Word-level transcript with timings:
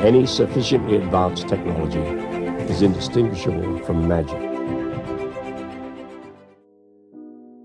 any 0.00 0.24
sufficiently 0.24 0.96
advanced 0.96 1.46
technology 1.46 2.00
is 2.72 2.80
indistinguishable 2.80 3.78
from 3.80 4.08
magic. 4.08 4.38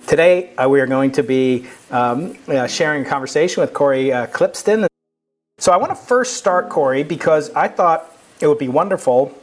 Today, 0.06 0.54
uh, 0.56 0.68
we 0.68 0.82
are 0.82 0.86
going 0.86 1.12
to 1.14 1.24
be 1.24 1.68
um, 1.92 2.38
uh, 2.48 2.68
sharing 2.68 3.06
a 3.06 3.10
conversation 3.10 3.62
with 3.62 3.74
Cory 3.74 4.12
uh, 4.12 4.28
Klippsten. 4.28 4.86
So, 5.58 5.72
I 5.72 5.78
want 5.78 5.92
to 5.92 5.96
first 5.96 6.36
start, 6.36 6.70
Cory, 6.70 7.04
because 7.04 7.50
I 7.52 7.70
thought 7.70 8.12
it 8.42 8.48
would 8.48 8.60
be 8.60 8.68
wonderful 8.68 9.36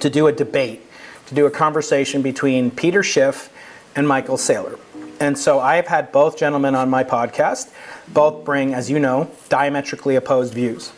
to 0.00 0.08
do 0.08 0.26
a 0.26 0.32
debate, 0.32 0.80
to 1.26 1.34
do 1.34 1.44
a 1.44 1.50
conversation 1.50 2.22
between 2.22 2.70
Peter 2.70 3.02
Schiff 3.02 3.52
and 3.94 4.08
Michael 4.08 4.38
Saylor. 4.38 4.78
And 5.20 5.38
so 5.38 5.60
I've 5.60 5.86
had 5.86 6.10
both 6.10 6.38
gentlemen 6.38 6.74
on 6.74 6.88
my 6.88 7.04
podcast. 7.04 7.70
Both 8.08 8.44
bring, 8.44 8.72
as 8.74 8.90
you 8.90 8.98
know, 8.98 9.30
diametrically 9.50 10.16
opposed 10.16 10.54
views. 10.54 10.92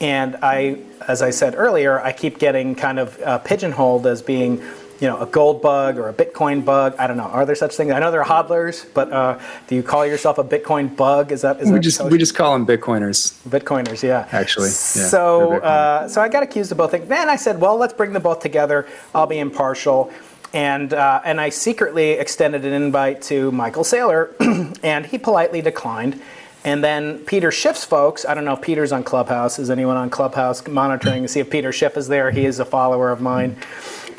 And 0.00 0.36
I, 0.42 0.78
as 1.06 1.22
I 1.22 1.30
said 1.30 1.54
earlier, 1.56 2.00
I 2.00 2.12
keep 2.12 2.38
getting 2.38 2.74
kind 2.74 2.98
of 2.98 3.20
uh, 3.20 3.38
pigeonholed 3.38 4.06
as 4.06 4.22
being, 4.22 4.58
you 5.00 5.08
know, 5.08 5.20
a 5.20 5.26
gold 5.26 5.60
bug 5.60 5.98
or 5.98 6.08
a 6.08 6.14
Bitcoin 6.14 6.64
bug. 6.64 6.94
I 6.98 7.06
don't 7.06 7.16
know. 7.16 7.24
Are 7.24 7.44
there 7.44 7.56
such 7.56 7.74
things? 7.74 7.90
I 7.90 7.98
know 7.98 8.10
there 8.10 8.22
are 8.22 8.44
hodlers, 8.44 8.86
but 8.94 9.12
uh, 9.12 9.38
do 9.66 9.74
you 9.74 9.82
call 9.82 10.06
yourself 10.06 10.38
a 10.38 10.44
Bitcoin 10.44 10.94
bug? 10.96 11.32
Is 11.32 11.42
that 11.42 11.60
is 11.60 11.68
we 11.68 11.74
that 11.74 11.80
just 11.80 12.04
we 12.04 12.18
just 12.18 12.36
call 12.36 12.52
them 12.52 12.66
Bitcoiners? 12.66 13.32
Bitcoiners, 13.48 14.02
yeah. 14.02 14.28
Actually, 14.30 14.68
yeah, 14.68 15.08
so 15.08 15.54
uh, 15.58 16.08
so 16.08 16.20
I 16.20 16.28
got 16.28 16.42
accused 16.44 16.70
of 16.70 16.78
both 16.78 16.92
things. 16.92 17.08
Then 17.08 17.28
I 17.28 17.36
said, 17.36 17.60
well, 17.60 17.76
let's 17.76 17.92
bring 17.92 18.12
them 18.12 18.22
both 18.22 18.40
together. 18.40 18.86
I'll 19.14 19.26
be 19.26 19.38
impartial 19.38 20.12
and 20.52 20.92
uh, 20.94 21.20
and 21.24 21.40
I 21.40 21.50
secretly 21.50 22.12
extended 22.12 22.64
an 22.64 22.72
invite 22.72 23.22
to 23.22 23.52
Michael 23.52 23.84
Saylor, 23.84 24.32
and 24.82 25.06
he 25.06 25.18
politely 25.18 25.60
declined. 25.60 26.20
And 26.64 26.82
then 26.82 27.20
Peter 27.24 27.50
Schiff's 27.50 27.84
folks, 27.84 28.24
I 28.24 28.34
don't 28.34 28.44
know 28.44 28.54
if 28.54 28.60
Peter's 28.60 28.92
on 28.92 29.04
Clubhouse. 29.04 29.58
Is 29.58 29.70
anyone 29.70 29.96
on 29.96 30.10
Clubhouse 30.10 30.66
monitoring 30.66 31.22
to 31.22 31.28
see 31.28 31.40
if 31.40 31.48
Peter 31.50 31.72
Schiff 31.72 31.96
is 31.96 32.08
there? 32.08 32.30
He 32.30 32.44
is 32.44 32.58
a 32.58 32.64
follower 32.64 33.10
of 33.10 33.20
mine. 33.20 33.56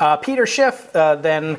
Uh, 0.00 0.16
Peter 0.16 0.46
Schiff 0.46 0.94
uh, 0.96 1.14
then 1.16 1.58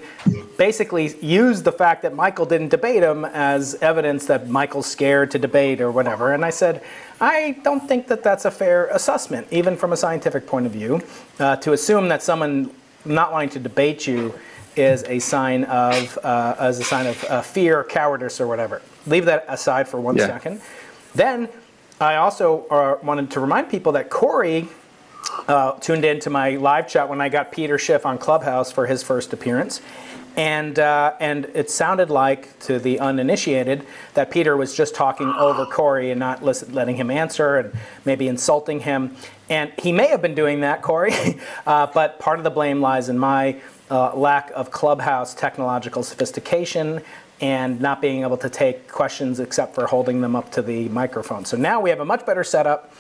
basically 0.57 1.15
used 1.23 1.63
the 1.63 1.71
fact 1.71 2.01
that 2.01 2.15
Michael 2.15 2.47
didn't 2.47 2.69
debate 2.69 3.03
him 3.03 3.23
as 3.25 3.75
evidence 3.75 4.25
that 4.25 4.49
Michael's 4.49 4.87
scared 4.87 5.29
to 5.31 5.39
debate 5.39 5.79
or 5.79 5.91
whatever. 5.91 6.33
And 6.33 6.43
I 6.43 6.49
said, 6.49 6.83
I 7.19 7.59
don't 7.63 7.87
think 7.87 8.07
that 8.07 8.23
that's 8.23 8.45
a 8.45 8.51
fair 8.51 8.87
assessment, 8.87 9.47
even 9.51 9.77
from 9.77 9.93
a 9.93 9.97
scientific 9.97 10.47
point 10.47 10.65
of 10.65 10.71
view, 10.71 11.03
uh, 11.39 11.57
to 11.57 11.73
assume 11.73 12.09
that 12.09 12.23
someone 12.23 12.71
not 13.05 13.31
wanting 13.31 13.49
to 13.49 13.59
debate 13.59 14.07
you 14.07 14.33
is 14.75 15.03
a 15.03 15.19
sign 15.19 15.63
of 15.65 16.17
uh, 16.23 16.55
as 16.57 16.79
a 16.79 16.83
sign 16.83 17.05
of 17.05 17.23
uh, 17.25 17.41
fear, 17.43 17.83
cowardice, 17.83 18.41
or 18.41 18.47
whatever. 18.47 18.81
Leave 19.07 19.25
that 19.25 19.45
aside 19.47 19.87
for 19.87 19.99
one 19.99 20.15
Yeah. 20.17 20.27
second. 20.27 20.61
Then 21.15 21.49
I 21.99 22.15
also 22.15 22.65
uh, 22.69 22.97
wanted 23.03 23.31
to 23.31 23.39
remind 23.39 23.69
people 23.69 23.91
that 23.93 24.09
Cory 24.09 24.67
uh, 25.47 25.73
tuned 25.73 26.05
in 26.05 26.19
to 26.21 26.29
my 26.29 26.51
live 26.51 26.87
chat 26.87 27.07
when 27.09 27.21
I 27.21 27.29
got 27.29 27.51
Peter 27.51 27.77
Schiff 27.77 28.05
on 28.05 28.17
Clubhouse 28.17 28.71
for 28.71 28.87
his 28.87 29.03
first 29.03 29.33
appearance. 29.33 29.81
And, 30.37 30.79
uh, 30.79 31.13
and 31.19 31.45
it 31.53 31.69
sounded 31.69 32.09
like, 32.09 32.57
to 32.59 32.79
the 32.79 32.99
uninitiated, 32.99 33.85
that 34.13 34.31
Peter 34.31 34.55
was 34.55 34.73
just 34.73 34.95
talking 34.95 35.27
over 35.27 35.65
Cory 35.65 36.09
and 36.11 36.19
not 36.19 36.41
listen, 36.41 36.73
letting 36.73 36.95
him 36.95 37.11
answer 37.11 37.57
and 37.57 37.73
maybe 38.05 38.29
insulting 38.29 38.79
him. 38.79 39.15
And 39.49 39.73
he 39.77 39.91
may 39.91 40.07
have 40.07 40.21
been 40.21 40.35
doing 40.35 40.61
that, 40.61 40.81
Cory, 40.81 41.13
uh, 41.67 41.87
but 41.93 42.17
part 42.19 42.39
of 42.39 42.45
the 42.45 42.49
blame 42.49 42.79
lies 42.81 43.09
in 43.09 43.19
my 43.19 43.57
uh, 43.89 44.15
lack 44.15 44.51
of 44.55 44.71
clubhouse 44.71 45.33
technological 45.33 46.01
sophistication 46.01 47.01
and 47.41 47.81
not 47.81 48.01
being 48.01 48.21
able 48.21 48.37
to 48.37 48.49
take 48.49 48.87
questions 48.87 49.39
except 49.39 49.73
for 49.73 49.87
holding 49.87 50.21
them 50.21 50.35
up 50.35 50.51
to 50.51 50.61
the 50.61 50.87
microphone. 50.89 51.43
So 51.43 51.57
now 51.57 51.81
we 51.81 51.89
have 51.89 51.99
a 51.99 52.05
much 52.05 52.25
better 52.25 52.43
setup, 52.43 52.93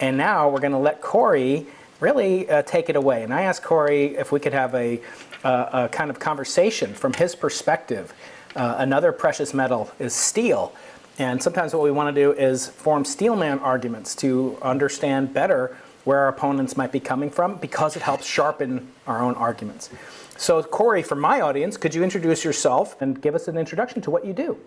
and 0.00 0.16
now 0.16 0.48
we're 0.48 0.60
going 0.60 0.72
to 0.72 0.78
let 0.78 1.00
Cory 1.00 1.66
really 2.00 2.48
uh, 2.48 2.62
take 2.62 2.88
it 2.88 2.94
away. 2.94 3.24
And 3.24 3.34
I 3.34 3.42
asked 3.42 3.64
Cory 3.64 4.16
if 4.16 4.30
we 4.30 4.38
could 4.38 4.52
have 4.52 4.72
a, 4.74 5.00
uh, 5.42 5.84
a 5.84 5.88
kind 5.88 6.10
of 6.10 6.20
conversation 6.20 6.94
from 6.94 7.12
his 7.12 7.34
perspective. 7.34 8.14
Uh, 8.54 8.76
another 8.78 9.10
precious 9.10 9.52
metal 9.52 9.90
is 9.98 10.14
steel. 10.14 10.72
And 11.18 11.42
sometimes 11.42 11.74
what 11.74 11.82
we 11.82 11.90
want 11.90 12.14
to 12.14 12.20
do 12.20 12.32
is 12.32 12.68
form 12.68 13.04
steelman 13.04 13.58
arguments 13.58 14.14
to 14.16 14.56
understand 14.62 15.34
better 15.34 15.76
where 16.08 16.20
our 16.20 16.28
opponents 16.28 16.74
might 16.74 16.90
be 16.90 16.98
coming 16.98 17.28
from 17.28 17.56
because 17.56 17.94
it 17.94 18.00
helps 18.00 18.24
sharpen 18.24 18.90
our 19.06 19.20
own 19.20 19.34
arguments. 19.34 19.90
So, 20.38 20.62
Cory, 20.62 21.02
for 21.02 21.16
my 21.16 21.42
audience, 21.42 21.76
could 21.76 21.94
you 21.94 22.02
introduce 22.02 22.46
yourself 22.46 22.96
and 23.02 23.20
give 23.20 23.34
us 23.34 23.46
an 23.46 23.58
introduction 23.58 24.00
to 24.00 24.10
what 24.10 24.24
you 24.24 24.32
do? 24.32 24.58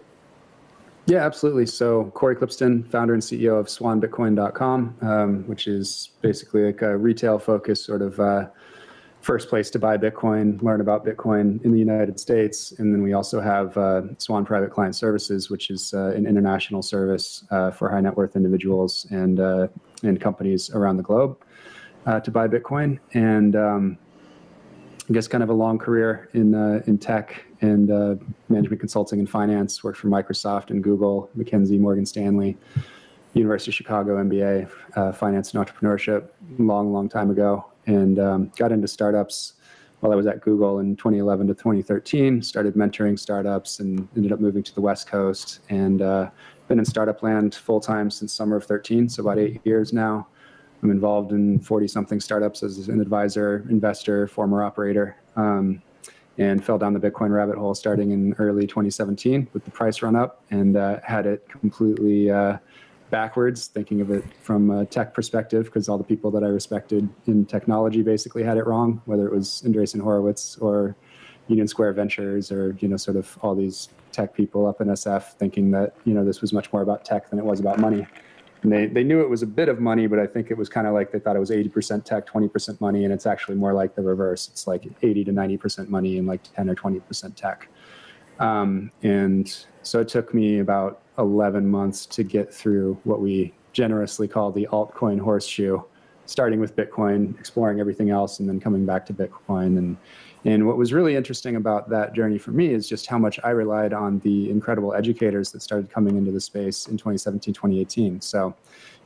Yeah, 1.08 1.26
absolutely. 1.26 1.66
So 1.66 2.12
Cory 2.14 2.36
Klippsten, 2.36 2.88
founder 2.92 3.16
and 3.16 3.24
CEO 3.24 3.60
of 3.60 3.66
SwanBitcoin.com, 3.66 4.98
um, 5.02 5.48
which 5.48 5.66
is 5.68 6.12
basically 6.22 6.64
like 6.64 6.84
a 6.84 6.96
retail-focused 6.96 7.86
sort 7.86 8.04
of 8.04 8.20
uh, 8.20 8.46
first 9.22 9.50
place 9.50 9.70
to 9.70 9.80
buy 9.80 9.98
Bitcoin, 9.98 10.62
learn 10.62 10.82
about 10.82 11.06
Bitcoin 11.06 11.64
in 11.64 11.72
the 11.72 11.80
United 11.80 12.20
States, 12.20 12.74
and 12.80 12.94
then 12.94 13.04
we 13.04 13.14
also 13.14 13.40
have 13.40 13.78
uh, 13.78 14.02
Swan 14.18 14.46
Private 14.46 14.72
Client 14.72 14.96
Services, 14.96 15.50
which 15.50 15.70
is 15.70 15.94
uh, 15.94 16.12
an 16.16 16.26
international 16.26 16.82
service 16.82 17.46
uh, 17.52 17.72
for 17.72 17.90
high 17.90 18.02
net 18.02 18.18
worth 18.18 18.36
individuals 18.36 19.06
and 19.12 19.40
uh, 19.40 19.68
and 20.04 20.20
companies 20.20 20.72
around 20.72 20.98
the 20.98 21.04
globe 21.04 21.38
uh, 22.08 22.20
to 22.20 22.32
buy 22.32 22.48
Bitcoin. 22.48 23.00
And 23.14 23.56
um, 23.56 23.98
I 25.10 25.14
guess 25.14 25.28
kind 25.28 25.44
of 25.44 25.50
a 25.50 25.54
long 25.54 25.78
career 25.78 26.30
in 26.34 26.56
uh, 26.56 26.82
in 26.88 26.98
tech 26.98 27.46
and 27.62 27.90
management 28.50 28.80
consulting 28.80 29.20
and 29.20 29.30
finance. 29.30 29.84
Worked 29.84 30.00
for 30.00 30.08
Microsoft 30.08 30.72
and 30.72 30.84
Google, 30.84 31.30
McKinsey, 31.38 31.80
Morgan 31.80 32.08
Stanley, 32.08 32.58
University 33.34 33.70
of 33.70 33.76
Chicago 33.76 34.18
MBA, 34.24 35.16
finance 35.16 35.54
and 35.54 35.64
entrepreneurship, 35.64 36.30
long, 36.58 36.92
long 36.92 37.08
time 37.08 37.30
ago, 37.30 37.71
and 37.86 38.20
um, 38.20 38.52
got 38.56 38.72
into 38.72 38.88
startups 38.88 39.54
while 40.02 40.12
I 40.12 40.16
was 40.16 40.28
at 40.28 40.42
Google 40.42 40.80
in 40.80 40.96
2011 40.96 41.48
to 41.48 41.54
2013. 41.54 42.42
Started 42.42 42.74
mentoring 42.74 43.18
startups 43.18 43.80
and 43.80 44.08
ended 44.16 44.32
up 44.32 44.40
moving 44.40 44.64
to 44.64 44.74
the 44.76 44.82
West 44.82 45.08
Coast 45.08 45.60
and 45.70 46.02
uh, 46.02 46.30
been 46.68 46.80
in 46.80 46.86
startup 46.86 47.24
land 47.24 47.56
full 47.56 47.80
time 47.80 48.10
since 48.10 48.34
summer 48.34 48.56
of 48.56 48.66
13, 48.66 49.10
so 49.10 49.22
about 49.22 49.38
eight 49.38 49.62
years 49.64 49.94
now. 49.94 50.28
I'm 50.84 50.90
involved 50.90 51.32
in 51.32 51.60
40 51.60 51.88
something 51.88 52.20
startups 52.20 52.64
as 52.64 52.88
an 52.88 53.00
advisor, 53.00 53.68
investor, 53.70 54.28
former 54.28 54.64
operator, 54.64 55.16
um, 55.36 55.82
and 56.40 56.64
fell 56.64 56.80
down 56.80 56.94
the 56.94 57.00
Bitcoin 57.00 57.30
rabbit 57.30 57.56
hole 57.56 57.76
starting 57.76 58.12
in 58.12 58.34
early 58.40 58.66
2017 58.66 59.48
with 59.54 59.64
the 59.64 59.70
price 59.70 60.02
run 60.02 60.16
up 60.16 60.44
and 60.50 60.78
uh, 60.78 61.00
had 61.04 61.28
it 61.28 61.48
completely 61.50 62.32
uh, 62.32 62.58
backwards, 63.12 63.68
thinking 63.68 64.02
of 64.02 64.10
it 64.10 64.24
from 64.42 64.72
a 64.72 64.86
tech 64.86 65.14
perspective, 65.14 65.66
because 65.66 65.88
all 65.88 65.98
the 65.98 66.04
people 66.04 66.32
that 66.32 66.44
I 66.44 66.48
respected 66.48 67.08
in 67.28 67.46
technology 67.46 68.02
basically 68.02 68.42
had 68.42 68.58
it 68.58 68.66
wrong, 68.66 69.02
whether 69.06 69.28
it 69.28 69.34
was 69.34 69.62
Andreessen 69.66 70.02
Horowitz 70.02 70.58
or 70.58 70.96
Union 71.48 71.68
Square 71.68 71.94
Ventures 71.94 72.52
or, 72.52 72.76
you 72.80 72.88
know, 72.88 72.98
sort 72.98 73.18
of 73.18 73.38
all 73.42 73.54
these 73.54 73.90
tech 74.12 74.34
people 74.34 74.66
up 74.66 74.82
in 74.82 74.88
SF 74.88 75.34
thinking 75.34 75.72
that, 75.72 75.94
you 76.06 76.14
know, 76.14 76.26
this 76.26 76.42
was 76.42 76.54
much 76.54 76.72
more 76.74 76.82
about 76.82 77.06
tech 77.06 77.30
than 77.30 77.38
it 77.38 77.46
was 77.46 77.60
about 77.60 77.80
money. 77.80 78.08
And 78.64 78.72
they, 78.72 78.86
they 78.86 79.04
knew 79.04 79.22
it 79.22 79.30
was 79.30 79.42
a 79.42 79.48
bit 79.48 79.70
of 79.70 79.80
money, 79.80 80.08
but 80.08 80.20
I 80.20 80.28
think 80.28 80.52
it 80.52 80.58
was 80.58 80.70
kind 80.70 80.88
of 80.88 80.94
like 80.94 81.12
they 81.12 81.20
thought 81.20 81.36
it 81.36 81.40
was 81.40 81.50
80% 81.50 82.04
tech, 82.06 82.28
20% 82.28 82.80
money, 82.80 83.04
and 83.04 83.14
it's 83.14 83.26
actually 83.26 83.56
more 83.56 83.74
like 83.74 83.96
the 83.96 84.04
reverse. 84.04 84.50
It's 84.50 84.68
like 84.68 84.86
80 85.02 85.26
to 85.26 85.32
90% 85.32 85.90
money 85.90 86.18
and 86.18 86.28
like 86.28 86.44
10 86.56 86.70
or 86.70 86.76
20% 86.76 87.36
tech. 87.36 87.68
Um, 88.40 88.92
and 89.02 89.66
so 89.84 90.00
it 90.00 90.08
took 90.08 90.34
me 90.34 90.60
about 90.60 91.02
11 91.18 91.68
months 91.68 92.06
to 92.08 92.24
get 92.24 92.54
through 92.54 92.98
what 93.04 93.22
we 93.22 93.54
generously 93.74 94.28
call 94.28 94.52
the 94.52 94.68
altcoin 94.72 95.20
horseshoe, 95.20 95.80
starting 96.26 96.60
with 96.60 96.76
Bitcoin, 96.76 97.38
exploring 97.40 97.80
everything 97.80 98.10
else, 98.10 98.40
and 98.40 98.48
then 98.48 98.60
coming 98.60 98.86
back 98.86 99.06
to 99.06 99.14
Bitcoin. 99.14 99.78
And, 99.78 99.98
and 100.46 100.68
what 100.68 100.78
was 100.78 100.94
really 100.94 101.16
interesting 101.16 101.56
about 101.56 101.90
that 101.90 102.14
journey 102.14 102.38
for 102.38 102.52
me 102.52 102.74
is 102.74 102.88
just 102.88 103.08
how 103.08 103.18
much 103.18 103.40
I 103.44 103.52
relied 103.52 103.94
on 103.94 104.20
the 104.20 104.50
incredible 104.50 104.94
educators 104.94 105.52
that 105.52 105.62
started 105.62 105.90
coming 105.90 106.18
into 106.18 106.32
the 106.32 106.42
space 106.42 106.88
in 106.88 106.98
2017, 106.98 107.54
2018. 107.54 108.22
So, 108.22 108.56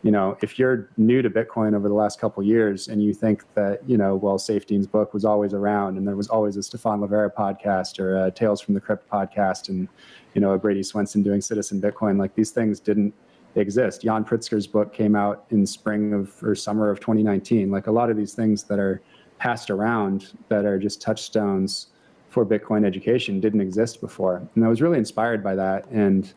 you 0.06 0.12
know, 0.12 0.38
if 0.44 0.60
you're 0.60 0.88
new 0.98 1.24
to 1.24 1.32
Bitcoin 1.32 1.76
over 1.76 1.88
the 1.88 1.96
last 1.96 2.22
couple 2.22 2.44
years 2.44 2.90
and 2.90 3.02
you 3.02 3.12
think 3.12 3.44
that, 3.56 3.82
you 3.90 3.98
know, 3.98 4.16
well, 4.16 4.38
Saifedean's 4.38 4.86
book 4.86 5.16
was 5.16 5.26
always 5.26 5.52
around 5.52 5.98
and 5.98 6.08
there 6.08 6.16
was 6.16 6.28
always 6.28 6.58
a 6.58 6.62
Stephan 6.62 7.00
Livera 7.00 7.34
podcast 7.34 8.00
or 8.00 8.24
a 8.24 8.30
Tales 8.30 8.62
from 8.62 8.76
the 8.76 8.80
Crypt 8.80 9.10
podcast 9.10 9.70
and, 9.70 9.88
you 10.36 10.42
know, 10.42 10.52
a 10.52 10.60
Brady 10.60 10.84
Swenson 10.84 11.24
doing 11.24 11.42
Citizen 11.42 11.82
Bitcoin, 11.82 12.20
like 12.20 12.36
these 12.36 12.52
things 12.52 12.80
didn't 12.80 13.16
exist. 13.56 14.04
Yan 14.04 14.24
Pritzker's 14.24 14.68
book 14.68 14.94
came 14.94 15.16
out 15.16 15.46
in 15.50 15.66
spring 15.66 16.14
of 16.14 16.36
or 16.44 16.54
summer 16.54 16.92
of 16.92 17.00
2019. 17.00 17.72
Like 17.72 17.88
a 17.88 17.92
lot 17.92 18.12
of 18.12 18.16
these 18.16 18.36
things 18.36 18.62
that 18.66 18.78
are 18.78 19.02
passed 19.40 19.72
around 19.72 20.34
that 20.50 20.66
are 20.66 20.78
just 20.78 21.02
touchstones 21.02 21.88
for 22.30 22.46
Bitcoin 22.46 22.86
education 22.86 23.40
didn't 23.40 23.62
exist 23.62 24.02
before. 24.02 24.48
And 24.54 24.66
I 24.66 24.68
was 24.68 24.84
really 24.84 25.00
inspired 25.00 25.44
by 25.44 25.56
that. 25.56 25.88
And, 25.90 26.32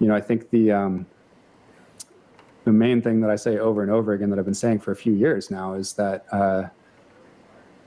you 0.00 0.08
know, 0.08 0.14
I 0.16 0.20
think 0.20 0.50
the, 0.50 0.72
um, 0.72 1.06
the 2.64 2.72
main 2.72 3.02
thing 3.02 3.20
that 3.20 3.30
I 3.30 3.36
say 3.36 3.58
over 3.58 3.82
and 3.82 3.90
over 3.90 4.12
again 4.12 4.30
that 4.30 4.38
I've 4.38 4.44
been 4.44 4.54
saying 4.54 4.80
for 4.80 4.92
a 4.92 4.96
few 4.96 5.12
years 5.12 5.50
now 5.50 5.74
is 5.74 5.92
that, 5.94 6.26
uh, 6.32 6.68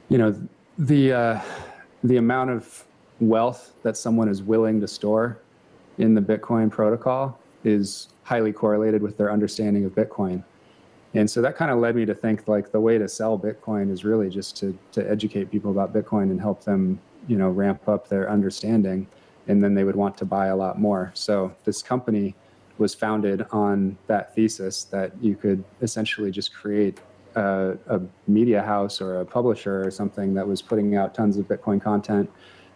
you 0.10 0.18
know, 0.18 0.36
the, 0.78 1.14
uh, 1.14 1.42
the 2.04 2.18
amount 2.18 2.50
of 2.52 2.86
wealth 3.20 3.74
that 3.84 3.96
someone 3.96 4.28
is 4.28 4.44
willing 4.44 4.82
to 4.82 4.88
store 4.88 5.40
in 5.98 6.14
the 6.14 6.22
Bitcoin 6.22 6.70
protocol 6.70 7.40
is 7.64 8.10
highly 8.24 8.52
correlated 8.52 9.02
with 9.02 9.18
their 9.18 9.32
understanding 9.32 9.86
of 9.86 9.94
Bitcoin. 9.94 10.44
And 11.14 11.30
so 11.30 11.42
that 11.42 11.56
kind 11.56 11.72
of 11.72 11.80
led 11.80 11.96
me 11.96 12.06
to 12.06 12.14
think 12.14 12.48
like 12.48 12.72
the 12.72 12.80
way 12.80 12.98
to 12.98 13.08
sell 13.08 13.40
Bitcoin 13.40 13.90
is 13.90 14.04
really 14.04 14.30
just 14.30 14.58
to 14.58 14.78
to 14.92 15.10
educate 15.10 15.50
people 15.50 15.72
about 15.72 15.94
Bitcoin 15.94 16.24
and 16.24 16.42
help 16.42 16.66
them, 16.66 17.00
you 17.28 17.38
know, 17.38 17.50
ramp 17.50 17.88
up 17.88 18.10
their 18.10 18.30
understanding, 18.30 19.08
and 19.48 19.64
then 19.64 19.74
they 19.74 19.86
would 19.86 19.96
want 19.96 20.18
to 20.18 20.26
buy 20.26 20.48
a 20.48 20.56
lot 20.56 20.78
more. 20.78 21.12
So 21.14 21.56
this 21.64 21.82
company 21.82 22.36
was 22.78 22.94
founded 22.94 23.46
on 23.52 23.98
that 24.08 24.36
thesis 24.36 24.84
that 24.86 25.12
you 25.22 25.36
could 25.36 25.64
essentially 25.82 26.32
just 26.32 26.54
create 26.54 27.00
a, 27.36 27.78
a, 27.88 28.02
media 28.28 28.62
house 28.62 29.02
or 29.02 29.20
a 29.22 29.26
publisher 29.26 29.86
or 29.86 29.92
something 29.92 30.34
that 30.34 30.48
was 30.48 30.62
putting 30.62 30.96
out 30.96 31.14
tons 31.14 31.38
of 31.38 31.48
Bitcoin 31.48 31.82
content 31.82 32.30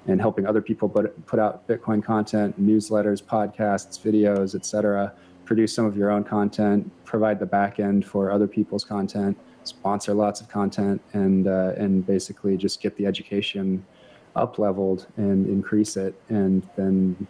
and 0.07 0.19
helping 0.19 0.45
other 0.45 0.61
people 0.61 0.87
put, 0.87 1.25
put 1.25 1.39
out 1.39 1.67
Bitcoin 1.67 2.03
content, 2.03 2.59
newsletters, 2.61 3.21
podcasts, 3.21 3.99
videos, 3.99 4.55
etc. 4.55 5.13
Produce 5.45 5.73
some 5.73 5.85
of 5.85 5.97
your 5.97 6.09
own 6.09 6.23
content, 6.23 6.89
provide 7.05 7.39
the 7.39 7.45
back 7.45 7.79
end 7.79 8.05
for 8.05 8.31
other 8.31 8.47
people's 8.47 8.83
content, 8.83 9.37
sponsor 9.63 10.13
lots 10.13 10.41
of 10.41 10.47
content, 10.47 11.01
and 11.13 11.47
uh, 11.47 11.73
and 11.77 12.05
basically 12.05 12.55
just 12.55 12.81
get 12.81 12.95
the 12.97 13.05
education 13.05 13.85
up 14.35 14.59
leveled 14.59 15.07
and 15.17 15.47
increase 15.47 15.97
it. 15.97 16.19
And 16.29 16.67
then 16.75 17.27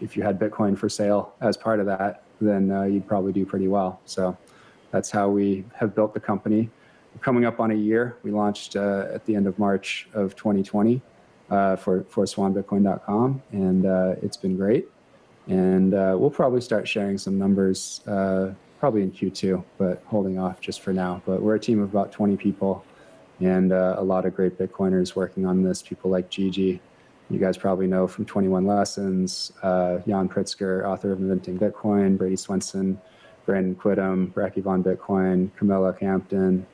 if 0.00 0.16
you 0.16 0.22
had 0.22 0.38
Bitcoin 0.38 0.76
for 0.76 0.88
sale 0.88 1.34
as 1.40 1.56
part 1.56 1.80
of 1.80 1.86
that, 1.86 2.24
then 2.40 2.70
uh, 2.70 2.82
you'd 2.82 3.06
probably 3.06 3.32
do 3.32 3.44
pretty 3.44 3.68
well. 3.68 4.00
So 4.04 4.36
that's 4.90 5.10
how 5.10 5.28
we 5.28 5.64
have 5.74 5.94
built 5.94 6.14
the 6.14 6.20
company. 6.20 6.70
Coming 7.20 7.44
up 7.44 7.60
on 7.60 7.70
a 7.70 7.74
year. 7.74 8.16
We 8.22 8.30
launched 8.30 8.76
uh, 8.76 9.06
at 9.12 9.24
the 9.26 9.34
end 9.34 9.46
of 9.46 9.58
March 9.58 10.08
of 10.14 10.36
2020 10.36 11.02
uh, 11.50 11.76
for, 11.76 12.04
for 12.04 12.24
swanbitcoin.com, 12.24 13.42
and 13.52 13.86
uh, 13.86 14.14
it's 14.22 14.36
been 14.36 14.56
great. 14.56 14.88
And 15.48 15.92
uh, 15.94 16.16
we'll 16.18 16.30
probably 16.30 16.60
start 16.60 16.86
sharing 16.86 17.18
some 17.18 17.36
numbers 17.36 18.02
uh, 18.06 18.52
probably 18.78 19.02
in 19.02 19.10
Q2, 19.10 19.62
but 19.76 20.02
holding 20.06 20.38
off 20.38 20.60
just 20.60 20.80
for 20.80 20.92
now. 20.92 21.20
But 21.26 21.42
we're 21.42 21.56
a 21.56 21.60
team 21.60 21.82
of 21.82 21.90
about 21.90 22.12
20 22.12 22.36
people 22.36 22.84
and 23.40 23.72
uh, 23.72 23.96
a 23.98 24.04
lot 24.04 24.26
of 24.26 24.34
great 24.34 24.58
Bitcoiners 24.58 25.16
working 25.16 25.46
on 25.46 25.62
this. 25.62 25.82
People 25.82 26.10
like 26.10 26.28
Gigi, 26.28 26.80
you 27.30 27.38
guys 27.38 27.56
probably 27.56 27.86
know 27.86 28.06
from 28.06 28.24
21 28.24 28.66
Lessons, 28.66 29.52
uh, 29.62 29.98
Yan 30.06 30.28
Pritzker, 30.28 30.84
author 30.86 31.12
of 31.12 31.20
Inventing 31.20 31.58
Bitcoin, 31.58 32.18
Brady 32.18 32.36
Swenson, 32.36 33.00
Brandon 33.46 33.74
Quittem, 33.74 34.32
Brekkie 34.32 34.62
von 34.62 34.82
Bitcoin, 34.82 35.50
Camilla 35.56 35.92
Campton, 35.92 36.66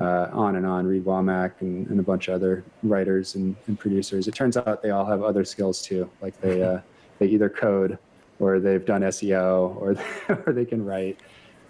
uh, 0.00 0.28
on 0.32 0.56
and 0.56 0.66
on, 0.66 0.86
Reid 0.86 1.04
Womack, 1.04 1.52
and, 1.60 1.86
and, 1.88 1.98
a 1.98 2.02
bunch 2.02 2.28
of 2.28 2.34
other 2.34 2.64
writers 2.82 3.34
and, 3.34 3.56
and, 3.66 3.78
producers. 3.78 4.28
It 4.28 4.34
turns 4.34 4.56
out 4.56 4.80
they 4.80 4.90
all 4.90 5.04
have 5.04 5.22
other 5.22 5.44
skills 5.44 5.82
too. 5.82 6.08
Like 6.20 6.40
they, 6.40 6.62
uh, 6.74 6.80
they 7.18 7.26
either 7.26 7.48
code 7.48 7.98
or 8.38 8.60
they've 8.60 8.84
done 8.84 9.02
SEO 9.02 9.76
or, 9.76 9.96
or 10.46 10.52
they 10.52 10.64
can 10.64 10.84
write. 10.84 11.18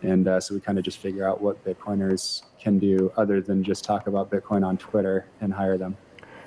And 0.03 0.29
uh, 0.29 0.41
so 0.41 0.55
we 0.55 0.61
kind 0.61 0.79
of 0.79 0.85
just 0.85 0.99
figure 0.99 1.29
out 1.29 1.41
what 1.41 1.63
Bitcoiners 1.65 2.43
can 2.61 2.79
do 2.79 3.13
other 3.17 3.41
than 3.41 3.65
just 3.65 3.85
talk 3.85 4.07
about 4.07 4.31
Bitcoin 4.31 4.65
on 4.65 4.77
Twitter 4.77 5.27
and 5.41 5.53
hire 5.53 5.77
them. 5.77 5.97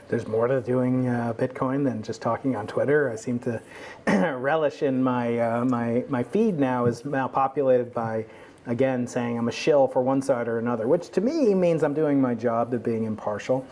There's 0.07 0.27
more 0.27 0.47
to 0.47 0.59
doing 0.59 1.07
uh, 1.07 1.33
Bitcoin 1.37 1.85
than 1.85 2.03
just 2.03 2.21
talking 2.21 2.55
on 2.55 2.67
Twitter. 2.67 3.09
I 3.09 3.15
seem 3.15 3.39
to 3.39 3.61
relish 4.37 4.83
in 4.83 5.01
my 5.01 5.39
uh, 5.39 5.63
my 5.63 6.03
my 6.09 6.21
feed 6.21 6.59
now 6.59 6.85
is 6.85 7.05
now 7.05 7.29
populated 7.29 7.93
by 7.93 8.25
again 8.67 9.07
saying 9.07 9.37
I'm 9.37 9.47
a 9.47 9.53
shill 9.53 9.87
for 9.87 10.01
one 10.01 10.21
side 10.21 10.49
or 10.49 10.59
another, 10.59 10.85
which 10.85 11.11
to 11.11 11.21
me 11.21 11.53
means 11.53 11.81
I'm 11.81 11.93
doing 11.93 12.19
my 12.19 12.35
job 12.35 12.73
of 12.73 12.83
being 12.83 13.05
impartial. 13.05 13.65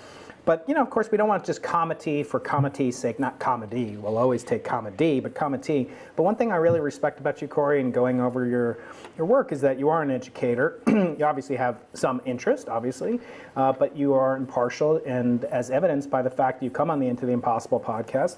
But 0.50 0.68
you 0.68 0.74
know, 0.74 0.82
of 0.82 0.90
course, 0.90 1.12
we 1.12 1.18
don't 1.20 1.28
want 1.28 1.46
just 1.46 1.62
comedy 1.62 2.24
for 2.24 2.40
comedy's 2.40 2.98
sake. 2.98 3.20
Not 3.20 3.38
comedy. 3.38 3.98
We'll 3.98 4.18
always 4.18 4.44
take 4.44 4.64
comedy, 4.64 5.20
but 5.20 5.36
comedy. 5.36 5.92
But 6.16 6.24
one 6.24 6.36
thing 6.36 6.52
I 6.52 6.56
really 6.56 6.80
respect 6.80 7.20
about 7.20 7.40
you, 7.40 7.48
Cory, 7.48 7.82
and 7.82 7.94
going 7.94 8.20
over 8.20 8.48
your 8.48 8.80
your 9.16 9.28
work 9.28 9.52
is 9.52 9.62
that 9.62 9.78
you 9.78 9.90
are 9.90 10.02
an 10.02 10.10
educator. 10.10 10.82
you 10.88 11.24
obviously 11.24 11.56
have 11.56 11.78
some 11.94 12.20
interest, 12.26 12.68
obviously, 12.68 13.20
uh, 13.56 13.74
but 13.74 13.96
you 13.96 14.16
are 14.16 14.38
impartial, 14.38 15.00
and 15.06 15.44
as 15.44 15.70
evidenced 15.70 16.10
by 16.10 16.24
the 16.24 16.32
fact 16.32 16.64
you 16.64 16.72
come 16.72 16.90
on 16.90 17.00
the 17.00 17.06
Into 17.06 17.28
the 17.28 17.32
Impossible 17.32 17.80
podcast. 17.80 18.38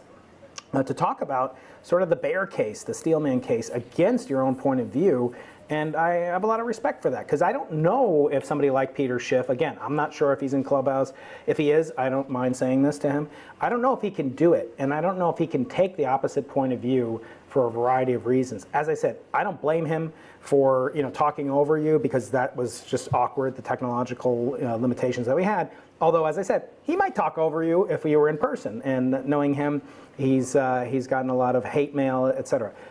Uh, 0.74 0.84
to 0.84 0.94
talk 0.94 1.22
about 1.22 1.58
sort 1.82 2.02
of 2.02 2.10
the 2.10 2.16
bear 2.16 2.46
case, 2.46 2.84
the 2.84 2.94
Steelman 2.94 3.40
case 3.40 3.70
against 3.70 4.30
your 4.30 4.42
own 4.42 4.56
point 4.56 4.82
of 4.82 4.88
view, 4.88 5.34
and 5.72 5.96
I 5.96 6.16
have 6.16 6.44
a 6.44 6.48
lot 6.48 6.60
of 6.60 6.66
respect 6.66 7.02
for 7.02 7.10
that 7.12 7.26
because 7.26 7.42
I 7.42 7.54
don't 7.54 7.72
know 7.72 8.28
if 8.28 8.44
somebody 8.44 8.70
like 8.70 8.94
Peter 8.94 9.18
Schiff, 9.20 9.48
again, 9.48 9.78
I'm 9.82 9.96
not 9.96 10.14
sure 10.14 10.34
if 10.34 10.42
he's 10.42 10.54
in 10.54 10.66
Clubhouse. 10.66 11.14
If 11.48 11.58
he 11.58 11.72
is, 11.72 11.94
I 11.98 12.10
don't 12.10 12.30
mind 12.30 12.58
saying 12.58 12.84
this 12.84 13.00
to 13.00 13.12
him. 13.12 13.30
I 13.62 13.70
don't 13.70 13.82
know 13.82 13.94
if 13.94 14.02
he 14.02 14.12
can 14.12 14.30
do 14.30 14.52
it. 14.52 14.76
And 14.80 14.94
I 14.94 15.00
don't 15.00 15.18
know 15.18 15.30
if 15.30 15.38
he 15.38 15.48
can 15.48 15.64
take 15.64 15.96
the 15.96 16.06
opposite 16.06 16.46
point 16.50 16.74
of 16.74 16.82
view 16.82 17.22
for 17.48 17.68
a 17.68 17.72
variety 17.72 18.12
of 18.12 18.26
reasons. 18.26 18.66
As 18.74 18.90
I 18.90 18.94
said, 18.94 19.18
I 19.34 19.46
don't 19.46 19.62
blame 19.62 19.86
him 19.86 20.12
for 20.42 20.92
you 20.94 21.04
know 21.04 21.12
talking 21.12 21.50
over 21.50 21.78
you 21.78 22.00
because 22.00 22.30
that 22.32 22.54
was 22.58 22.82
just 22.82 23.14
awkward, 23.14 23.56
the 23.56 23.62
technological 23.62 24.58
uh, 24.62 24.76
limitations 24.76 25.26
that 25.28 25.36
we 25.38 25.44
had. 25.44 25.72
Although, 26.02 26.26
as 26.26 26.40
I 26.40 26.42
said, 26.42 26.68
he 26.84 26.96
might 26.96 27.14
talk 27.14 27.38
over 27.38 27.64
you 27.64 27.86
if 27.86 28.04
we 28.04 28.16
were 28.16 28.28
in 28.28 28.38
person. 28.38 28.82
And 28.82 29.24
knowing 29.26 29.54
him, 29.54 29.84
he's, 30.18 30.56
uh, 30.56 30.88
he's 30.90 31.06
gotten 31.06 31.30
a 31.30 31.36
lot 31.36 31.56
of 31.56 31.64
hate 31.64 31.94
mail, 31.94 32.26
etc. 32.26 32.72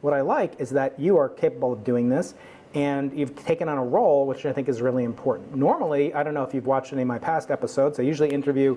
what 0.00 0.14
I 0.14 0.20
like 0.20 0.60
is 0.60 0.70
that 0.70 0.98
you 0.98 1.16
are 1.16 1.28
capable 1.28 1.72
of 1.72 1.84
doing 1.84 2.08
this 2.08 2.34
and 2.74 3.12
you've 3.18 3.34
taken 3.44 3.68
on 3.68 3.78
a 3.78 3.84
role 3.84 4.26
which 4.26 4.46
I 4.46 4.52
think 4.52 4.68
is 4.68 4.80
really 4.80 5.04
important. 5.04 5.56
Normally, 5.56 6.14
I 6.14 6.22
don't 6.22 6.34
know 6.34 6.44
if 6.44 6.54
you've 6.54 6.66
watched 6.66 6.92
any 6.92 7.02
of 7.02 7.08
my 7.08 7.18
past 7.18 7.50
episodes, 7.50 7.98
I 7.98 8.02
usually 8.02 8.30
interview 8.30 8.76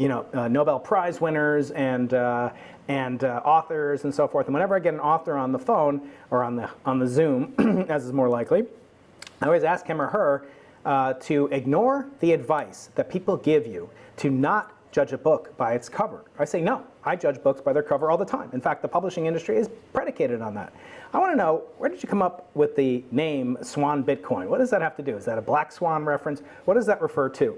you 0.00 0.08
know, 0.08 0.24
uh, 0.32 0.48
Nobel 0.48 0.80
Prize 0.80 1.20
winners 1.20 1.72
and 1.72 2.14
uh, 2.14 2.50
and 2.88 3.22
uh, 3.22 3.42
authors 3.44 4.04
and 4.04 4.14
so 4.14 4.26
forth. 4.26 4.46
And 4.46 4.54
whenever 4.54 4.74
I 4.74 4.78
get 4.78 4.94
an 4.94 5.00
author 5.00 5.36
on 5.36 5.52
the 5.52 5.58
phone 5.58 6.08
or 6.30 6.42
on 6.42 6.56
the 6.56 6.70
on 6.86 6.98
the 6.98 7.06
Zoom, 7.06 7.54
as 7.88 8.06
is 8.06 8.12
more 8.12 8.28
likely, 8.28 8.64
I 9.42 9.46
always 9.46 9.62
ask 9.62 9.86
him 9.86 10.00
or 10.00 10.06
her 10.06 10.46
uh, 10.86 11.12
to 11.14 11.48
ignore 11.52 12.06
the 12.20 12.32
advice 12.32 12.88
that 12.94 13.10
people 13.10 13.36
give 13.36 13.66
you 13.66 13.90
to 14.16 14.30
not 14.30 14.72
judge 14.92 15.12
a 15.12 15.18
book 15.18 15.56
by 15.56 15.74
its 15.74 15.88
cover. 15.88 16.24
I 16.38 16.44
say 16.44 16.60
no. 16.60 16.84
I 17.04 17.16
judge 17.16 17.42
books 17.42 17.60
by 17.60 17.72
their 17.72 17.82
cover 17.82 18.10
all 18.10 18.18
the 18.18 18.24
time. 18.24 18.50
In 18.52 18.60
fact, 18.60 18.82
the 18.82 18.88
publishing 18.88 19.26
industry 19.26 19.56
is 19.56 19.70
predicated 19.92 20.42
on 20.42 20.54
that. 20.54 20.72
I 21.12 21.18
want 21.18 21.32
to 21.32 21.36
know 21.36 21.64
where 21.78 21.88
did 21.88 22.02
you 22.02 22.08
come 22.08 22.22
up 22.22 22.50
with 22.54 22.76
the 22.76 23.04
name 23.10 23.56
Swan 23.62 24.04
Bitcoin? 24.04 24.48
What 24.48 24.58
does 24.58 24.70
that 24.70 24.82
have 24.82 24.96
to 24.96 25.02
do? 25.02 25.16
Is 25.16 25.24
that 25.24 25.38
a 25.38 25.42
black 25.42 25.72
swan 25.72 26.04
reference? 26.04 26.42
What 26.64 26.74
does 26.74 26.86
that 26.86 27.00
refer 27.00 27.28
to? 27.30 27.56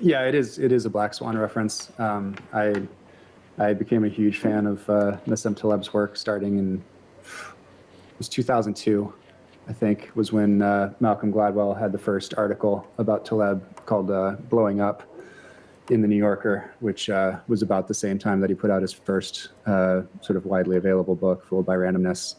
Yeah, 0.00 0.24
it 0.24 0.34
is. 0.34 0.58
It 0.58 0.72
is 0.72 0.84
a 0.84 0.90
black 0.90 1.14
swan 1.14 1.36
reference. 1.36 1.92
Um, 1.98 2.34
I 2.52 2.82
I 3.58 3.74
became 3.74 4.04
a 4.04 4.08
huge 4.08 4.38
fan 4.38 4.66
of 4.66 4.88
uh, 4.88 5.16
Nassim 5.26 5.56
Taleb's 5.56 5.92
work 5.92 6.16
starting 6.16 6.58
in 6.58 6.82
it 7.22 8.18
was 8.18 8.28
2002. 8.28 9.12
I 9.68 9.72
think 9.72 10.10
was 10.14 10.32
when 10.32 10.62
uh, 10.62 10.92
Malcolm 10.98 11.32
Gladwell 11.32 11.78
had 11.78 11.92
the 11.92 11.98
first 11.98 12.34
article 12.36 12.86
about 12.98 13.24
Taleb 13.24 13.62
called 13.86 14.10
uh, 14.10 14.36
"Blowing 14.48 14.80
Up." 14.80 15.02
In 15.90 16.00
the 16.00 16.08
New 16.08 16.16
Yorker, 16.16 16.72
which 16.80 17.10
uh, 17.10 17.38
was 17.48 17.62
about 17.62 17.88
the 17.88 17.94
same 17.94 18.18
time 18.18 18.40
that 18.40 18.50
he 18.50 18.54
put 18.54 18.70
out 18.70 18.82
his 18.82 18.92
first 18.92 19.48
uh, 19.66 20.02
sort 20.20 20.36
of 20.36 20.46
widely 20.46 20.76
available 20.76 21.14
book, 21.14 21.44
Fooled 21.46 21.66
by 21.66 21.74
Randomness. 21.74 22.36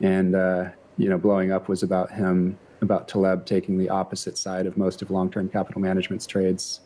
And, 0.00 0.34
uh, 0.34 0.70
you 0.96 1.08
know, 1.08 1.18
Blowing 1.18 1.52
Up 1.52 1.68
was 1.68 1.82
about 1.82 2.12
him, 2.12 2.58
about 2.82 3.08
Taleb 3.08 3.44
taking 3.44 3.76
the 3.76 3.88
opposite 3.88 4.38
side 4.38 4.66
of 4.66 4.76
most 4.76 5.02
of 5.02 5.10
long 5.10 5.30
term 5.30 5.48
capital 5.48 5.80
management's 5.80 6.26
trades, 6.26 6.80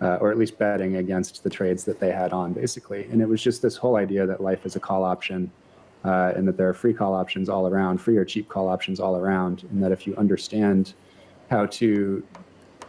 uh, 0.00 0.16
or 0.20 0.30
at 0.30 0.38
least 0.38 0.58
betting 0.58 0.96
against 0.96 1.44
the 1.44 1.50
trades 1.50 1.84
that 1.84 2.00
they 2.00 2.12
had 2.12 2.32
on, 2.32 2.52
basically. 2.52 3.04
And 3.10 3.20
it 3.20 3.28
was 3.28 3.42
just 3.42 3.60
this 3.60 3.76
whole 3.76 3.96
idea 3.96 4.26
that 4.26 4.40
life 4.40 4.64
is 4.64 4.76
a 4.76 4.80
call 4.80 5.04
option. 5.04 5.50
Uh, 6.04 6.32
and 6.34 6.48
that 6.48 6.56
there 6.56 6.68
are 6.68 6.74
free 6.74 6.92
call 6.92 7.14
options 7.14 7.48
all 7.48 7.68
around, 7.68 7.98
free 7.98 8.16
or 8.16 8.24
cheap 8.24 8.48
call 8.48 8.68
options 8.68 8.98
all 8.98 9.14
around, 9.14 9.62
and 9.70 9.80
that 9.80 9.92
if 9.92 10.04
you 10.04 10.16
understand 10.16 10.94
how 11.48 11.64
to 11.66 12.24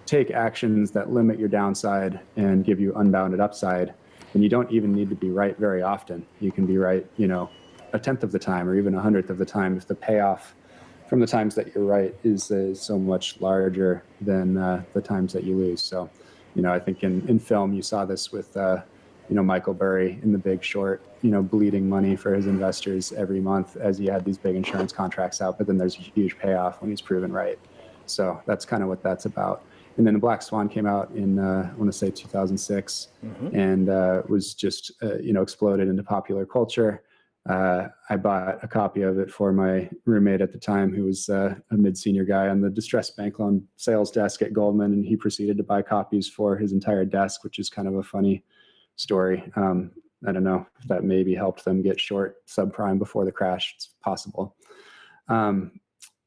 take 0.05 0.31
actions 0.31 0.91
that 0.91 1.11
limit 1.11 1.39
your 1.39 1.49
downside 1.49 2.19
and 2.35 2.65
give 2.65 2.79
you 2.79 2.93
unbounded 2.95 3.39
upside, 3.39 3.93
and 4.33 4.43
you 4.43 4.49
don't 4.49 4.71
even 4.71 4.93
need 4.93 5.09
to 5.09 5.15
be 5.15 5.29
right 5.29 5.57
very 5.57 5.81
often. 5.81 6.25
You 6.39 6.51
can 6.51 6.65
be 6.65 6.77
right, 6.77 7.05
you 7.17 7.27
know, 7.27 7.49
a 7.93 7.99
tenth 7.99 8.23
of 8.23 8.31
the 8.31 8.39
time 8.39 8.67
or 8.67 8.75
even 8.75 8.95
a 8.95 9.01
hundredth 9.01 9.29
of 9.29 9.37
the 9.37 9.45
time 9.45 9.77
if 9.77 9.87
the 9.87 9.95
payoff 9.95 10.55
from 11.07 11.19
the 11.19 11.27
times 11.27 11.53
that 11.53 11.75
you're 11.75 11.85
right 11.85 12.15
is, 12.23 12.49
uh, 12.49 12.73
so 12.73 12.97
much 12.97 13.39
larger 13.39 14.03
than 14.21 14.57
uh, 14.57 14.81
the 14.93 15.01
times 15.01 15.31
that 15.33 15.43
you 15.43 15.55
lose. 15.55 15.79
So, 15.79 16.09
you 16.55 16.63
know, 16.63 16.73
I 16.73 16.79
think 16.79 17.03
in, 17.03 17.27
in 17.29 17.37
film 17.37 17.71
you 17.73 17.83
saw 17.83 18.03
this 18.03 18.31
with, 18.31 18.55
uh, 18.57 18.81
you 19.29 19.35
know, 19.35 19.43
Michael 19.43 19.75
Burry 19.75 20.19
in 20.23 20.31
The 20.31 20.39
Big 20.39 20.63
Short, 20.63 21.03
you 21.21 21.29
know, 21.29 21.43
bleeding 21.43 21.87
money 21.87 22.15
for 22.15 22.33
his 22.33 22.47
investors 22.47 23.11
every 23.13 23.39
month 23.39 23.77
as 23.77 23.97
he 23.97 24.07
had 24.07 24.25
these 24.25 24.39
big 24.39 24.55
insurance 24.55 24.91
contracts 24.91 25.39
out, 25.39 25.57
but 25.57 25.67
then 25.67 25.77
there's 25.77 25.95
a 25.95 25.99
huge 25.99 26.37
payoff 26.39 26.81
when 26.81 26.89
he's 26.89 27.01
proven 27.01 27.31
right. 27.31 27.59
So 28.07 28.41
that's 28.45 28.65
kind 28.65 28.81
of 28.81 28.89
what 28.89 29.03
that's 29.03 29.25
about 29.25 29.63
and 29.97 30.07
then 30.07 30.13
the 30.13 30.19
Black 30.19 30.41
Swan 30.41 30.69
came 30.69 30.85
out 30.85 31.11
in 31.11 31.39
uh, 31.39 31.69
I 31.71 31.77
want 31.77 31.91
to 31.91 31.97
say 31.97 32.09
2006, 32.09 33.09
mm-hmm. 33.23 33.55
and 33.55 33.89
uh, 33.89 34.23
was 34.27 34.53
just 34.53 34.91
uh, 35.01 35.17
you 35.17 35.33
know 35.33 35.41
exploded 35.41 35.87
into 35.87 36.03
popular 36.03 36.45
culture. 36.45 37.03
Uh, 37.49 37.89
I 38.09 38.15
bought 38.15 38.63
a 38.63 38.67
copy 38.67 39.01
of 39.01 39.19
it 39.19 39.29
for 39.29 39.51
my 39.51 39.89
roommate 40.05 40.39
at 40.39 40.53
the 40.53 40.57
time, 40.57 40.93
who 40.93 41.03
was 41.03 41.27
uh, 41.27 41.55
a 41.71 41.75
mid-senior 41.75 42.23
guy 42.23 42.47
on 42.47 42.61
the 42.61 42.69
distressed 42.69 43.17
bank 43.17 43.37
loan 43.37 43.67
sales 43.75 44.11
desk 44.11 44.41
at 44.41 44.53
Goldman, 44.53 44.93
and 44.93 45.05
he 45.05 45.17
proceeded 45.17 45.57
to 45.57 45.63
buy 45.63 45.81
copies 45.81 46.27
for 46.27 46.55
his 46.55 46.71
entire 46.71 47.03
desk, 47.03 47.43
which 47.43 47.59
is 47.59 47.69
kind 47.69 47.87
of 47.87 47.95
a 47.95 48.03
funny 48.03 48.45
story. 48.95 49.43
Um, 49.57 49.91
I 50.25 50.31
don't 50.31 50.45
know 50.45 50.65
if 50.79 50.87
that 50.87 51.03
maybe 51.03 51.35
helped 51.35 51.65
them 51.65 51.81
get 51.81 51.99
short 51.99 52.45
subprime 52.47 52.97
before 52.97 53.25
the 53.25 53.31
crash. 53.31 53.73
It's 53.75 53.89
possible. 54.01 54.55
Um, 55.27 55.79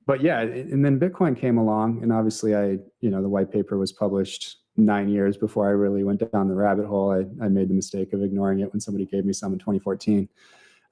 but 0.07 0.21
yeah, 0.21 0.41
and 0.41 0.85
then 0.85 1.01
Bitcoin 1.01 1.39
came 1.39 1.59
along, 1.59 2.03
and 2.03 2.13
obviously, 2.13 2.55
I 2.55 2.79
you 3.01 3.11
know 3.11 3.23
the 3.23 3.29
white 3.29 3.51
paper 3.51 3.77
was 3.77 3.93
published 3.93 4.59
nine 4.77 5.09
years 5.09 5.37
before 5.37 5.67
I 5.67 5.71
really 5.71 6.05
went 6.05 6.31
down 6.33 6.49
the 6.49 6.55
rabbit 6.55 6.87
hole. 6.87 7.11
I, 7.11 7.45
I 7.45 7.49
made 7.49 7.69
the 7.69 7.75
mistake 7.75 8.13
of 8.13 8.23
ignoring 8.23 8.61
it 8.61 8.73
when 8.73 8.81
somebody 8.81 9.07
gave 9.07 9.25
me 9.25 9.33
some 9.33 9.53
in 9.53 9.59
2014. 9.59 10.29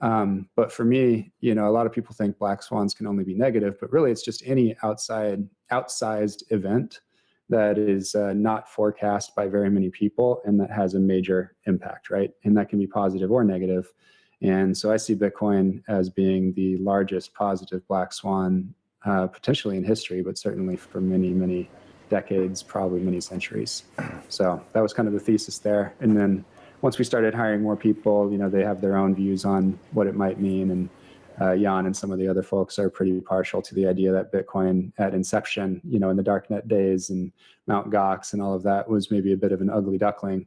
Um, 0.00 0.48
but 0.56 0.72
for 0.72 0.84
me, 0.84 1.32
you 1.40 1.54
know, 1.54 1.68
a 1.68 1.70
lot 1.70 1.86
of 1.86 1.92
people 1.92 2.14
think 2.14 2.38
black 2.38 2.62
swans 2.62 2.94
can 2.94 3.06
only 3.06 3.24
be 3.24 3.34
negative, 3.34 3.76
but 3.80 3.92
really, 3.92 4.10
it's 4.10 4.24
just 4.24 4.42
any 4.46 4.76
outside 4.82 5.48
outsized 5.70 6.42
event 6.50 7.00
that 7.48 7.78
is 7.78 8.14
uh, 8.14 8.32
not 8.32 8.68
forecast 8.68 9.34
by 9.36 9.46
very 9.46 9.70
many 9.70 9.90
people 9.90 10.40
and 10.44 10.58
that 10.58 10.70
has 10.70 10.94
a 10.94 10.98
major 10.98 11.54
impact, 11.66 12.10
right? 12.10 12.30
And 12.44 12.56
that 12.56 12.68
can 12.68 12.78
be 12.78 12.86
positive 12.86 13.30
or 13.30 13.44
negative. 13.44 13.92
And 14.40 14.76
so 14.76 14.90
I 14.90 14.96
see 14.96 15.14
Bitcoin 15.14 15.82
as 15.88 16.10
being 16.10 16.52
the 16.54 16.76
largest 16.78 17.34
positive 17.34 17.86
black 17.86 18.12
swan, 18.12 18.74
uh, 19.04 19.26
potentially 19.26 19.76
in 19.76 19.84
history, 19.84 20.22
but 20.22 20.38
certainly 20.38 20.76
for 20.76 21.00
many, 21.00 21.30
many 21.30 21.68
decades, 22.08 22.62
probably 22.62 23.00
many 23.00 23.20
centuries. 23.20 23.84
So 24.28 24.62
that 24.72 24.80
was 24.80 24.92
kind 24.92 25.08
of 25.08 25.14
the 25.14 25.20
thesis 25.20 25.58
there. 25.58 25.94
And 26.00 26.16
then 26.16 26.44
once 26.82 26.98
we 26.98 27.04
started 27.04 27.34
hiring 27.34 27.62
more 27.62 27.76
people, 27.76 28.30
you 28.30 28.38
know, 28.38 28.48
they 28.48 28.62
have 28.62 28.80
their 28.80 28.96
own 28.96 29.14
views 29.14 29.44
on 29.44 29.78
what 29.92 30.06
it 30.06 30.14
might 30.14 30.38
mean. 30.40 30.70
And 30.70 30.88
uh, 31.40 31.52
Yan 31.52 31.86
and 31.86 31.96
some 31.96 32.12
of 32.12 32.18
the 32.18 32.28
other 32.28 32.42
folks 32.42 32.78
are 32.78 32.90
pretty 32.90 33.20
partial 33.20 33.60
to 33.62 33.74
the 33.74 33.86
idea 33.86 34.12
that 34.12 34.32
Bitcoin 34.32 34.92
at 34.98 35.14
inception, 35.14 35.80
you 35.84 35.98
know, 35.98 36.10
in 36.10 36.16
the 36.16 36.22
darknet 36.22 36.68
days 36.68 37.10
and 37.10 37.32
Mount 37.66 37.90
Gox 37.90 38.32
and 38.32 38.42
all 38.42 38.54
of 38.54 38.62
that 38.64 38.88
was 38.88 39.10
maybe 39.10 39.32
a 39.32 39.36
bit 39.36 39.52
of 39.52 39.60
an 39.60 39.70
ugly 39.70 39.98
duckling. 39.98 40.46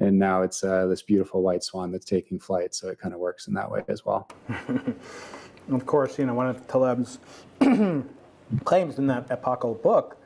And 0.00 0.18
now 0.18 0.42
it's 0.42 0.64
uh, 0.64 0.86
this 0.86 1.02
beautiful 1.02 1.42
white 1.42 1.62
swan 1.62 1.92
that's 1.92 2.04
taking 2.04 2.40
flight. 2.40 2.74
So 2.74 2.88
it 2.88 2.98
kind 2.98 3.14
of 3.14 3.20
works 3.20 3.46
in 3.46 3.54
that 3.54 3.70
way 3.70 3.84
as 3.88 4.04
well. 4.04 4.28
of 5.70 5.86
course, 5.86 6.18
you 6.18 6.26
know, 6.26 6.34
one 6.34 6.48
of 6.48 6.66
Taleb's 6.68 7.18
claims 8.64 8.98
in 8.98 9.06
that 9.06 9.30
epochal 9.30 9.74
book 9.74 10.16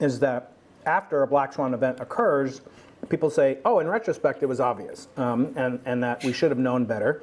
is 0.00 0.20
that 0.20 0.52
after 0.86 1.22
a 1.22 1.26
black 1.26 1.52
swan 1.52 1.74
event 1.74 2.00
occurs, 2.00 2.60
people 3.08 3.30
say, 3.30 3.58
oh, 3.64 3.80
in 3.80 3.88
retrospect, 3.88 4.42
it 4.42 4.46
was 4.46 4.60
obvious, 4.60 5.08
um, 5.16 5.52
and, 5.56 5.80
and 5.84 6.02
that 6.02 6.22
we 6.24 6.32
should 6.32 6.50
have 6.50 6.58
known 6.58 6.84
better. 6.84 7.22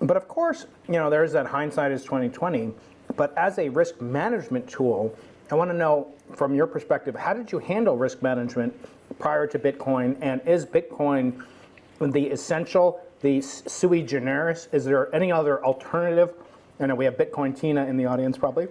But 0.00 0.16
of 0.16 0.26
course, 0.28 0.66
you 0.88 0.94
know, 0.94 1.10
there's 1.10 1.32
that 1.32 1.46
hindsight 1.46 1.92
is 1.92 2.02
2020. 2.02 2.72
But 3.16 3.36
as 3.36 3.58
a 3.58 3.68
risk 3.68 4.00
management 4.00 4.68
tool, 4.68 5.16
I 5.50 5.54
want 5.54 5.70
to 5.70 5.76
know 5.76 6.08
from 6.34 6.54
your 6.54 6.66
perspective, 6.66 7.14
how 7.14 7.34
did 7.34 7.52
you 7.52 7.58
handle 7.58 7.96
risk 7.96 8.22
management 8.22 8.74
prior 9.18 9.46
to 9.46 9.58
Bitcoin? 9.58 10.16
And 10.20 10.40
is 10.46 10.64
Bitcoin 10.64 11.44
the 12.00 12.26
essential, 12.26 13.00
the 13.20 13.40
sui 13.40 14.02
generis? 14.02 14.68
Is 14.72 14.84
there 14.84 15.14
any 15.14 15.30
other 15.30 15.64
alternative? 15.64 16.34
I 16.80 16.86
know 16.86 16.94
we 16.94 17.04
have 17.04 17.16
Bitcoin 17.16 17.58
Tina 17.58 17.86
in 17.86 17.96
the 17.96 18.06
audience 18.06 18.36
probably. 18.38 18.68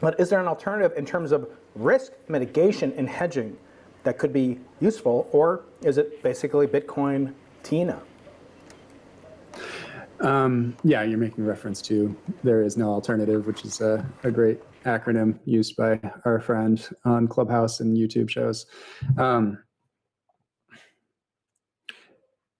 But 0.00 0.18
is 0.20 0.30
there 0.30 0.40
an 0.40 0.46
alternative 0.46 0.96
in 0.96 1.04
terms 1.04 1.32
of 1.32 1.48
risk 1.74 2.12
mitigation 2.28 2.92
and 2.96 3.08
hedging 3.08 3.56
that 4.04 4.18
could 4.18 4.32
be 4.32 4.58
useful? 4.80 5.28
Or 5.32 5.64
is 5.82 5.98
it 5.98 6.22
basically 6.22 6.66
Bitcoin 6.66 7.34
Tina? 7.62 8.00
Um, 10.20 10.76
yeah, 10.82 11.02
you're 11.02 11.18
making 11.18 11.44
reference 11.44 11.80
to 11.82 12.16
there 12.42 12.62
is 12.62 12.76
no 12.76 12.90
alternative, 12.90 13.46
which 13.46 13.64
is 13.64 13.80
a, 13.80 14.04
a, 14.24 14.32
great 14.32 14.58
acronym 14.84 15.38
used 15.44 15.76
by 15.76 16.00
our 16.24 16.40
friend 16.40 16.88
on 17.04 17.28
Clubhouse 17.28 17.78
and 17.78 17.96
YouTube 17.96 18.28
shows. 18.28 18.66
Um, 19.16 19.62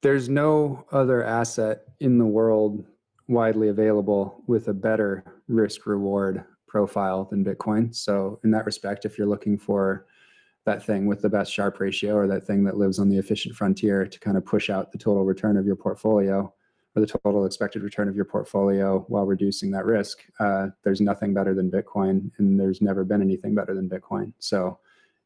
there's 0.02 0.28
no 0.28 0.86
other 0.92 1.24
asset 1.24 1.80
in 1.98 2.18
the 2.18 2.26
world 2.26 2.84
widely 3.28 3.68
available 3.68 4.42
with 4.46 4.68
a 4.68 4.74
better 4.74 5.24
risk 5.46 5.86
reward 5.86 6.44
profile 6.66 7.24
than 7.24 7.44
Bitcoin. 7.44 7.94
So, 7.94 8.40
in 8.44 8.50
that 8.50 8.66
respect, 8.66 9.04
if 9.04 9.16
you're 9.16 9.26
looking 9.26 9.58
for 9.58 10.06
that 10.64 10.84
thing 10.84 11.06
with 11.06 11.22
the 11.22 11.30
best 11.30 11.52
Sharpe 11.52 11.80
ratio 11.80 12.14
or 12.14 12.26
that 12.26 12.46
thing 12.46 12.64
that 12.64 12.76
lives 12.76 12.98
on 12.98 13.08
the 13.08 13.18
efficient 13.18 13.54
frontier 13.54 14.06
to 14.06 14.20
kind 14.20 14.36
of 14.36 14.44
push 14.44 14.68
out 14.68 14.92
the 14.92 14.98
total 14.98 15.24
return 15.24 15.56
of 15.56 15.66
your 15.66 15.76
portfolio, 15.76 16.52
or 16.94 17.00
the 17.00 17.06
total 17.06 17.46
expected 17.46 17.82
return 17.82 18.08
of 18.08 18.16
your 18.16 18.24
portfolio 18.24 19.04
while 19.08 19.24
reducing 19.24 19.70
that 19.70 19.86
risk. 19.86 20.18
Uh, 20.40 20.68
there's 20.82 21.00
nothing 21.00 21.32
better 21.32 21.54
than 21.54 21.70
Bitcoin, 21.70 22.30
and 22.38 22.58
there's 22.60 22.82
never 22.82 23.04
been 23.04 23.22
anything 23.22 23.54
better 23.54 23.74
than 23.74 23.88
Bitcoin. 23.88 24.32
So, 24.38 24.78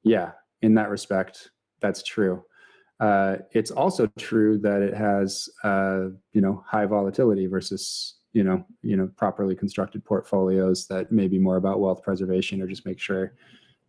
yeah, 0.02 0.32
in 0.60 0.74
that 0.74 0.90
respect, 0.90 1.50
that's 1.80 2.02
true. 2.02 2.44
Uh, 3.02 3.38
it's 3.50 3.72
also 3.72 4.06
true 4.16 4.58
that 4.58 4.80
it 4.80 4.94
has, 4.94 5.48
uh, 5.64 6.04
you 6.32 6.40
know, 6.40 6.62
high 6.64 6.86
volatility 6.86 7.46
versus, 7.46 8.18
you 8.32 8.44
know, 8.44 8.64
you 8.82 8.96
know, 8.96 9.10
properly 9.16 9.56
constructed 9.56 10.04
portfolios 10.04 10.86
that 10.86 11.10
may 11.10 11.26
be 11.26 11.36
more 11.36 11.56
about 11.56 11.80
wealth 11.80 12.00
preservation 12.04 12.62
or 12.62 12.68
just 12.68 12.86
make 12.86 13.00
sure 13.00 13.34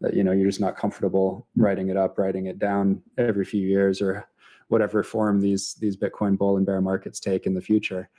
that 0.02 0.16
you 0.16 0.24
know 0.24 0.32
you're 0.32 0.50
just 0.50 0.60
not 0.60 0.76
comfortable 0.76 1.48
writing 1.56 1.90
it 1.90 1.98
up, 1.98 2.18
writing 2.18 2.48
it 2.48 2.58
down 2.58 3.04
every 3.20 3.46
few 3.46 3.62
years 3.62 4.02
or 4.02 4.28
whatever 4.70 5.04
form 5.04 5.40
these 5.40 5.76
these 5.76 5.96
Bitcoin 5.96 6.36
bull 6.36 6.58
and 6.58 6.66
bear 6.66 6.82
markets 6.82 7.20
take 7.20 7.46
in 7.46 7.54
the 7.54 7.62
future. 7.62 8.10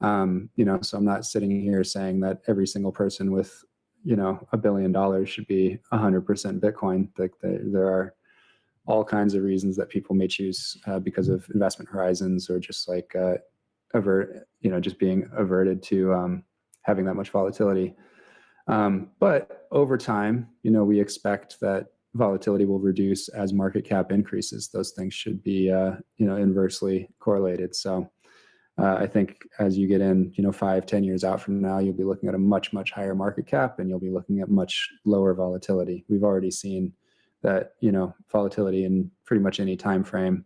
Um, 0.00 0.50
you 0.54 0.64
know, 0.64 0.80
so 0.82 0.96
I'm 0.98 1.04
not 1.04 1.26
sitting 1.26 1.50
here 1.60 1.82
saying 1.82 2.20
that 2.20 2.42
every 2.46 2.68
single 2.68 2.92
person 2.92 3.32
with 3.32 3.64
you 4.04 4.14
know 4.14 4.46
a 4.52 4.56
billion 4.56 4.92
dollars 4.92 5.28
should 5.30 5.48
be 5.48 5.80
100% 5.92 6.60
Bitcoin. 6.60 7.08
Like 7.18 7.32
the, 7.40 7.60
there 7.64 7.88
are 7.88 8.14
all 8.86 9.04
kinds 9.04 9.34
of 9.34 9.42
reasons 9.42 9.76
that 9.76 9.88
people 9.88 10.14
may 10.14 10.28
choose 10.28 10.76
uh, 10.86 10.98
because 10.98 11.28
of 11.28 11.46
investment 11.54 11.88
horizons 11.88 12.50
or 12.50 12.58
just 12.58 12.88
like 12.88 13.14
uh, 13.16 13.34
avert, 13.94 14.46
you 14.60 14.70
know, 14.70 14.80
just 14.80 14.98
being 14.98 15.28
averted 15.36 15.82
to 15.82 16.12
um, 16.12 16.44
having 16.82 17.04
that 17.04 17.14
much 17.14 17.30
volatility. 17.30 17.94
Um, 18.66 19.10
but 19.20 19.66
over 19.70 19.96
time, 19.96 20.48
you 20.62 20.70
know, 20.70 20.84
we 20.84 21.00
expect 21.00 21.60
that 21.60 21.86
volatility 22.14 22.64
will 22.64 22.78
reduce 22.78 23.28
as 23.28 23.52
market 23.52 23.84
cap 23.84 24.12
increases. 24.12 24.68
Those 24.68 24.92
things 24.92 25.14
should 25.14 25.42
be, 25.42 25.70
uh, 25.70 25.92
you 26.16 26.26
know, 26.26 26.36
inversely 26.36 27.08
correlated. 27.18 27.74
So 27.74 28.10
uh, 28.78 28.94
I 28.94 29.06
think 29.06 29.42
as 29.58 29.76
you 29.78 29.86
get 29.86 30.00
in, 30.00 30.32
you 30.36 30.42
know, 30.44 30.52
five, 30.52 30.86
ten 30.86 31.04
years 31.04 31.24
out 31.24 31.40
from 31.40 31.60
now, 31.60 31.78
you'll 31.78 31.94
be 31.94 32.04
looking 32.04 32.28
at 32.28 32.34
a 32.34 32.38
much, 32.38 32.72
much 32.72 32.90
higher 32.92 33.14
market 33.14 33.46
cap, 33.46 33.78
and 33.78 33.88
you'll 33.88 34.00
be 34.00 34.10
looking 34.10 34.40
at 34.40 34.48
much 34.48 34.88
lower 35.04 35.34
volatility. 35.34 36.04
We've 36.08 36.24
already 36.24 36.50
seen 36.50 36.92
that, 37.44 37.74
you 37.80 37.92
know, 37.92 38.14
volatility 38.32 38.84
in 38.84 39.10
pretty 39.24 39.42
much 39.42 39.60
any 39.60 39.76
time 39.76 40.02
frame, 40.02 40.44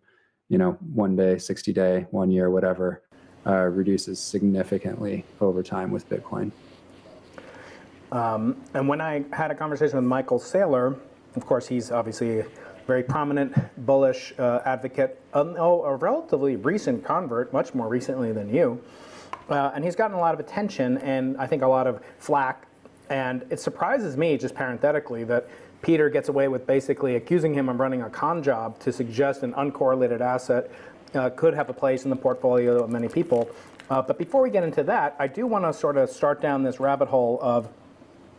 you 0.49 0.59
know, 0.59 0.73
one 0.93 1.17
day, 1.17 1.39
sixty 1.39 1.73
day, 1.73 2.07
one 2.11 2.31
year, 2.31 2.51
whatever, 2.51 3.03
uh, 3.47 3.65
reduces 3.81 4.19
significantly 4.19 5.25
over 5.41 5.63
time 5.63 5.91
with 5.91 6.05
Bitcoin. 6.11 6.51
Um, 8.11 8.57
and 8.75 8.89
when 8.89 9.01
I 9.01 9.25
had 9.33 9.51
a 9.51 9.55
conversation 9.55 9.97
with 9.97 10.05
Michael 10.05 10.41
Saylor, 10.41 10.99
of 11.37 11.47
course, 11.47 11.67
he's 11.69 11.91
obviously 11.91 12.41
a 12.41 12.47
very 12.87 13.03
prominent 13.03 13.55
bullish 13.87 14.35
uh, 14.39 14.61
advocate, 14.65 15.21
um, 15.35 15.55
oh, 15.59 15.83
a 15.85 15.95
relatively 15.95 16.57
recent 16.57 17.05
convert, 17.05 17.53
much 17.53 17.75
more 17.75 17.89
recently 17.89 18.33
than 18.33 18.53
you. 18.53 18.83
Uh, 19.49 19.71
and 19.75 19.85
he's 19.85 19.95
gotten 19.95 20.17
a 20.17 20.21
lot 20.21 20.35
of 20.35 20.41
attention 20.41 20.99
and 20.99 21.37
I 21.37 21.47
think 21.47 21.63
a 21.63 21.69
lot 21.69 21.87
of 21.87 22.03
flack. 22.19 22.67
And 23.11 23.45
it 23.51 23.61
surprises 23.61 24.17
me, 24.17 24.37
just 24.37 24.55
parenthetically, 24.55 25.25
that 25.25 25.49
Peter 25.83 26.09
gets 26.11 26.29
away 26.29 26.49
with 26.49 26.67
basically 26.67 27.17
accusing 27.17 27.55
him 27.55 27.69
of 27.69 27.79
running 27.79 28.03
a 28.03 28.11
con 28.11 28.43
job 28.43 28.79
to 28.81 28.93
suggest 28.93 29.43
an 29.43 29.53
uncorrelated 29.55 30.21
asset 30.21 30.71
uh, 31.15 31.31
could 31.31 31.55
have 31.55 31.69
a 31.69 31.73
place 31.73 32.05
in 32.05 32.11
the 32.11 32.17
portfolio 32.17 32.83
of 32.83 32.91
many 32.91 33.09
people. 33.09 33.49
Uh, 33.91 34.03
but 34.03 34.19
before 34.19 34.43
we 34.43 34.51
get 34.51 34.65
into 34.65 34.83
that, 34.83 35.17
I 35.19 35.27
do 35.27 35.47
want 35.47 35.65
to 35.65 35.73
sort 35.73 35.97
of 35.97 36.11
start 36.11 36.43
down 36.43 36.63
this 36.63 36.79
rabbit 36.79 37.09
hole 37.09 37.39
of, 37.41 37.69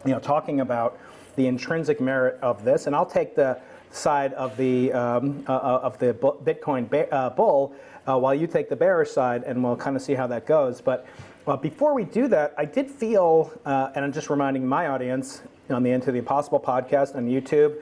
you 0.05 0.11
know, 0.11 0.19
talking 0.19 0.59
about 0.59 0.99
the 1.35 1.47
intrinsic 1.47 1.99
merit 1.99 2.37
of 2.41 2.63
this, 2.63 2.85
and 2.85 2.95
I'll 2.95 3.05
take 3.05 3.35
the 3.35 3.59
side 3.91 4.33
of 4.33 4.55
the 4.57 4.93
um, 4.93 5.43
uh, 5.47 5.53
uh 5.53 5.79
of 5.81 5.97
the 5.97 6.13
Bitcoin 6.13 7.07
uh, 7.11 7.29
bull 7.31 7.73
uh, 8.09 8.17
while 8.17 8.33
you 8.33 8.47
take 8.47 8.69
the 8.69 8.75
bearish 8.75 9.11
side, 9.11 9.43
and 9.43 9.63
we'll 9.63 9.75
kind 9.75 9.95
of 9.95 10.01
see 10.01 10.13
how 10.13 10.27
that 10.27 10.45
goes. 10.45 10.81
But 10.81 11.05
uh, 11.47 11.55
before 11.57 11.93
we 11.93 12.03
do 12.03 12.27
that, 12.29 12.53
I 12.57 12.65
did 12.65 12.89
feel, 12.89 13.51
uh, 13.65 13.91
and 13.95 14.03
I'm 14.03 14.11
just 14.11 14.29
reminding 14.29 14.65
my 14.67 14.87
audience 14.87 15.41
on 15.69 15.83
the 15.83 15.91
Into 15.91 16.11
the 16.11 16.19
Impossible 16.19 16.59
podcast 16.59 17.15
on 17.15 17.27
YouTube, 17.27 17.75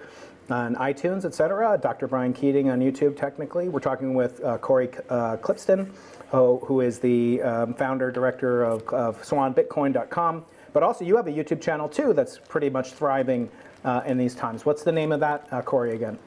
on 0.50 0.76
iTunes, 0.76 1.26
etc. 1.26 1.80
Dr. 1.82 2.08
Brian 2.08 2.34
Keating 2.34 2.70
on 2.70 2.80
YouTube. 2.80 3.16
Technically, 3.18 3.70
we're 3.70 3.80
talking 3.80 4.14
with 4.14 4.42
Cory 4.62 4.88
Klippsten, 4.88 5.90
who, 6.32 6.58
who 6.60 6.82
is 6.82 7.00
the 7.00 7.42
um, 7.42 7.74
founder 7.74 8.12
director 8.12 8.64
of, 8.64 8.88
of 8.90 9.22
SwanBitcoin.com. 9.24 10.46
But 10.74 10.84
also, 10.84 11.06
you 11.06 11.16
have 11.16 11.28
a 11.28 11.32
YouTube 11.32 11.62
channel 11.62 11.90
too 11.90 12.14
that's 12.14 12.38
pretty 12.38 12.70
much 12.70 12.92
thriving 12.92 13.50
uh, 13.84 14.02
in 14.06 14.18
these 14.18 14.36
times. 14.36 14.66
What's 14.66 14.84
the 14.84 14.92
name 14.92 15.12
of 15.12 15.20
that, 15.22 15.48
uh, 15.52 15.62
Cory, 15.62 15.96
again? 15.96 16.20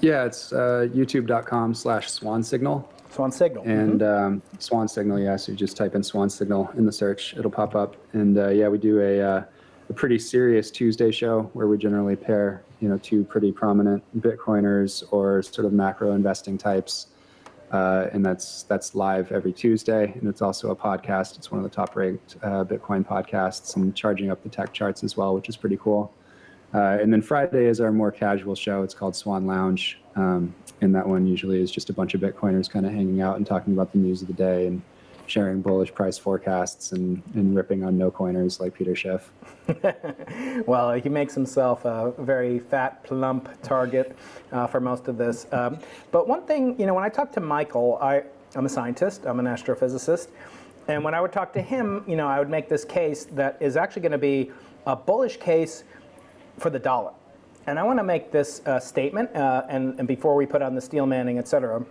Yeah, 0.00 0.24
it's 0.24 0.52
uh, 0.52 0.88
youtube.com 0.92 1.74
slash 1.74 2.10
swan 2.10 2.42
signal. 2.42 2.90
Swan 3.10 3.30
Signal. 3.32 3.64
And 3.64 4.00
mm-hmm. 4.00 4.24
um, 4.24 4.42
Swan 4.58 4.88
Signal, 4.88 5.18
yeah. 5.18 5.36
So 5.36 5.52
you 5.52 5.58
just 5.58 5.76
type 5.76 5.94
in 5.94 6.02
Swan 6.02 6.30
Signal 6.30 6.70
in 6.76 6.86
the 6.86 6.92
search, 6.92 7.34
it'll 7.36 7.50
pop 7.50 7.74
up. 7.74 7.96
And 8.12 8.38
uh, 8.38 8.48
yeah, 8.48 8.68
we 8.68 8.78
do 8.78 9.00
a, 9.00 9.20
uh, 9.20 9.44
a 9.88 9.92
pretty 9.92 10.18
serious 10.18 10.70
Tuesday 10.70 11.10
show 11.10 11.50
where 11.52 11.66
we 11.66 11.76
generally 11.76 12.16
pair, 12.16 12.62
you 12.80 12.88
know, 12.88 12.98
two 12.98 13.24
pretty 13.24 13.52
prominent 13.52 14.02
Bitcoiners 14.20 15.04
or 15.10 15.42
sort 15.42 15.66
of 15.66 15.72
macro 15.72 16.12
investing 16.14 16.56
types 16.56 17.08
Uh, 17.70 18.08
and 18.12 18.26
that's 18.26 18.64
that's 18.64 18.96
live 18.96 19.30
every 19.30 19.52
Tuesday, 19.52 20.12
and 20.18 20.28
it's 20.28 20.42
also 20.42 20.70
a 20.72 20.76
podcast. 20.76 21.38
It's 21.38 21.52
one 21.52 21.64
of 21.64 21.70
the 21.70 21.74
top 21.74 21.94
ranked 21.94 22.36
uh, 22.42 22.64
Bitcoin 22.64 23.06
podcasts, 23.06 23.76
and 23.76 23.94
charging 23.94 24.28
up 24.28 24.42
the 24.42 24.48
tech 24.48 24.72
charts 24.72 25.04
as 25.04 25.16
well, 25.16 25.34
which 25.36 25.48
is 25.48 25.56
pretty 25.56 25.76
cool. 25.76 26.12
Uh, 26.74 26.98
and 27.00 27.12
then 27.12 27.22
Friday 27.22 27.66
is 27.66 27.80
our 27.80 27.92
more 27.92 28.10
casual 28.10 28.56
show. 28.56 28.82
It's 28.82 28.94
called 28.94 29.14
Swan 29.14 29.46
Lounge, 29.46 30.00
um, 30.20 30.54
and 30.82 30.94
that 30.94 31.06
one 31.06 31.26
usually 31.26 31.60
is 31.60 31.70
just 31.70 31.90
a 31.90 31.92
bunch 31.92 32.14
of 32.14 32.20
Bitcoiners 32.20 32.68
kind 32.70 32.84
of 32.84 32.92
hanging 32.92 33.20
out 33.20 33.36
and 33.36 33.46
talking 33.46 33.72
about 33.72 33.92
the 33.92 33.98
news 33.98 34.20
of 34.22 34.28
the 34.28 34.34
day 34.34 34.66
and 34.66 34.82
sharing 35.26 35.62
bullish 35.62 35.94
price 35.94 36.18
forecasts 36.18 36.92
and, 36.92 37.22
and 37.34 37.54
ripping 37.54 37.84
on 37.84 37.96
no 37.96 38.10
coiners 38.10 38.60
like 38.60 38.74
Peter 38.74 38.94
Schiff. 38.96 39.30
well, 40.66 40.92
he 40.92 41.08
makes 41.08 41.34
himself 41.34 41.84
a 41.84 42.12
very 42.18 42.58
fat, 42.58 43.02
plump 43.04 43.48
target 43.62 44.16
uh, 44.52 44.66
for 44.66 44.80
most 44.80 45.06
of 45.08 45.16
this. 45.16 45.46
Um, 45.52 45.78
but 46.10 46.26
one 46.26 46.42
thing, 46.42 46.78
you 46.78 46.86
know, 46.86 46.94
when 46.94 47.04
I 47.04 47.08
talk 47.08 47.32
to 47.32 47.40
Michael, 47.40 47.98
I, 48.02 48.24
I'm 48.56 48.66
a 48.66 48.68
scientist, 48.68 49.24
I'm 49.24 49.38
an 49.38 49.46
astrophysicist, 49.46 50.28
and 50.88 51.04
when 51.04 51.14
I 51.14 51.20
would 51.20 51.32
talk 51.32 51.52
to 51.52 51.62
him, 51.62 52.04
you 52.08 52.16
know, 52.16 52.26
I 52.26 52.40
would 52.40 52.50
make 52.50 52.68
this 52.68 52.84
case 52.84 53.26
that 53.32 53.56
is 53.60 53.76
actually 53.76 54.02
going 54.02 54.12
to 54.12 54.18
be 54.18 54.50
a 54.86 54.96
bullish 54.96 55.36
case 55.36 55.84
for 56.58 56.70
the 56.70 56.78
dollar. 56.78 57.12
And 57.66 57.78
I 57.78 57.82
want 57.82 57.98
to 57.98 58.04
make 58.04 58.32
this 58.32 58.62
uh, 58.66 58.80
statement, 58.80 59.34
uh, 59.36 59.64
and, 59.68 59.98
and 59.98 60.08
before 60.08 60.34
we 60.34 60.46
put 60.46 60.62
on 60.62 60.74
the 60.74 60.80
steel 60.80 61.06
manning, 61.06 61.38
et 61.38 61.46
cetera, 61.46 61.84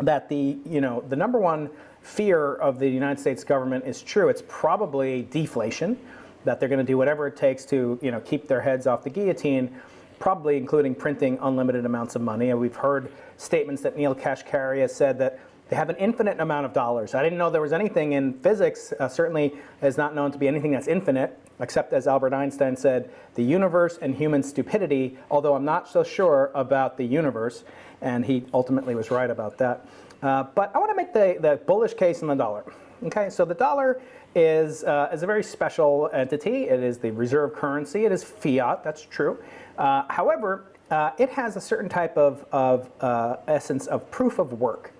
that 0.00 0.28
the, 0.28 0.58
you 0.64 0.80
know, 0.80 1.02
the 1.08 1.16
number 1.16 1.38
one 1.38 1.70
fear 2.02 2.54
of 2.56 2.78
the 2.78 2.88
United 2.88 3.20
States 3.20 3.42
government 3.42 3.84
is 3.84 4.02
true. 4.02 4.28
It's 4.28 4.42
probably 4.46 5.22
deflation, 5.30 5.98
that 6.44 6.60
they're 6.60 6.68
going 6.68 6.78
to 6.78 6.84
do 6.84 6.96
whatever 6.96 7.26
it 7.26 7.36
takes 7.36 7.64
to 7.66 7.98
you 8.00 8.10
know, 8.10 8.20
keep 8.20 8.46
their 8.46 8.60
heads 8.60 8.86
off 8.86 9.02
the 9.02 9.10
guillotine, 9.10 9.74
probably 10.18 10.56
including 10.56 10.94
printing 10.94 11.38
unlimited 11.42 11.84
amounts 11.84 12.14
of 12.14 12.22
money. 12.22 12.50
And 12.50 12.60
we've 12.60 12.76
heard 12.76 13.10
statements 13.36 13.82
that 13.82 13.96
Neel 13.96 14.14
Kashkari 14.14 14.80
has 14.80 14.94
said 14.94 15.18
that 15.18 15.40
they 15.68 15.76
have 15.76 15.90
an 15.90 15.96
infinite 15.96 16.40
amount 16.40 16.64
of 16.64 16.72
dollars. 16.72 17.14
I 17.14 17.22
didn't 17.22 17.38
know 17.38 17.50
there 17.50 17.60
was 17.60 17.72
anything 17.72 18.12
in 18.12 18.34
physics, 18.34 18.92
uh, 18.98 19.08
certainly 19.08 19.54
is 19.82 19.96
not 19.96 20.14
known 20.14 20.32
to 20.32 20.38
be 20.38 20.48
anything 20.48 20.70
that's 20.70 20.88
infinite, 20.88 21.38
except 21.60 21.92
as 21.92 22.06
Albert 22.06 22.32
Einstein 22.32 22.76
said, 22.76 23.10
the 23.34 23.42
universe 23.42 23.98
and 24.00 24.14
human 24.14 24.42
stupidity, 24.42 25.18
although 25.30 25.54
I'm 25.54 25.64
not 25.64 25.88
so 25.88 26.02
sure 26.02 26.50
about 26.54 26.96
the 26.96 27.04
universe, 27.04 27.64
and 28.00 28.24
he 28.24 28.44
ultimately 28.54 28.94
was 28.94 29.10
right 29.10 29.30
about 29.30 29.58
that. 29.58 29.86
Uh, 30.22 30.44
but 30.54 30.74
I 30.74 30.78
want 30.78 30.90
to 30.90 30.96
make 30.96 31.12
the, 31.12 31.36
the 31.40 31.56
bullish 31.66 31.94
case 31.94 32.22
in 32.22 32.28
the 32.28 32.34
dollar. 32.34 32.64
Okay, 33.04 33.30
so 33.30 33.44
the 33.44 33.54
dollar 33.54 34.00
is, 34.34 34.82
uh, 34.84 35.08
is 35.12 35.22
a 35.22 35.26
very 35.26 35.42
special 35.44 36.10
entity. 36.12 36.64
It 36.64 36.82
is 36.82 36.98
the 36.98 37.10
reserve 37.12 37.54
currency. 37.54 38.04
It 38.04 38.12
is 38.12 38.24
fiat, 38.24 38.82
that's 38.82 39.02
true. 39.02 39.38
Uh, 39.76 40.02
however, 40.08 40.72
uh, 40.90 41.10
it 41.18 41.28
has 41.30 41.56
a 41.56 41.60
certain 41.60 41.88
type 41.88 42.16
of, 42.16 42.44
of 42.50 42.90
uh, 43.00 43.36
essence 43.46 43.86
of 43.86 44.10
proof 44.10 44.38
of 44.38 44.54
work. 44.54 44.92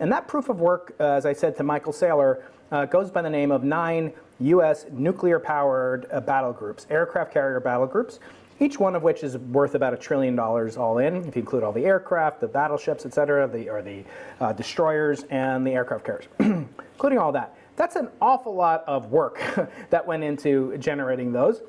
And 0.00 0.10
that 0.10 0.26
proof 0.26 0.48
of 0.48 0.60
work, 0.60 0.94
uh, 0.98 1.04
as 1.04 1.26
I 1.26 1.32
said 1.32 1.56
to 1.58 1.62
Michael 1.62 1.92
Saylor, 1.92 2.42
goes 2.90 3.08
by 3.08 3.22
the 3.22 3.30
name 3.30 3.52
of 3.52 3.62
nine 3.62 4.12
U.S. 4.40 4.86
nuclear 4.90 5.38
powered 5.38 6.08
battle 6.26 6.52
groups, 6.52 6.86
aircraft 6.90 7.32
carrier 7.32 7.60
battle 7.60 7.86
groups 7.86 8.18
each 8.60 8.78
one 8.78 8.94
of 8.94 9.02
which 9.02 9.22
is 9.22 9.36
worth 9.36 9.74
about 9.74 9.92
a 9.92 9.96
trillion 9.96 10.36
dollars 10.36 10.76
all 10.76 10.98
in, 10.98 11.16
if 11.26 11.36
you 11.36 11.40
include 11.40 11.62
all 11.62 11.72
the 11.72 11.84
aircraft, 11.84 12.40
the 12.40 12.46
battleships, 12.46 13.04
et 13.04 13.12
cetera, 13.12 13.48
the, 13.48 13.68
or 13.68 13.82
the 13.82 14.04
uh, 14.40 14.52
destroyers 14.52 15.24
and 15.24 15.66
the 15.66 15.72
aircraft 15.72 16.04
carriers, 16.04 16.28
including 16.38 17.18
all 17.18 17.32
that. 17.32 17.56
That's 17.76 17.96
an 17.96 18.08
awful 18.20 18.54
lot 18.54 18.84
of 18.86 19.10
work 19.10 19.40
that 19.90 20.06
went 20.06 20.22
into 20.22 20.76
generating 20.78 21.32
those. 21.32 21.62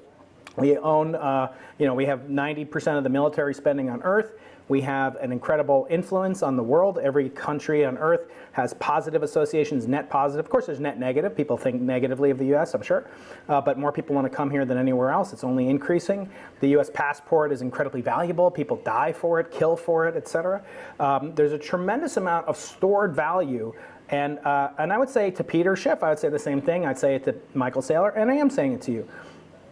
We 0.57 0.77
own, 0.77 1.15
uh, 1.15 1.53
you 1.79 1.85
know, 1.85 1.95
we 1.95 2.05
have 2.05 2.21
90% 2.21 2.97
of 2.97 3.03
the 3.03 3.09
military 3.09 3.53
spending 3.53 3.89
on 3.89 4.01
Earth. 4.03 4.33
We 4.67 4.81
have 4.81 5.15
an 5.17 5.31
incredible 5.31 5.85
influence 5.89 6.41
on 6.41 6.55
the 6.55 6.63
world. 6.63 6.97
Every 6.97 7.29
country 7.29 7.85
on 7.85 7.97
earth 7.97 8.31
has 8.53 8.73
positive 8.75 9.21
associations, 9.21 9.87
net 9.87 10.09
positive. 10.09 10.45
Of 10.45 10.49
course, 10.49 10.65
there's 10.65 10.79
net 10.79 10.99
negative. 10.99 11.35
People 11.35 11.55
think 11.55 11.81
negatively 11.81 12.31
of 12.31 12.39
the 12.39 12.55
US, 12.55 12.73
I'm 12.73 12.81
sure. 12.81 13.07
Uh, 13.47 13.61
but 13.61 13.77
more 13.77 13.91
people 13.91 14.15
want 14.15 14.29
to 14.29 14.35
come 14.35 14.49
here 14.49 14.65
than 14.65 14.77
anywhere 14.77 15.11
else. 15.11 15.33
It's 15.33 15.43
only 15.43 15.69
increasing. 15.69 16.29
The 16.61 16.69
US 16.77 16.89
passport 16.89 17.51
is 17.51 17.61
incredibly 17.61 18.01
valuable. 18.01 18.49
People 18.49 18.77
die 18.77 19.13
for 19.13 19.39
it, 19.39 19.51
kill 19.51 19.75
for 19.75 20.07
it, 20.07 20.15
etc. 20.15 20.63
Um, 20.99 21.35
there's 21.35 21.53
a 21.53 21.59
tremendous 21.59 22.17
amount 22.17 22.47
of 22.47 22.57
stored 22.57 23.15
value 23.15 23.73
and, 24.09 24.39
uh, 24.39 24.69
and 24.77 24.93
I 24.93 24.97
would 24.97 25.09
say 25.09 25.31
to 25.31 25.43
Peter 25.43 25.75
Schiff, 25.75 26.03
I 26.03 26.09
would 26.09 26.19
say 26.19 26.29
the 26.29 26.37
same 26.39 26.61
thing. 26.61 26.85
I'd 26.85 26.97
say 26.97 27.15
it 27.15 27.23
to 27.25 27.35
Michael 27.53 27.81
Saylor, 27.81 28.13
and 28.15 28.29
I 28.29 28.35
am 28.35 28.49
saying 28.49 28.73
it 28.73 28.81
to 28.83 28.91
you. 28.91 29.07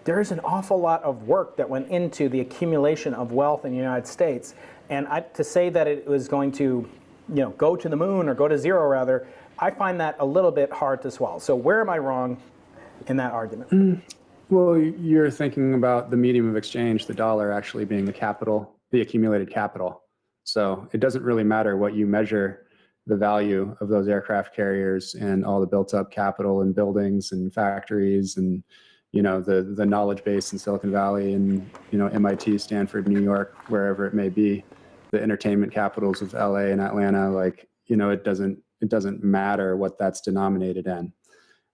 There 0.05 0.19
is 0.19 0.31
an 0.31 0.41
awful 0.41 0.79
lot 0.79 1.01
of 1.03 1.27
work 1.27 1.55
that 1.57 1.69
went 1.69 1.87
into 1.87 2.27
the 2.27 2.41
accumulation 2.41 3.13
of 3.13 3.31
wealth 3.31 3.63
in 3.63 3.71
the 3.71 3.77
United 3.77 4.05
States. 4.05 4.53
And 4.89 5.07
I, 5.07 5.21
to 5.21 5.43
say 5.43 5.69
that 5.69 5.87
it 5.87 6.07
was 6.07 6.27
going 6.27 6.51
to, 6.53 6.89
you 7.29 7.35
know, 7.35 7.51
go 7.51 7.75
to 7.75 7.89
the 7.89 7.95
moon 7.95 8.27
or 8.27 8.33
go 8.33 8.47
to 8.47 8.57
zero 8.57 8.87
rather, 8.87 9.27
I 9.59 9.71
find 9.71 9.99
that 9.99 10.15
a 10.19 10.25
little 10.25 10.51
bit 10.51 10.71
hard 10.71 11.01
to 11.03 11.11
swallow. 11.11 11.39
So 11.39 11.55
where 11.55 11.81
am 11.81 11.89
I 11.89 11.97
wrong 11.97 12.37
in 13.07 13.17
that 13.17 13.31
argument? 13.31 13.69
Mm. 13.71 14.01
Well, 14.49 14.77
you're 14.77 15.31
thinking 15.31 15.73
about 15.73 16.09
the 16.11 16.17
medium 16.17 16.49
of 16.49 16.55
exchange, 16.55 17.05
the 17.05 17.13
dollar 17.13 17.51
actually 17.51 17.85
being 17.85 18.05
the 18.05 18.13
capital, 18.13 18.75
the 18.91 19.01
accumulated 19.01 19.49
capital. 19.49 20.03
So 20.43 20.87
it 20.91 20.99
doesn't 20.99 21.23
really 21.23 21.43
matter 21.43 21.77
what 21.77 21.95
you 21.95 22.05
measure 22.05 22.67
the 23.05 23.15
value 23.15 23.75
of 23.81 23.89
those 23.89 24.07
aircraft 24.07 24.55
carriers 24.55 25.15
and 25.15 25.45
all 25.45 25.59
the 25.59 25.67
built 25.67 25.93
up 25.93 26.11
capital 26.11 26.61
and 26.61 26.73
buildings 26.75 27.31
and 27.31 27.53
factories 27.53 28.37
and 28.37 28.63
you 29.11 29.21
know 29.21 29.41
the 29.41 29.61
the 29.61 29.85
knowledge 29.85 30.23
base 30.23 30.53
in 30.53 30.59
Silicon 30.59 30.91
Valley 30.91 31.33
and 31.33 31.69
you 31.91 31.97
know 31.97 32.07
MIT, 32.07 32.57
Stanford, 32.57 33.07
New 33.07 33.21
York, 33.21 33.55
wherever 33.69 34.05
it 34.05 34.13
may 34.13 34.29
be 34.29 34.63
the 35.13 35.21
entertainment 35.21 35.71
capitals 35.71 36.23
of 36.23 36.33
LA 36.33 36.71
and 36.73 36.81
Atlanta, 36.81 37.29
like 37.29 37.69
you 37.85 37.95
know, 37.95 38.09
it 38.09 38.23
doesn't 38.25 38.57
it 38.81 38.89
doesn't 38.89 39.23
matter 39.23 39.77
what 39.77 39.97
that's 39.97 40.19
denominated 40.19 40.87
in. 40.87 41.13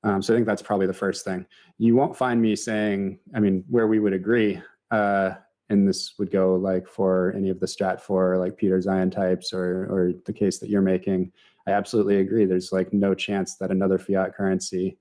Um, 0.04 0.22
so 0.22 0.34
I 0.34 0.38
think 0.38 0.46
that's 0.46 0.62
probably 0.62 0.88
the 0.88 0.94
first 0.94 1.26
thing. 1.26 1.46
You 1.78 1.96
won't 1.96 2.16
find 2.16 2.42
me 2.42 2.56
saying, 2.56 3.20
I 3.34 3.40
mean, 3.40 3.64
where 3.70 3.88
we 3.88 4.00
would 4.00 4.14
agree, 4.14 4.62
uh, 4.92 5.32
and 5.70 5.88
this 5.88 6.14
would 6.20 6.32
go 6.32 6.56
like 6.56 6.88
for 6.88 7.34
any 7.36 7.50
of 7.50 7.60
the 7.60 7.66
Stratfor, 7.66 8.38
like 8.38 8.58
Peter 8.58 8.78
Zeihan 8.78 9.12
types, 9.12 9.54
or 9.54 9.86
or 9.90 10.12
the 10.26 10.34
case 10.34 10.60
that 10.60 10.70
you're 10.70 10.82
making. 10.82 11.32
I 11.66 11.72
absolutely 11.72 12.18
agree. 12.18 12.46
There's 12.46 12.74
like 12.74 12.92
no 12.92 13.16
chance 13.16 13.56
that 13.56 13.72
another 13.72 13.98
fiat 13.98 14.36
currency 14.36 14.98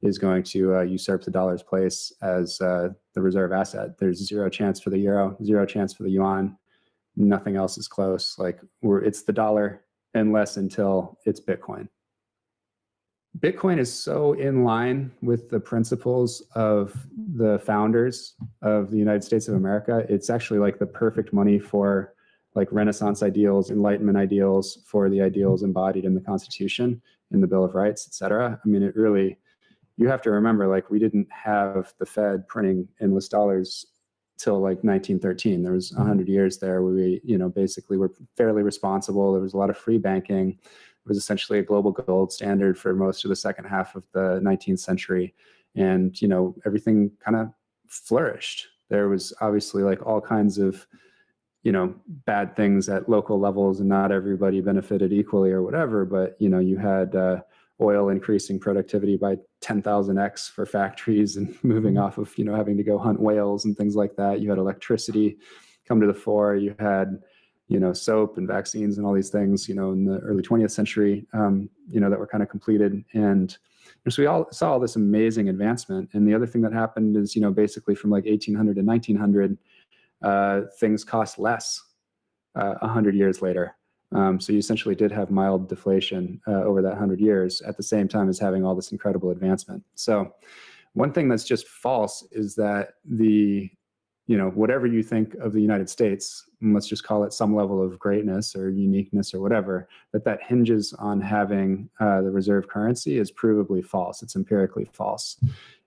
is 0.00 0.18
going 0.18 0.42
to 0.44 0.76
uh, 0.76 0.82
usurp 0.82 1.24
the 1.24 1.30
dollar's 1.30 1.62
place 1.62 2.10
as 2.22 2.58
uh, 2.60 2.88
the 3.14 3.20
reserve 3.20 3.52
asset. 3.52 3.98
There's 3.98 4.26
zero 4.26 4.48
chance 4.48 4.80
for 4.80 4.90
the 4.90 4.98
euro, 4.98 5.36
zero 5.44 5.66
chance 5.66 5.92
for 5.92 6.04
the 6.04 6.10
yuan, 6.10 6.56
nothing 7.16 7.56
else 7.56 7.78
is 7.78 7.88
close. 7.88 8.38
Like 8.38 8.60
we're 8.80 9.02
it's 9.02 9.22
the 9.22 9.32
dollar 9.32 9.84
unless 10.14 10.56
until 10.56 11.18
it's 11.24 11.40
Bitcoin. 11.40 11.88
Bitcoin 13.38 13.78
is 13.78 13.92
so 13.92 14.34
in 14.34 14.62
line 14.62 15.10
with 15.22 15.48
the 15.48 15.58
principles 15.58 16.42
of 16.54 16.94
the 17.34 17.58
founders 17.60 18.34
of 18.60 18.90
the 18.90 18.98
United 18.98 19.24
States 19.24 19.48
of 19.48 19.54
America. 19.54 20.04
It's 20.08 20.28
actually 20.28 20.58
like 20.60 20.78
the 20.78 20.86
perfect 20.86 21.32
money 21.32 21.58
for 21.58 22.12
like 22.54 22.68
Renaissance 22.70 23.22
ideals, 23.22 23.70
Enlightenment 23.70 24.18
ideals, 24.18 24.78
for 24.84 25.08
the 25.08 25.22
ideals 25.22 25.62
embodied 25.62 26.04
in 26.04 26.14
the 26.14 26.20
Constitution, 26.20 27.00
in 27.30 27.40
the 27.40 27.46
Bill 27.46 27.64
of 27.64 27.74
Rights, 27.74 28.06
et 28.06 28.12
cetera. 28.12 28.60
I 28.62 28.68
mean, 28.68 28.82
it 28.82 28.94
really, 28.94 29.38
you 29.96 30.06
have 30.08 30.20
to 30.22 30.30
remember, 30.30 30.68
like, 30.68 30.90
we 30.90 30.98
didn't 30.98 31.28
have 31.30 31.94
the 31.98 32.04
Fed 32.04 32.46
printing 32.48 32.86
endless 33.00 33.28
dollars 33.28 33.86
till 34.42 34.60
like 34.60 34.82
1913. 34.82 35.62
There 35.62 35.72
was 35.72 35.92
100 35.92 36.22
mm-hmm. 36.22 36.32
years 36.32 36.58
there 36.58 36.82
where 36.82 36.92
we, 36.92 37.20
you 37.22 37.38
know, 37.38 37.48
basically 37.48 37.96
were 37.96 38.12
fairly 38.36 38.62
responsible. 38.62 39.32
There 39.32 39.42
was 39.42 39.54
a 39.54 39.56
lot 39.56 39.70
of 39.70 39.76
free 39.76 39.98
banking. 39.98 40.50
It 40.50 41.08
was 41.08 41.16
essentially 41.16 41.58
a 41.58 41.62
global 41.62 41.92
gold 41.92 42.32
standard 42.32 42.76
for 42.76 42.94
most 42.94 43.24
of 43.24 43.28
the 43.28 43.36
second 43.36 43.66
half 43.66 43.94
of 43.94 44.04
the 44.12 44.40
19th 44.42 44.80
century. 44.80 45.34
And, 45.74 46.20
you 46.20 46.28
know, 46.28 46.54
everything 46.66 47.12
kind 47.24 47.36
of 47.36 47.52
flourished. 47.86 48.66
There 48.88 49.08
was 49.08 49.32
obviously 49.40 49.82
like 49.82 50.04
all 50.04 50.20
kinds 50.20 50.58
of, 50.58 50.86
you 51.62 51.72
know, 51.72 51.94
bad 52.26 52.56
things 52.56 52.88
at 52.88 53.08
local 53.08 53.38
levels 53.38 53.80
and 53.80 53.88
not 53.88 54.10
everybody 54.10 54.60
benefited 54.60 55.12
equally 55.12 55.52
or 55.52 55.62
whatever. 55.62 56.04
But, 56.04 56.36
you 56.40 56.48
know, 56.48 56.58
you 56.58 56.76
had, 56.78 57.14
uh, 57.14 57.42
oil 57.80 58.08
increasing 58.10 58.58
productivity 58.58 59.16
by 59.16 59.36
10,000x 59.62 60.50
for 60.50 60.66
factories 60.66 61.36
and 61.36 61.56
moving 61.62 61.94
mm-hmm. 61.94 62.04
off 62.04 62.18
of, 62.18 62.36
you 62.36 62.44
know, 62.44 62.54
having 62.54 62.76
to 62.76 62.82
go 62.82 62.98
hunt 62.98 63.20
whales 63.20 63.64
and 63.64 63.76
things 63.76 63.96
like 63.96 64.16
that. 64.16 64.40
You 64.40 64.50
had 64.50 64.58
electricity 64.58 65.38
come 65.86 66.00
to 66.00 66.06
the 66.06 66.14
fore. 66.14 66.56
You 66.56 66.74
had, 66.78 67.20
you 67.68 67.80
know, 67.80 67.92
soap 67.92 68.38
and 68.38 68.46
vaccines 68.46 68.98
and 68.98 69.06
all 69.06 69.14
these 69.14 69.30
things, 69.30 69.68
you 69.68 69.74
know, 69.74 69.92
in 69.92 70.04
the 70.04 70.18
early 70.18 70.42
20th 70.42 70.70
century, 70.70 71.26
um, 71.32 71.68
you 71.88 72.00
know, 72.00 72.10
that 72.10 72.18
were 72.18 72.26
kind 72.26 72.42
of 72.42 72.48
completed. 72.48 73.02
And 73.14 73.56
so 74.08 74.22
we 74.22 74.26
all 74.26 74.50
saw 74.50 74.72
all 74.72 74.80
this 74.80 74.96
amazing 74.96 75.48
advancement. 75.48 76.10
And 76.12 76.26
the 76.26 76.34
other 76.34 76.46
thing 76.46 76.62
that 76.62 76.72
happened 76.72 77.16
is, 77.16 77.34
you 77.34 77.42
know, 77.42 77.50
basically 77.50 77.94
from 77.94 78.10
like 78.10 78.24
1800 78.24 78.76
to 78.76 78.82
1900, 78.82 79.58
uh, 80.22 80.60
things 80.78 81.04
cost 81.04 81.38
less 81.38 81.82
uh, 82.54 82.74
100 82.80 83.14
years 83.14 83.42
later. 83.42 83.76
Um, 84.14 84.40
so 84.40 84.52
you 84.52 84.58
essentially 84.58 84.94
did 84.94 85.10
have 85.12 85.30
mild 85.30 85.68
deflation 85.68 86.40
uh, 86.46 86.62
over 86.64 86.82
that 86.82 86.90
100 86.90 87.20
years 87.20 87.60
at 87.62 87.76
the 87.76 87.82
same 87.82 88.08
time 88.08 88.28
as 88.28 88.38
having 88.38 88.64
all 88.64 88.74
this 88.74 88.92
incredible 88.92 89.30
advancement. 89.30 89.82
So 89.94 90.34
one 90.92 91.12
thing 91.12 91.28
that's 91.28 91.44
just 91.44 91.66
false 91.66 92.26
is 92.32 92.54
that 92.56 92.94
the 93.04 93.70
you 94.26 94.36
know, 94.38 94.50
whatever 94.50 94.86
you 94.86 95.02
think 95.02 95.34
of 95.34 95.52
the 95.52 95.60
United 95.60 95.90
States, 95.90 96.48
let's 96.62 96.86
just 96.86 97.04
call 97.04 97.24
it 97.24 97.32
some 97.32 97.54
level 97.56 97.82
of 97.82 97.98
greatness 97.98 98.54
or 98.54 98.70
uniqueness 98.70 99.34
or 99.34 99.40
whatever, 99.40 99.88
that 100.12 100.24
that 100.24 100.42
hinges 100.42 100.92
on 100.94 101.20
having 101.20 101.90
uh, 102.00 102.22
the 102.22 102.30
reserve 102.30 102.68
currency 102.68 103.18
is 103.18 103.32
provably 103.32 103.84
false. 103.84 104.22
It's 104.22 104.36
empirically 104.36 104.84
false. 104.84 105.38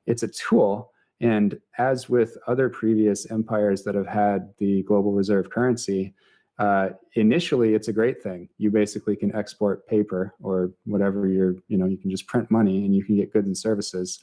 It's 0.05 0.23
a 0.23 0.27
tool. 0.27 0.91
And 1.21 1.59
as 1.77 2.09
with 2.09 2.37
other 2.45 2.67
previous 2.69 3.31
empires 3.31 3.83
that 3.83 3.95
have 3.95 4.07
had 4.07 4.53
the 4.57 4.83
global 4.83 5.13
reserve 5.13 5.49
currency, 5.49 6.13
uh, 6.57 6.89
initially 7.15 7.73
it's 7.73 7.87
a 7.87 7.93
great 7.93 8.21
thing. 8.21 8.49
You 8.57 8.71
basically 8.71 9.15
can 9.15 9.35
export 9.35 9.87
paper 9.87 10.33
or 10.41 10.71
whatever 10.85 11.27
you're, 11.27 11.55
you 11.67 11.77
know, 11.77 11.85
you 11.85 11.97
can 11.97 12.09
just 12.09 12.27
print 12.27 12.49
money 12.49 12.85
and 12.85 12.95
you 12.95 13.03
can 13.03 13.15
get 13.15 13.33
goods 13.33 13.47
and 13.47 13.57
services. 13.57 14.19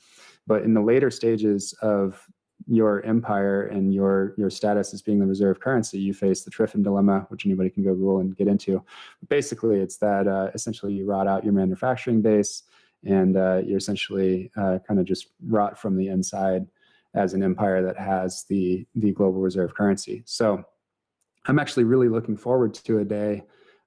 But 0.47 0.63
in 0.63 0.75
the 0.75 0.81
later 0.81 1.11
stages 1.11 1.75
of 1.83 2.27
your 2.67 3.03
empire 3.03 3.65
and 3.67 3.93
your 3.93 4.35
your 4.37 4.51
status 4.51 4.95
as 4.95 5.03
being 5.03 5.19
the 5.19 5.27
reserve 5.27 5.61
currency, 5.61 5.99
you 5.99 6.15
face 6.15 6.43
the 6.43 6.51
Triffin 6.51 6.83
dilemma, 6.83 7.27
which 7.29 7.45
anybody 7.45 7.71
can 7.71 7.83
go 7.83 7.95
Google 7.95 8.21
and 8.21 8.37
get 8.37 8.49
into. 8.49 8.83
Basically, 9.29 9.81
it's 9.81 9.97
that 9.99 10.27
uh, 10.27 10.51
essentially 10.55 10.93
you 10.93 11.05
rot 11.05 11.27
out 11.27 11.45
your 11.45 11.53
manufacturing 11.53 12.23
base, 12.23 12.63
and 13.05 13.37
uh, 13.37 13.61
you 13.65 13.77
essentially 13.77 14.51
uh, 14.57 14.79
kind 14.87 15.01
of 15.01 15.07
just 15.07 15.29
rot 15.47 15.79
from 15.79 15.97
the 15.97 16.09
inside 16.09 16.67
as 17.15 17.35
an 17.35 17.43
empire 17.43 17.83
that 17.83 17.99
has 17.99 18.45
the 18.49 18.87
the 18.95 19.13
global 19.13 19.41
reserve 19.41 19.75
currency. 19.75 20.23
So, 20.25 20.65
I'm 21.47 21.59
actually 21.59 21.85
really 21.85 22.09
looking 22.09 22.37
forward 22.37 22.75
to 22.75 22.99
a 22.99 23.05
day. 23.05 23.43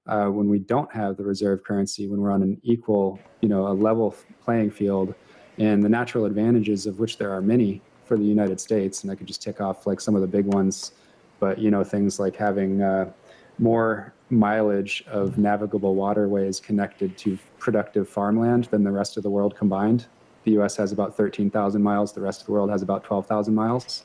Uh, 0.06 0.26
when 0.26 0.48
we 0.48 0.58
don't 0.58 0.92
have 0.92 1.16
the 1.16 1.24
reserve 1.24 1.64
currency, 1.64 2.06
when 2.06 2.20
we're 2.20 2.30
on 2.30 2.42
an 2.42 2.60
equal, 2.62 3.18
you 3.40 3.48
know, 3.48 3.66
a 3.66 3.72
level 3.74 4.14
playing 4.40 4.70
field, 4.70 5.14
and 5.58 5.82
the 5.82 5.88
natural 5.88 6.26
advantages 6.26 6.86
of 6.86 7.00
which 7.00 7.18
there 7.18 7.32
are 7.32 7.40
many 7.40 7.80
for 8.04 8.16
the 8.16 8.24
United 8.24 8.60
States, 8.60 9.02
and 9.02 9.10
I 9.10 9.16
could 9.16 9.26
just 9.26 9.42
tick 9.42 9.60
off 9.60 9.86
like 9.86 10.00
some 10.00 10.14
of 10.14 10.20
the 10.20 10.26
big 10.26 10.44
ones, 10.44 10.92
but 11.40 11.58
you 11.58 11.70
know 11.70 11.82
things 11.82 12.20
like 12.20 12.36
having 12.36 12.82
uh, 12.82 13.10
more 13.58 14.12
mileage 14.30 15.02
of 15.08 15.38
navigable 15.38 15.94
waterways 15.94 16.60
connected 16.60 17.16
to 17.18 17.38
productive 17.58 18.08
farmland 18.08 18.64
than 18.64 18.84
the 18.84 18.92
rest 18.92 19.16
of 19.16 19.22
the 19.22 19.30
world 19.30 19.56
combined. 19.56 20.06
The 20.44 20.52
U.S. 20.52 20.76
has 20.76 20.92
about 20.92 21.16
13,000 21.16 21.82
miles. 21.82 22.12
The 22.12 22.20
rest 22.20 22.42
of 22.42 22.46
the 22.46 22.52
world 22.52 22.70
has 22.70 22.82
about 22.82 23.02
12,000 23.02 23.52
miles 23.52 24.04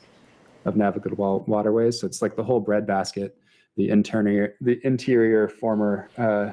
of 0.64 0.74
navigable 0.76 1.44
waterways. 1.46 2.00
So 2.00 2.06
it's 2.06 2.22
like 2.22 2.34
the 2.34 2.42
whole 2.42 2.58
breadbasket 2.58 3.36
the 3.76 3.88
interior 3.88 4.54
the 4.60 4.78
interior 4.86 5.48
former 5.48 6.10
uh, 6.18 6.50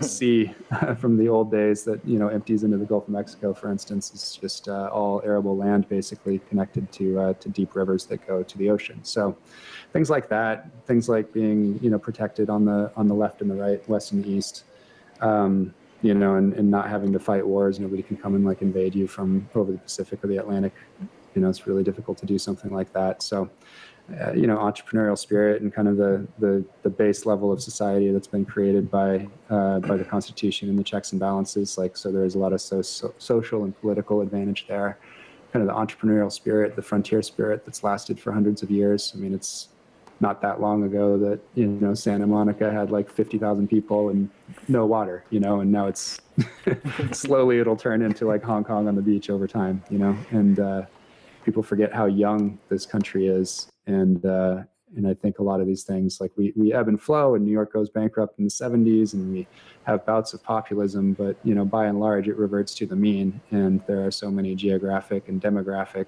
sea 0.00 0.54
from 0.98 1.16
the 1.16 1.28
old 1.28 1.50
days 1.50 1.82
that 1.84 2.04
you 2.06 2.18
know 2.18 2.28
empties 2.28 2.62
into 2.62 2.76
the 2.76 2.84
Gulf 2.84 3.04
of 3.04 3.10
Mexico, 3.10 3.52
for 3.52 3.70
instance, 3.70 4.14
is 4.14 4.38
just 4.40 4.68
uh, 4.68 4.88
all 4.92 5.20
arable 5.24 5.56
land 5.56 5.88
basically 5.88 6.38
connected 6.48 6.90
to 6.92 7.18
uh, 7.18 7.32
to 7.34 7.48
deep 7.48 7.74
rivers 7.74 8.06
that 8.06 8.24
go 8.26 8.44
to 8.44 8.58
the 8.58 8.70
ocean. 8.70 9.02
So 9.02 9.36
things 9.92 10.08
like 10.08 10.28
that, 10.28 10.70
things 10.86 11.08
like 11.08 11.32
being 11.32 11.80
you 11.82 11.90
know 11.90 11.98
protected 11.98 12.48
on 12.48 12.64
the 12.64 12.92
on 12.96 13.08
the 13.08 13.14
left 13.14 13.40
and 13.40 13.50
the 13.50 13.56
right, 13.56 13.88
west 13.88 14.12
and 14.12 14.24
east. 14.24 14.64
Um, 15.20 15.74
you 16.02 16.14
know, 16.14 16.36
and, 16.36 16.54
and 16.54 16.70
not 16.70 16.88
having 16.88 17.12
to 17.12 17.18
fight 17.18 17.46
wars. 17.46 17.78
Nobody 17.78 18.02
can 18.02 18.16
come 18.16 18.34
and 18.34 18.44
like 18.44 18.62
invade 18.62 18.94
you 18.94 19.06
from 19.06 19.46
over 19.54 19.70
the 19.70 19.76
Pacific 19.78 20.24
or 20.24 20.28
the 20.28 20.38
Atlantic. 20.38 20.72
You 21.34 21.42
know, 21.42 21.50
it's 21.50 21.66
really 21.66 21.82
difficult 21.82 22.16
to 22.18 22.26
do 22.26 22.38
something 22.38 22.72
like 22.72 22.92
that. 22.94 23.22
So, 23.22 23.50
uh, 24.18 24.32
you 24.32 24.46
know 24.46 24.56
entrepreneurial 24.56 25.16
spirit 25.16 25.62
and 25.62 25.72
kind 25.72 25.88
of 25.88 25.96
the, 25.96 26.26
the, 26.38 26.64
the 26.82 26.90
base 26.90 27.26
level 27.26 27.52
of 27.52 27.62
society 27.62 28.10
that's 28.10 28.26
been 28.26 28.44
created 28.44 28.90
by 28.90 29.28
uh, 29.50 29.78
by 29.80 29.96
the 29.96 30.04
Constitution 30.04 30.68
and 30.68 30.78
the 30.78 30.84
checks 30.84 31.12
and 31.12 31.20
balances. 31.20 31.78
Like 31.78 31.96
so, 31.96 32.10
there's 32.10 32.34
a 32.34 32.38
lot 32.38 32.52
of 32.52 32.60
so, 32.60 32.82
so, 32.82 33.14
social 33.18 33.64
and 33.64 33.78
political 33.80 34.20
advantage 34.20 34.66
there. 34.68 34.98
Kind 35.52 35.68
of 35.68 35.74
the 35.74 35.80
entrepreneurial 35.80 36.30
spirit, 36.30 36.76
the 36.76 36.82
frontier 36.82 37.22
spirit 37.22 37.64
that's 37.64 37.82
lasted 37.82 38.20
for 38.20 38.32
hundreds 38.32 38.62
of 38.62 38.70
years. 38.70 39.12
I 39.14 39.18
mean, 39.18 39.34
it's 39.34 39.68
not 40.20 40.40
that 40.42 40.60
long 40.60 40.84
ago 40.84 41.18
that 41.18 41.40
you 41.54 41.66
know 41.66 41.94
Santa 41.94 42.26
Monica 42.26 42.70
had 42.70 42.90
like 42.90 43.10
fifty 43.10 43.38
thousand 43.38 43.68
people 43.68 44.10
and 44.10 44.28
no 44.68 44.86
water, 44.86 45.24
you 45.30 45.40
know, 45.40 45.60
and 45.60 45.70
now 45.70 45.86
it's 45.86 46.20
slowly 47.12 47.58
it'll 47.58 47.76
turn 47.76 48.02
into 48.02 48.26
like 48.26 48.42
Hong 48.42 48.64
Kong 48.64 48.88
on 48.88 48.94
the 48.94 49.02
beach 49.02 49.30
over 49.30 49.46
time, 49.46 49.82
you 49.90 49.98
know, 49.98 50.16
and 50.30 50.60
uh, 50.60 50.82
people 51.44 51.62
forget 51.62 51.92
how 51.92 52.06
young 52.06 52.58
this 52.68 52.86
country 52.86 53.26
is 53.26 53.70
and 53.90 54.24
uh, 54.24 54.62
and 54.96 55.06
I 55.06 55.14
think 55.14 55.38
a 55.38 55.42
lot 55.42 55.60
of 55.60 55.68
these 55.68 55.84
things, 55.84 56.20
like 56.20 56.32
we, 56.36 56.52
we 56.56 56.72
ebb 56.72 56.88
and 56.88 57.00
flow, 57.00 57.34
and 57.34 57.44
New 57.44 57.52
York 57.52 57.72
goes 57.72 57.88
bankrupt 57.88 58.38
in 58.40 58.44
the 58.44 58.50
70s, 58.50 59.12
and 59.14 59.32
we 59.32 59.46
have 59.84 60.04
bouts 60.04 60.34
of 60.34 60.42
populism, 60.42 61.12
but 61.12 61.36
you 61.44 61.54
know, 61.54 61.64
by 61.64 61.86
and 61.86 62.00
large, 62.00 62.26
it 62.26 62.36
reverts 62.36 62.74
to 62.74 62.86
the 62.86 62.96
mean, 62.96 63.40
and 63.52 63.80
there 63.86 64.04
are 64.04 64.10
so 64.10 64.30
many 64.30 64.54
geographic 64.54 65.28
and 65.28 65.40
demographic 65.40 66.06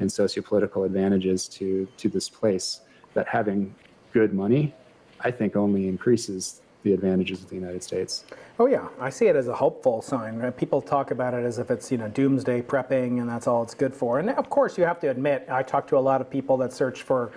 and 0.00 0.08
sociopolitical 0.08 0.84
advantages 0.84 1.48
to 1.48 1.86
to 1.96 2.08
this 2.08 2.28
place 2.28 2.80
that 3.14 3.26
having 3.28 3.74
good 4.12 4.32
money, 4.32 4.74
I 5.20 5.30
think, 5.30 5.56
only 5.56 5.88
increases 5.88 6.62
the 6.86 6.94
advantages 6.94 7.42
of 7.42 7.48
the 7.48 7.56
United 7.56 7.82
States. 7.82 8.24
Oh 8.60 8.66
yeah, 8.66 8.86
I 9.00 9.10
see 9.10 9.26
it 9.26 9.34
as 9.34 9.48
a 9.48 9.54
hopeful 9.54 10.00
sign. 10.02 10.36
Right? 10.36 10.56
People 10.56 10.80
talk 10.80 11.10
about 11.10 11.34
it 11.34 11.44
as 11.44 11.58
if 11.58 11.70
it's 11.70 11.90
you 11.90 11.98
know 11.98 12.08
doomsday 12.08 12.62
prepping 12.62 13.20
and 13.20 13.28
that's 13.28 13.48
all 13.48 13.62
it's 13.64 13.74
good 13.74 13.94
for. 13.94 14.20
And 14.20 14.30
of 14.30 14.48
course, 14.48 14.78
you 14.78 14.84
have 14.84 15.00
to 15.00 15.10
admit, 15.10 15.46
I 15.50 15.64
talk 15.64 15.88
to 15.88 15.98
a 15.98 16.04
lot 16.10 16.20
of 16.20 16.30
people 16.30 16.56
that 16.58 16.72
search 16.72 17.02
for 17.02 17.32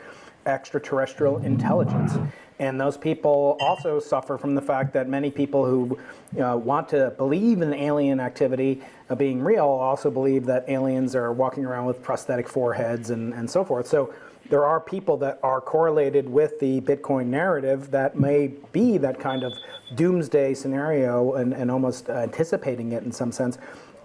extraterrestrial 0.45 1.39
intelligence. 1.39 2.13
And 2.59 2.79
those 2.79 2.97
people 2.97 3.57
also 3.59 3.99
suffer 3.99 4.38
from 4.38 4.53
the 4.53 4.62
fact 4.62 4.93
that 4.93 5.07
many 5.07 5.31
people 5.31 5.65
who 5.65 5.97
uh, 6.41 6.57
want 6.57 6.89
to 6.89 7.12
believe 7.17 7.62
in 7.62 7.73
alien 7.73 8.19
activity 8.19 8.81
uh, 9.09 9.15
being 9.15 9.41
real 9.41 9.65
also 9.65 10.12
believe 10.12 10.45
that 10.45 10.65
aliens 10.67 11.15
are 11.15 11.31
walking 11.31 11.65
around 11.65 11.85
with 11.85 12.03
prosthetic 12.03 12.47
foreheads 12.47 13.09
and, 13.09 13.33
and 13.33 13.49
so 13.49 13.63
forth. 13.63 13.88
So 13.88 14.13
there 14.49 14.65
are 14.65 14.79
people 14.79 15.15
that 15.17 15.39
are 15.43 15.62
correlated 15.62 16.27
with 16.27 16.59
the 16.59 16.81
Bitcoin 16.81 17.27
narrative 17.27 17.91
that 17.91 18.19
may 18.19 18.47
be 18.71 18.97
that 18.97 19.19
kind 19.19 19.43
of 19.43 19.53
doomsday 19.95 20.53
scenario 20.53 21.33
and, 21.33 21.53
and 21.53 21.69
almost 21.69 22.09
anticipating 22.09 22.91
it 22.91 23.03
in 23.03 23.12
some 23.12 23.31
sense. 23.31 23.57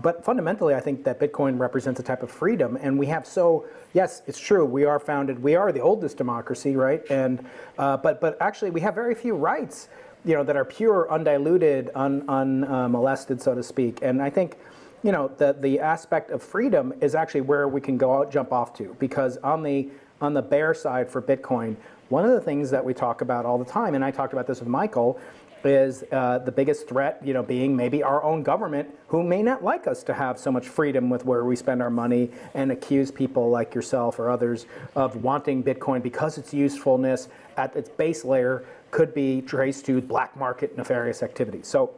But 0.03 0.25
fundamentally, 0.25 0.75
I 0.75 0.81
think 0.81 1.05
that 1.05 1.19
Bitcoin 1.19 1.59
represents 1.59 2.01
a 2.01 2.03
type 2.03 2.23
of 2.23 2.31
freedom, 2.31 2.77
and 2.81 2.99
we 2.99 3.07
have 3.07 3.27
so 3.27 3.65
yes, 3.95 4.23
it's 4.27 4.39
true. 4.39 4.65
We 4.65 4.85
are 4.85 4.99
founded. 4.99 5.43
We 5.43 5.55
are 5.55 5.73
the 5.73 5.81
oldest 5.81 6.17
democracy, 6.17 6.77
right? 6.77 7.03
And 7.11 7.45
uh, 7.79 7.97
but 7.97 8.21
but 8.21 8.37
actually, 8.41 8.71
we 8.71 8.81
have 8.81 8.95
very 8.95 9.15
few 9.15 9.35
rights, 9.35 9.89
you 10.25 10.35
know, 10.35 10.43
that 10.43 10.57
are 10.57 10.65
pure, 10.65 11.11
undiluted, 11.11 11.91
un, 11.95 12.29
unmolested, 12.29 13.41
so 13.41 13.55
to 13.55 13.63
speak. 13.63 14.01
And 14.03 14.21
I 14.21 14.31
think 14.31 14.57
you 15.05 15.13
know 15.13 15.29
the 15.39 15.57
the 15.59 15.79
aspect 15.79 16.31
of 16.31 16.43
freedom 16.43 16.93
is 17.01 17.15
actually 17.15 17.43
where 17.43 17.69
we 17.69 17.81
can 17.81 17.97
go 17.97 18.19
out, 18.19 18.33
jump 18.33 18.53
off 18.53 18.75
to 18.79 18.97
because 18.99 19.37
on 19.39 19.63
the 19.63 19.89
on 20.25 20.35
the 20.35 20.43
bear 20.43 20.75
side 20.75 21.09
for 21.09 21.23
Bitcoin, 21.23 21.77
one 22.09 22.25
of 22.25 22.33
the 22.33 22.41
things 22.41 22.71
that 22.71 22.85
we 22.85 22.95
talk 22.95 23.21
about 23.21 23.45
all 23.47 23.59
the 23.59 23.65
time, 23.65 23.95
and 23.95 24.05
I 24.05 24.11
talked 24.11 24.33
about 24.33 24.47
this 24.47 24.59
with 24.59 24.69
Michael, 24.69 25.21
is 25.65 26.05
uh, 26.13 26.39
the 26.39 26.53
biggest 26.53 26.87
threat, 26.89 27.19
you 27.25 27.33
know, 27.33 27.43
being 27.43 27.75
maybe 27.75 28.03
our 28.03 28.23
own 28.23 28.43
government, 28.43 28.89
who 29.09 29.23
may 29.23 29.43
not 29.43 29.65
like 29.65 29.87
us 29.87 30.03
to 30.03 30.13
have 30.13 30.39
so 30.39 30.53
much 30.53 30.69
freedom 30.69 31.09
with 31.09 31.25
where 31.25 31.45
we 31.45 31.57
spend 31.57 31.81
our 31.81 31.91
money, 31.91 32.31
and 32.55 32.71
accuse 32.71 33.11
people 33.11 33.49
like 33.49 33.75
yourself 33.75 34.19
or 34.19 34.31
others 34.31 34.67
of 34.97 35.23
wanting 35.23 35.63
Bitcoin 35.63 36.03
because 36.03 36.37
its 36.37 36.53
usefulness 36.53 37.29
at 37.57 37.75
its 37.77 37.89
base 37.89 38.25
layer 38.25 38.65
could 38.91 39.15
be 39.15 39.41
traced 39.43 39.87
to 39.87 40.01
black 40.01 40.37
market 40.37 40.77
nefarious 40.77 41.23
activities. 41.23 41.67
So 41.67 41.95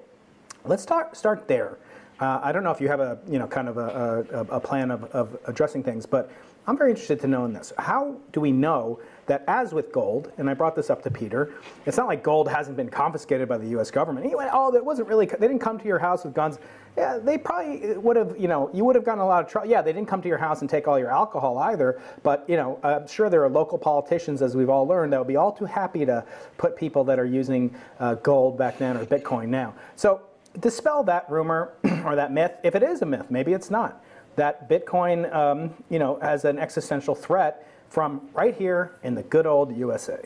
let's 0.64 0.82
start 0.82 1.16
start 1.16 1.48
there. 1.48 1.78
Uh, 2.20 2.40
I 2.42 2.52
don't 2.52 2.62
know 2.62 2.70
if 2.70 2.80
you 2.80 2.88
have 2.88 3.00
a 3.00 3.18
you 3.28 3.38
know 3.38 3.48
kind 3.48 3.68
of 3.68 3.78
a, 3.78 4.26
a, 4.32 4.56
a 4.56 4.60
plan 4.60 4.90
of, 4.90 5.04
of 5.12 5.36
addressing 5.46 5.82
things, 5.82 6.06
but 6.06 6.30
I'm 6.68 6.76
very 6.76 6.90
interested 6.90 7.20
to 7.20 7.29
know 7.29 7.44
in 7.44 7.52
this. 7.52 7.72
How 7.79 8.16
do 8.33 8.40
we 8.40 8.50
know 8.50 8.98
that, 9.26 9.44
as 9.46 9.72
with 9.72 9.92
gold, 9.92 10.33
and 10.37 10.50
I 10.50 10.55
brought 10.55 10.74
this 10.74 10.90
up 10.90 11.02
to 11.02 11.11
Peter, 11.11 11.55
it's 11.85 11.96
not 11.96 12.09
like 12.09 12.24
gold 12.24 12.48
hasn't 12.48 12.76
been 12.76 12.88
confiscated 12.88 13.48
by 13.48 13.59
the 13.59 13.68
U.S. 13.68 13.90
government. 13.90 14.37
Went, 14.37 14.50
oh, 14.52 14.72
that 14.72 14.85
wasn't 14.85 15.09
really. 15.09 15.26
They 15.26 15.46
didn't 15.46 15.61
come 15.61 15.79
to 15.79 15.85
your 15.85 15.98
house 15.98 16.24
with 16.24 16.35
guns. 16.35 16.59
Yeah, 16.96 17.18
they 17.18 17.38
probably 17.38 17.96
would 17.98 18.16
have. 18.16 18.37
You 18.38 18.48
know, 18.48 18.68
you 18.72 18.85
would 18.85 18.96
have 18.96 19.05
gotten 19.05 19.20
a 19.20 19.26
lot 19.26 19.44
of 19.44 19.50
trouble. 19.50 19.68
Yeah, 19.68 19.81
they 19.81 19.92
didn't 19.92 20.09
come 20.09 20.22
to 20.22 20.29
your 20.29 20.38
house 20.38 20.61
and 20.61 20.68
take 20.68 20.88
all 20.88 20.98
your 20.98 21.11
alcohol 21.11 21.59
either. 21.59 22.00
But 22.24 22.44
you 22.48 22.57
know, 22.57 22.81
I'm 22.83 23.07
sure 23.07 23.31
there 23.31 23.44
are 23.44 23.50
local 23.50 23.79
politicians, 23.79 24.42
as 24.42 24.57
we've 24.57 24.70
all 24.70 24.87
learned, 24.87 25.12
that 25.12 25.18
would 25.18 25.29
be 25.29 25.37
all 25.37 25.52
too 25.52 25.66
happy 25.66 26.05
to 26.05 26.24
put 26.59 26.76
people 26.76 27.05
that 27.05 27.18
are 27.20 27.26
using 27.26 27.74
uh, 28.00 28.14
gold 28.14 28.59
back 28.59 28.79
then 28.79 28.96
or 28.96 29.05
Bitcoin 29.07 29.48
now. 29.48 29.74
So 29.94 30.22
dispel 30.59 31.05
that 31.05 31.31
rumor 31.31 31.74
or 32.05 32.16
that 32.16 32.33
myth. 32.33 32.52
If 32.64 32.74
it 32.74 32.83
is 32.83 33.02
a 33.02 33.07
myth, 33.07 33.26
maybe 33.31 33.52
it's 33.52 33.70
not 33.70 34.02
that 34.37 34.68
Bitcoin, 34.68 35.33
um, 35.35 35.75
you 35.90 35.99
know, 35.99 36.18
as 36.20 36.44
an 36.44 36.59
existential 36.59 37.14
threat 37.14 37.68
from 37.90 38.29
right 38.35 38.55
here 38.55 38.92
in 39.03 39.14
the 39.14 39.22
good 39.25 39.46
old 39.46 39.77
USA. 39.77 40.20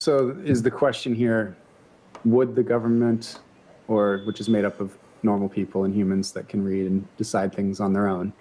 So 0.00 0.36
is 0.44 0.62
the 0.62 0.70
question 0.70 1.14
here, 1.14 1.56
would 2.24 2.54
the 2.54 2.62
government, 2.62 3.40
or 3.88 4.22
which 4.26 4.40
is 4.40 4.48
made 4.48 4.64
up 4.64 4.80
of 4.80 4.96
normal 5.22 5.48
people 5.48 5.84
and 5.84 5.94
humans 5.94 6.32
that 6.32 6.48
can 6.48 6.62
read 6.62 6.86
and 6.86 7.06
decide 7.16 7.54
things 7.54 7.80
on 7.80 7.92
their 7.92 8.08
own, 8.08 8.32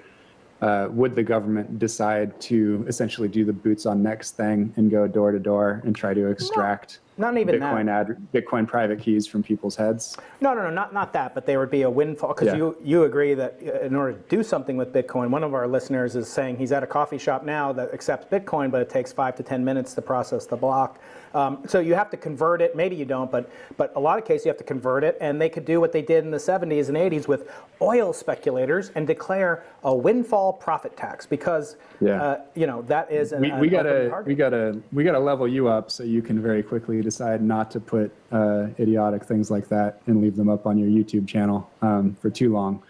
uh, 0.61 0.87
would 0.91 1.15
the 1.15 1.23
government 1.23 1.79
decide 1.79 2.39
to 2.39 2.85
essentially 2.87 3.27
do 3.27 3.43
the 3.43 3.53
boots 3.53 3.85
on 3.85 4.01
next 4.01 4.31
thing 4.31 4.73
and 4.77 4.89
go 4.89 5.07
door 5.07 5.31
to 5.31 5.39
door 5.39 5.81
and 5.85 5.95
try 5.95 6.13
to 6.13 6.27
extract? 6.27 6.99
Not 7.17 7.37
even 7.37 7.59
that. 7.59 7.73
Bitcoin 7.73 7.89
ad, 7.89 8.17
Bitcoin 8.33 8.67
private 8.67 8.99
keys 8.99 9.27
from 9.27 9.43
people's 9.43 9.75
heads. 9.75 10.17
No, 10.41 10.53
no, 10.53 10.63
no, 10.63 10.69
not, 10.71 10.93
not 10.93 11.13
that, 11.13 11.35
but 11.35 11.45
there 11.45 11.59
would 11.59 11.69
be 11.71 11.83
a 11.83 11.89
windfall, 11.89 12.29
because 12.33 12.47
Yeah. 12.47 12.55
you, 12.55 12.77
you 12.83 13.03
agree 13.03 13.33
that 13.35 13.59
uh, 13.65 13.79
in 13.81 13.95
order 13.95 14.13
to 14.13 14.19
do 14.35 14.41
something 14.43 14.77
with 14.77 14.91
Bitcoin, 14.93 15.29
one 15.29 15.43
of 15.43 15.53
our 15.53 15.67
listeners 15.67 16.15
is 16.15 16.27
saying 16.27 16.57
he's 16.57 16.71
at 16.71 16.81
a 16.83 16.87
coffee 16.87 17.17
shop 17.19 17.43
now 17.43 17.71
that 17.73 17.93
accepts 17.93 18.25
Bitcoin, 18.25 18.71
but 18.71 18.81
it 18.81 18.89
takes 18.89 19.13
five 19.13 19.35
to 19.35 19.43
10 19.43 19.63
minutes 19.63 19.93
to 19.93 20.01
process 20.01 20.45
the 20.45 20.55
block. 20.57 20.99
Um, 21.35 21.63
so 21.67 21.79
you 21.79 21.95
have 21.95 22.11
to 22.11 22.17
convert 22.17 22.61
it, 22.61 22.75
maybe 22.75 22.95
you 22.95 23.05
don't, 23.05 23.31
but, 23.31 23.49
but 23.75 23.91
a 23.95 23.99
lot 23.99 24.19
of 24.19 24.25
cases 24.25 24.45
you 24.45 24.49
have 24.49 24.57
to 24.59 24.63
convert 24.63 25.03
it, 25.03 25.17
and 25.19 25.41
they 25.41 25.49
could 25.49 25.65
do 25.65 25.79
what 25.81 25.91
they 25.91 26.03
did 26.03 26.23
in 26.25 26.29
the 26.29 26.37
70s 26.37 26.89
and 26.89 26.97
80s 26.97 27.27
with 27.27 27.49
oil 27.81 28.13
speculators 28.13 28.91
and 28.93 29.07
declare 29.07 29.63
a 29.83 29.93
windfall 29.95 30.53
profit 30.53 30.95
tax, 30.95 31.25
because, 31.25 31.75
Yeah. 31.99 32.21
uh, 32.21 32.41
you 32.53 32.67
know, 32.67 32.83
that 32.83 33.11
is 33.11 33.31
an, 33.31 33.41
we, 33.41 33.51
we 33.61 33.69
gotta 33.69 34.23
we 34.27 34.35
gotta 34.35 34.79
we 34.91 35.03
gotta 35.03 35.19
level 35.19 35.47
you 35.47 35.67
up 35.67 35.89
so 35.89 36.03
you 36.03 36.21
can 36.21 36.39
very 36.39 36.61
quickly 36.61 37.01
decide 37.03 37.41
not 37.41 37.69
to 37.71 37.79
put 37.79 38.11
uh, 38.31 38.67
idiotic 38.79 39.23
things 39.25 39.51
like 39.51 39.67
that 39.69 40.01
and 40.07 40.21
leave 40.21 40.35
them 40.35 40.49
up 40.49 40.65
on 40.65 40.77
your 40.77 40.89
YouTube 40.89 41.27
channel 41.27 41.69
um, 41.81 42.15
for 42.21 42.29
too 42.29 42.51
long. 42.51 42.81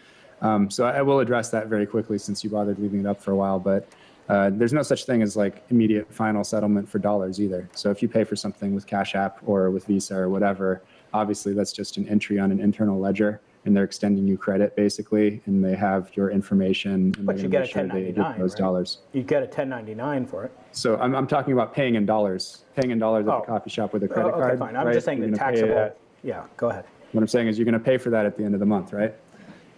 Um, 0.41 0.69
so 0.69 0.85
I 0.85 1.01
will 1.01 1.19
address 1.19 1.49
that 1.51 1.67
very 1.67 1.85
quickly 1.85 2.17
since 2.17 2.43
you 2.43 2.49
bothered 2.49 2.77
leaving 2.79 2.99
it 2.99 3.05
up 3.05 3.21
for 3.21 3.31
a 3.31 3.35
while. 3.35 3.59
But 3.59 3.87
uh, 4.29 4.51
there's 4.53 4.73
no 4.73 4.83
such 4.83 5.05
thing 5.05 5.21
as 5.21 5.35
like 5.35 5.63
immediate 5.69 6.13
final 6.13 6.43
settlement 6.43 6.87
for 6.87 6.99
dollars 6.99 7.41
either. 7.41 7.69
So 7.73 7.91
if 7.91 8.01
you 8.01 8.07
pay 8.07 8.23
for 8.23 8.35
something 8.35 8.73
with 8.73 8.85
Cash 8.85 9.15
App 9.15 9.39
or 9.45 9.69
with 9.71 9.85
Visa 9.85 10.15
or 10.15 10.29
whatever, 10.29 10.81
obviously 11.13 11.53
that's 11.53 11.73
just 11.73 11.97
an 11.97 12.07
entry 12.07 12.39
on 12.39 12.51
an 12.51 12.59
internal 12.59 12.99
ledger. 12.99 13.41
And 13.65 13.75
they're 13.75 13.85
extending 13.85 14.27
you 14.27 14.37
credit 14.37 14.75
basically, 14.75 15.41
and 15.45 15.63
they 15.63 15.75
have 15.75 16.11
your 16.15 16.29
information. 16.29 17.13
And 17.17 17.25
But 17.25 17.35
they're 17.37 17.45
you 17.45 17.49
get 17.49 17.63
a 17.63 17.65
sure 17.65 17.83
give 17.83 17.91
1099, 17.93 18.39
those 18.39 18.51
right? 18.51 18.57
dollars. 18.59 18.97
You 19.13 19.23
get 19.23 19.41
a 19.41 19.45
1099 19.45 20.25
for 20.25 20.43
it. 20.43 20.51
So 20.73 20.97
I'm, 20.97 21.15
I'm 21.15 21.27
talking 21.27 21.53
about 21.53 21.73
paying 21.73 21.95
in 21.95 22.05
dollars, 22.05 22.65
paying 22.75 22.91
in 22.91 22.99
dollars 22.99 23.25
at 23.27 23.33
Oh. 23.33 23.39
the 23.39 23.45
coffee 23.45 23.69
shop 23.69 23.93
with 23.93 24.03
a 24.03 24.07
credit 24.07 24.29
Oh, 24.33 24.37
okay, 24.37 24.39
card. 24.47 24.59
fine. 24.59 24.75
I'm 24.75 24.85
right? 24.87 24.93
just 24.93 25.05
saying 25.05 25.19
You're 25.19 25.31
the 25.31 25.37
taxable. 25.37 25.91
Yeah, 26.23 26.43
go 26.57 26.69
ahead. 26.69 26.85
What 27.13 27.21
I'm 27.21 27.27
saying 27.27 27.47
is 27.47 27.57
you're 27.57 27.65
going 27.65 27.73
to 27.73 27.79
pay 27.79 27.97
for 27.97 28.09
that 28.09 28.25
at 28.25 28.37
the 28.37 28.43
end 28.43 28.53
of 28.53 28.59
the 28.59 28.65
month, 28.65 28.91
right? 28.91 29.13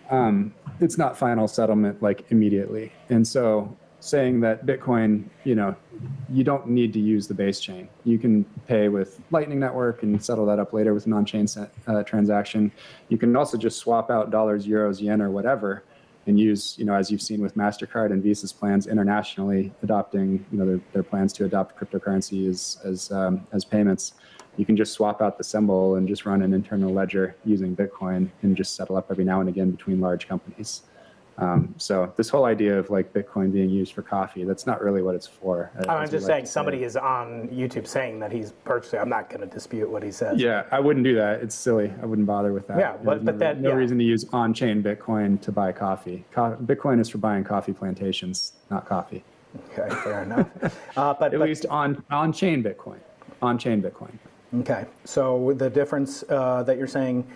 Um, 0.10 0.54
it's 0.80 0.98
not 0.98 1.18
final 1.18 1.48
settlement 1.48 2.02
like 2.02 2.32
immediately. 2.32 2.92
And 3.10 3.28
so 3.28 3.76
saying 4.06 4.40
that 4.42 4.66
Bitcoin, 4.66 5.26
you 5.44 5.56
know, 5.56 5.76
you 6.30 6.44
don't 6.44 6.68
need 6.68 6.94
to 6.94 7.00
use 7.00 7.28
the 7.28 7.34
base 7.34 7.60
chain. 7.60 7.90
You 8.04 8.20
can 8.20 8.44
pay 8.68 8.88
with 8.88 9.20
Lightning 9.32 9.60
Network 9.60 10.04
and 10.04 10.24
settle 10.24 10.46
that 10.46 10.60
up 10.60 10.74
later 10.74 10.94
with 10.94 11.06
an 11.06 11.14
on-chain 11.14 11.48
uh, 11.88 12.04
transaction. 12.04 12.72
You 13.10 13.18
can 13.18 13.36
also 13.36 13.58
just 13.58 13.80
swap 13.80 14.12
out 14.12 14.30
dollars, 14.30 14.68
euros, 14.68 15.02
yen, 15.02 15.22
or 15.22 15.32
whatever, 15.32 15.84
and 16.28 16.40
use, 16.40 16.76
you 16.78 16.86
know, 16.86 16.94
as 16.94 17.12
you've 17.12 17.22
seen 17.22 17.42
with 17.42 17.56
Mastercard 17.56 18.12
and 18.12 18.22
Visa's 18.22 18.54
plans 18.54 18.88
internationally, 18.88 19.72
adopting, 19.84 20.46
you 20.52 20.58
know, 20.58 20.66
their, 20.66 20.80
their 20.94 21.04
plans 21.04 21.34
to 21.34 21.46
adopt 21.46 21.78
cryptocurrency 21.78 22.50
as 22.50 22.80
as 22.84 23.12
um, 23.12 23.46
as 23.54 23.66
payments. 23.66 24.14
You 24.58 24.66
can 24.66 24.78
just 24.78 24.94
swap 24.94 25.22
out 25.22 25.38
the 25.38 25.44
symbol 25.44 25.96
and 25.96 26.08
just 26.08 26.26
run 26.26 26.42
an 26.42 26.54
internal 26.54 26.94
ledger 26.94 27.36
using 27.44 27.76
Bitcoin 27.76 28.30
and 28.42 28.56
just 28.56 28.76
settle 28.76 28.96
up 28.96 29.08
every 29.12 29.26
now 29.26 29.42
and 29.42 29.50
again 29.50 29.72
between 29.72 30.00
large 30.00 30.28
companies. 30.28 30.84
Um, 31.38 31.76
so 31.78 32.14
this 32.16 32.30
whole 32.30 32.46
idea 32.46 32.80
of 32.80 32.90
like 32.90 33.12
Bitcoin 33.12 33.52
being 33.52 33.70
used 33.70 33.94
for 33.94 34.02
coffee, 34.02 34.46
that's 34.46 34.66
not 34.66 34.82
really 34.82 35.02
what 35.02 35.16
it's 35.16 35.28
for. 35.28 35.70
I'm 35.90 36.00
we 36.04 36.08
just 36.08 36.14
like 36.14 36.22
saying 36.28 36.42
to 36.44 36.48
say. 36.48 36.52
somebody 36.54 36.84
is 36.84 36.96
on 36.96 37.50
YouTube 37.50 37.88
saying 37.88 38.20
that 38.22 38.32
he's 38.32 38.52
purchasing. 38.64 39.00
I'm 39.00 39.10
not 39.10 39.30
going 39.30 39.42
to 39.42 39.48
dispute 39.48 39.90
what 39.90 40.02
he 40.02 40.12
says. 40.12 40.40
Yeah, 40.40 40.64
I 40.72 40.80
wouldn't 40.80 41.04
do 41.04 41.14
that. 41.16 41.42
It's 41.42 41.54
silly. 41.56 41.92
I 42.02 42.06
wouldn't 42.06 42.28
bother 42.28 42.54
with 42.54 42.68
that. 42.68 42.80
Yeah, 42.80 42.94
but- 43.04 43.04
There's 43.04 43.24
but 43.26 43.34
no, 43.34 43.40
that- 43.40 43.60
no 43.60 43.70
yeah. 43.72 43.76
reason 43.76 43.98
to 43.98 44.04
use 44.06 44.26
on-chain 44.32 44.82
Bitcoin 44.82 45.42
to 45.42 45.52
buy 45.52 45.74
coffee. 45.74 46.24
Co- 46.32 46.56
Bitcoin 46.64 47.02
is 47.02 47.10
for 47.10 47.18
buying 47.18 47.44
coffee 47.44 47.74
plantations, 47.74 48.54
not 48.72 48.86
coffee. 48.86 49.24
Okay, 49.78 49.94
fair 50.04 50.24
enough. 50.24 50.48
Uh, 50.98 51.14
but, 51.14 51.34
At 51.34 51.40
but 51.40 51.50
least 51.50 51.66
on 51.66 52.02
on-chain 52.12 52.64
Bitcoin. 52.64 53.00
On-chain 53.42 53.82
Bitcoin. 53.82 54.12
okay, 54.62 54.86
so 55.04 55.54
the 55.58 55.70
difference 55.70 56.24
uh, 56.30 56.64
that 56.64 56.78
you're 56.78 56.88
saying, 56.88 57.28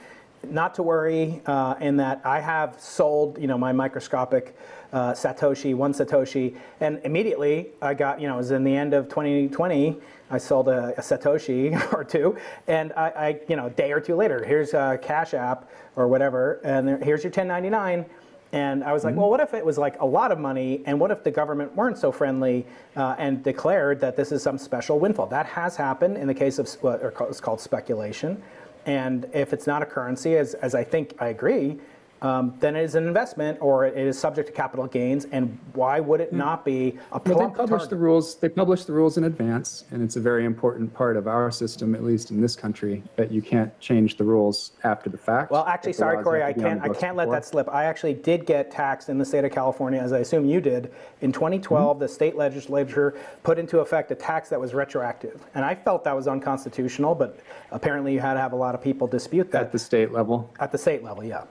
not 0.48 0.76
to 0.76 0.84
worry, 0.84 1.42
uh, 1.46 1.76
in 1.80 1.98
that 1.98 2.22
I 2.24 2.40
have 2.40 2.80
sold, 2.80 3.38
you 3.38 3.48
know, 3.48 3.58
my 3.58 3.72
microscopic 3.72 4.56
uh, 4.92 5.14
Satoshi, 5.14 5.76
one 5.76 5.94
Satoshi, 5.94 6.56
and 6.80 7.00
immediately 7.04 7.68
I 7.82 7.94
got, 7.94 8.20
you 8.20 8.28
know, 8.28 8.36
it 8.36 8.38
was 8.38 8.52
in 8.52 8.64
the 8.64 8.76
end 8.76 8.94
of 8.94 9.10
2020. 9.10 9.98
I 10.32 10.38
sold 10.38 10.68
a, 10.68 10.94
a 10.98 11.02
Satoshi 11.02 11.94
or 11.94 12.04
two, 12.04 12.38
and 12.68 12.94
I, 12.94 13.10
I, 13.10 13.40
you 13.48 13.56
know, 13.56 13.68
a 13.68 13.70
day 13.70 13.92
or 13.92 14.00
two 14.00 14.16
later, 14.16 14.44
here's 14.44 14.74
a 14.74 15.00
Cash 15.02 15.34
App 15.34 15.70
or 15.96 16.08
whatever, 16.08 16.60
and 16.64 16.88
there, 16.88 16.98
here's 16.98 17.24
your 17.24 17.32
1099. 17.32 18.06
And 18.52 18.84
I 18.84 18.94
was 18.94 19.04
like, 19.04 19.16
well, 19.16 19.30
what 19.30 19.40
if 19.42 19.54
it 19.54 19.64
was 19.64 19.78
like 19.78 20.00
a 20.00 20.06
lot 20.06 20.32
of 20.32 20.40
money, 20.40 20.82
and 20.88 21.00
what 21.00 21.12
if 21.12 21.24
the 21.24 21.30
government 21.30 21.76
weren't 21.76 22.00
so 22.00 22.12
friendly 22.12 22.66
uh, 22.96 23.16
and 23.20 23.44
declared 23.44 24.00
that 24.00 24.16
this 24.16 24.32
is 24.32 24.42
some 24.42 24.58
special 24.58 24.98
windfall? 25.00 25.28
That 25.28 25.46
has 25.46 25.76
happened 25.76 26.18
in 26.18 26.26
the 26.26 26.34
case 26.34 26.58
of 26.58 26.68
what 26.82 27.00
is 27.30 27.40
called 27.40 27.62
speculation. 27.62 28.42
And 28.86 29.30
if 29.34 29.54
it's 29.54 29.68
not 29.68 29.82
a 29.82 29.86
currency, 29.86 30.36
as, 30.36 30.54
as 30.56 30.74
I 30.76 30.84
think 30.84 31.16
I 31.20 31.28
agree, 31.28 31.80
um, 32.22 32.54
then 32.60 32.76
it 32.76 32.84
is 32.84 32.96
an 32.96 33.08
investment 33.08 33.58
or 33.62 33.86
it 33.86 33.98
is 33.98 34.18
subject 34.20 34.48
to 34.48 34.54
capital 34.54 34.88
gains. 34.88 35.26
And 35.32 35.58
why 35.74 36.00
would 36.00 36.20
it 36.22 36.34
not 36.34 36.66
be 36.66 36.98
a 37.12 37.22
Well, 37.26 37.40
they 37.40 37.46
publish 37.56 37.70
target? 37.70 37.90
the 37.90 37.96
rules. 37.96 38.36
They 38.36 38.50
publish 38.50 38.84
the 38.86 38.94
rules 38.94 39.18
in 39.18 39.24
advance, 39.24 39.86
and 39.92 40.02
it's 40.04 40.16
a 40.16 40.20
very 40.20 40.46
important 40.46 40.94
part 40.94 41.16
of 41.18 41.28
our 41.28 41.50
system, 41.52 41.96
at 41.96 42.04
least 42.04 42.32
in 42.32 42.42
this 42.42 42.56
country, 42.56 43.04
that 43.16 43.32
you 43.32 43.42
can't 43.42 43.78
change 43.80 44.18
the 44.18 44.24
rules 44.24 44.72
after 44.84 45.10
the 45.10 45.18
fact. 45.18 45.52
Well, 45.52 45.66
actually, 45.66 45.94
sorry, 45.94 46.24
Cory, 46.24 46.44
I 46.44 46.52
to 46.54 46.60
be 46.60 46.66
on 46.66 46.80
can't, 46.80 46.92
I 46.92 46.94
can't 47.00 47.16
let 47.16 47.30
that 47.32 47.46
slip. 47.46 47.70
I 47.70 47.86
actually 47.86 48.14
did 48.16 48.46
get 48.46 48.70
taxed 48.72 49.10
in 49.10 49.18
the 49.18 49.26
state 49.26 49.46
of 49.46 49.52
California, 49.52 50.00
as 50.00 50.12
I 50.14 50.20
assume 50.20 50.46
you 50.46 50.60
did. 50.62 50.92
In 51.22 51.32
2012, 51.32 51.80
Mm-hmm. 51.90 52.00
the 52.00 52.08
state 52.08 52.36
legislature 52.36 53.16
put 53.44 53.58
into 53.58 53.80
effect 53.80 54.12
a 54.12 54.16
tax 54.16 54.50
that 54.50 54.60
was 54.60 54.74
retroactive. 54.74 55.46
And 55.56 55.64
I 55.64 55.76
felt 55.76 56.04
that 56.04 56.16
was 56.16 56.28
unconstitutional, 56.28 57.16
but 57.16 57.40
apparently 57.72 58.14
you 58.14 58.20
had 58.20 58.34
to 58.34 58.40
have 58.40 58.54
a 58.54 58.56
lot 58.56 58.76
of 58.76 58.82
people 58.82 59.08
dispute 59.08 59.52
that 59.52 59.62
at 59.64 59.72
the 59.72 59.80
state 59.80 60.12
level. 60.12 60.52
at 60.60 60.72
the 60.72 60.78
state 60.78 61.04
level, 61.04 61.24
yeah. 61.24 61.44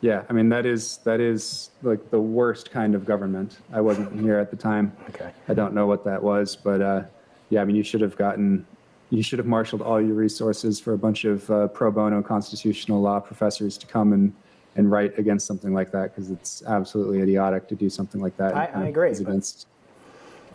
Yeah, 0.00 0.22
I 0.28 0.32
mean 0.32 0.48
that 0.50 0.66
is 0.66 0.98
that 1.04 1.20
is 1.20 1.70
like 1.82 2.10
the 2.10 2.20
worst 2.20 2.70
kind 2.70 2.94
of 2.94 3.04
government. 3.04 3.58
I 3.72 3.80
wasn't 3.80 4.20
here 4.20 4.38
at 4.38 4.50
the 4.50 4.56
time. 4.56 4.92
Okay. 5.10 5.30
I 5.48 5.54
don't 5.54 5.72
know 5.74 5.86
what 5.86 6.04
that 6.04 6.22
was, 6.22 6.54
but 6.54 6.80
uh, 6.82 7.02
yeah, 7.50 7.62
I 7.62 7.64
mean 7.64 7.76
you 7.76 7.82
should 7.82 8.02
have 8.02 8.16
gotten, 8.16 8.66
you 9.10 9.22
should 9.22 9.38
have 9.38 9.46
marshaled 9.46 9.80
all 9.82 10.00
your 10.00 10.14
resources 10.14 10.78
for 10.78 10.92
a 10.92 10.98
bunch 10.98 11.24
of 11.24 11.50
uh, 11.50 11.68
pro 11.68 11.90
bono 11.90 12.22
constitutional 12.22 13.00
law 13.00 13.20
professors 13.20 13.78
to 13.78 13.86
come 13.86 14.12
and 14.12 14.32
and 14.76 14.90
write 14.90 15.18
against 15.18 15.46
something 15.46 15.72
like 15.72 15.90
that 15.92 16.14
because 16.14 16.30
it's 16.30 16.62
absolutely 16.66 17.20
idiotic 17.22 17.66
to 17.68 17.74
do 17.74 17.88
something 17.88 18.20
like 18.20 18.36
that. 18.36 18.54
I- 18.54 18.66
I 18.74 18.84
agree, 18.88 19.10
but- 19.12 19.20
against 19.20 19.66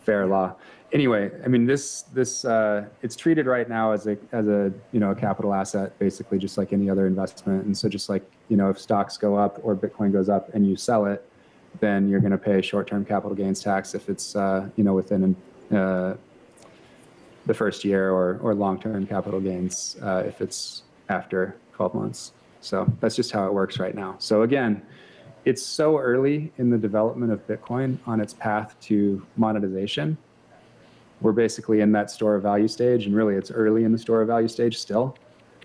fair 0.04 0.28
law. 0.28 0.56
Anyway, 0.94 1.32
I 1.44 1.48
mean 1.48 1.66
this 1.66 2.02
this 2.14 2.44
uh, 2.44 2.86
it's 3.02 3.16
treated 3.16 3.46
right 3.46 3.70
now 3.70 3.92
as 3.92 4.08
a 4.08 4.18
as 4.34 4.48
a 4.48 4.74
you 4.92 5.00
know 5.00 5.12
a 5.12 5.16
capital 5.16 5.54
asset 5.54 5.98
basically 6.00 6.38
just 6.38 6.58
like 6.58 6.74
any 6.74 6.90
other 6.90 7.08
investment. 7.08 7.66
And 7.66 7.78
so 7.78 7.88
just 7.88 8.10
like 8.10 8.30
you 8.50 8.58
know 8.58 8.70
if 8.70 8.78
stocks 8.78 9.18
go 9.18 9.38
up 9.38 9.60
or 9.64 9.76
Bitcoin 9.76 10.12
goes 10.12 10.28
up 10.28 10.54
and 10.54 10.68
you 10.68 10.76
sell 10.76 11.06
it, 11.06 11.26
then 11.80 12.10
you're 12.10 12.20
going 12.20 12.34
to 12.34 12.38
pay 12.38 12.62
short-term 12.62 13.06
capital 13.06 13.36
gains 13.36 13.62
tax 13.62 13.96
if 13.96 14.10
it's 14.10 14.36
uh, 14.36 14.68
you 14.76 14.84
know 14.84 14.94
within 14.94 15.36
uh, 15.72 16.16
the 17.46 17.54
first 17.54 17.86
year 17.86 18.12
or 18.12 18.38
or 18.42 18.54
long-term 18.54 19.08
capital 19.08 19.40
gains 19.40 19.96
uh, 20.02 20.24
if 20.26 20.42
it's 20.42 20.84
after 21.08 21.56
12 21.74 21.94
months. 21.96 22.34
So 22.60 22.92
that's 23.00 23.16
just 23.16 23.32
how 23.32 23.48
it 23.48 23.54
works 23.54 23.80
right 23.80 23.96
now. 23.96 24.16
So 24.20 24.44
again, 24.44 24.82
it's 25.46 25.64
so 25.64 25.98
early 25.98 26.52
in 26.58 26.70
the 26.70 26.78
development 26.78 27.32
of 27.32 27.46
Bitcoin 27.48 27.98
on 28.06 28.20
its 28.20 28.34
path 28.34 28.76
to 28.82 29.26
monetization. 29.38 30.18
We're 31.22 31.32
basically 31.32 31.82
in 31.82 31.92
that 31.94 32.12
store 32.12 32.36
of 32.36 32.44
value 32.44 32.68
stage, 32.68 33.06
and 33.06 33.16
really 33.16 33.36
it's 33.36 33.52
early 33.52 33.84
in 33.84 33.92
the 33.92 33.98
store 33.98 34.22
of 34.22 34.28
value 34.28 34.48
stage 34.48 34.78
still. 34.78 35.18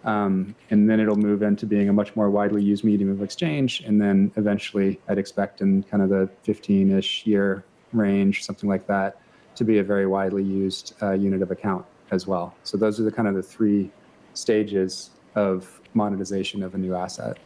Um, 0.04 0.54
and 0.70 0.88
then 0.88 1.00
it'll 1.00 1.16
move 1.16 1.42
into 1.42 1.66
being 1.66 1.88
a 1.88 1.92
much 1.92 2.14
more 2.14 2.30
widely 2.30 2.62
used 2.62 2.84
medium 2.84 3.10
of 3.10 3.22
exchange. 3.22 3.80
And 3.80 4.00
then 4.00 4.30
eventually, 4.36 5.00
I'd 5.08 5.18
expect 5.18 5.60
in 5.62 5.82
kind 5.84 6.02
of 6.02 6.10
the 6.10 6.28
15 6.42 6.96
ish 6.96 7.26
year 7.26 7.64
range, 7.92 8.44
something 8.44 8.68
like 8.68 8.86
that, 8.86 9.20
to 9.56 9.64
be 9.64 9.78
a 9.78 9.82
very 9.82 10.06
widely 10.06 10.44
used 10.44 10.94
uh, 11.02 11.12
unit 11.12 11.42
of 11.42 11.50
account 11.50 11.84
as 12.12 12.26
well. 12.26 12.54
So, 12.62 12.76
those 12.76 13.00
are 13.00 13.02
the 13.02 13.10
kind 13.10 13.26
of 13.26 13.34
the 13.34 13.42
three 13.42 13.90
stages 14.34 15.10
of 15.34 15.80
monetization 15.94 16.62
of 16.62 16.74
a 16.74 16.78
new 16.78 16.94
asset. 16.94 17.38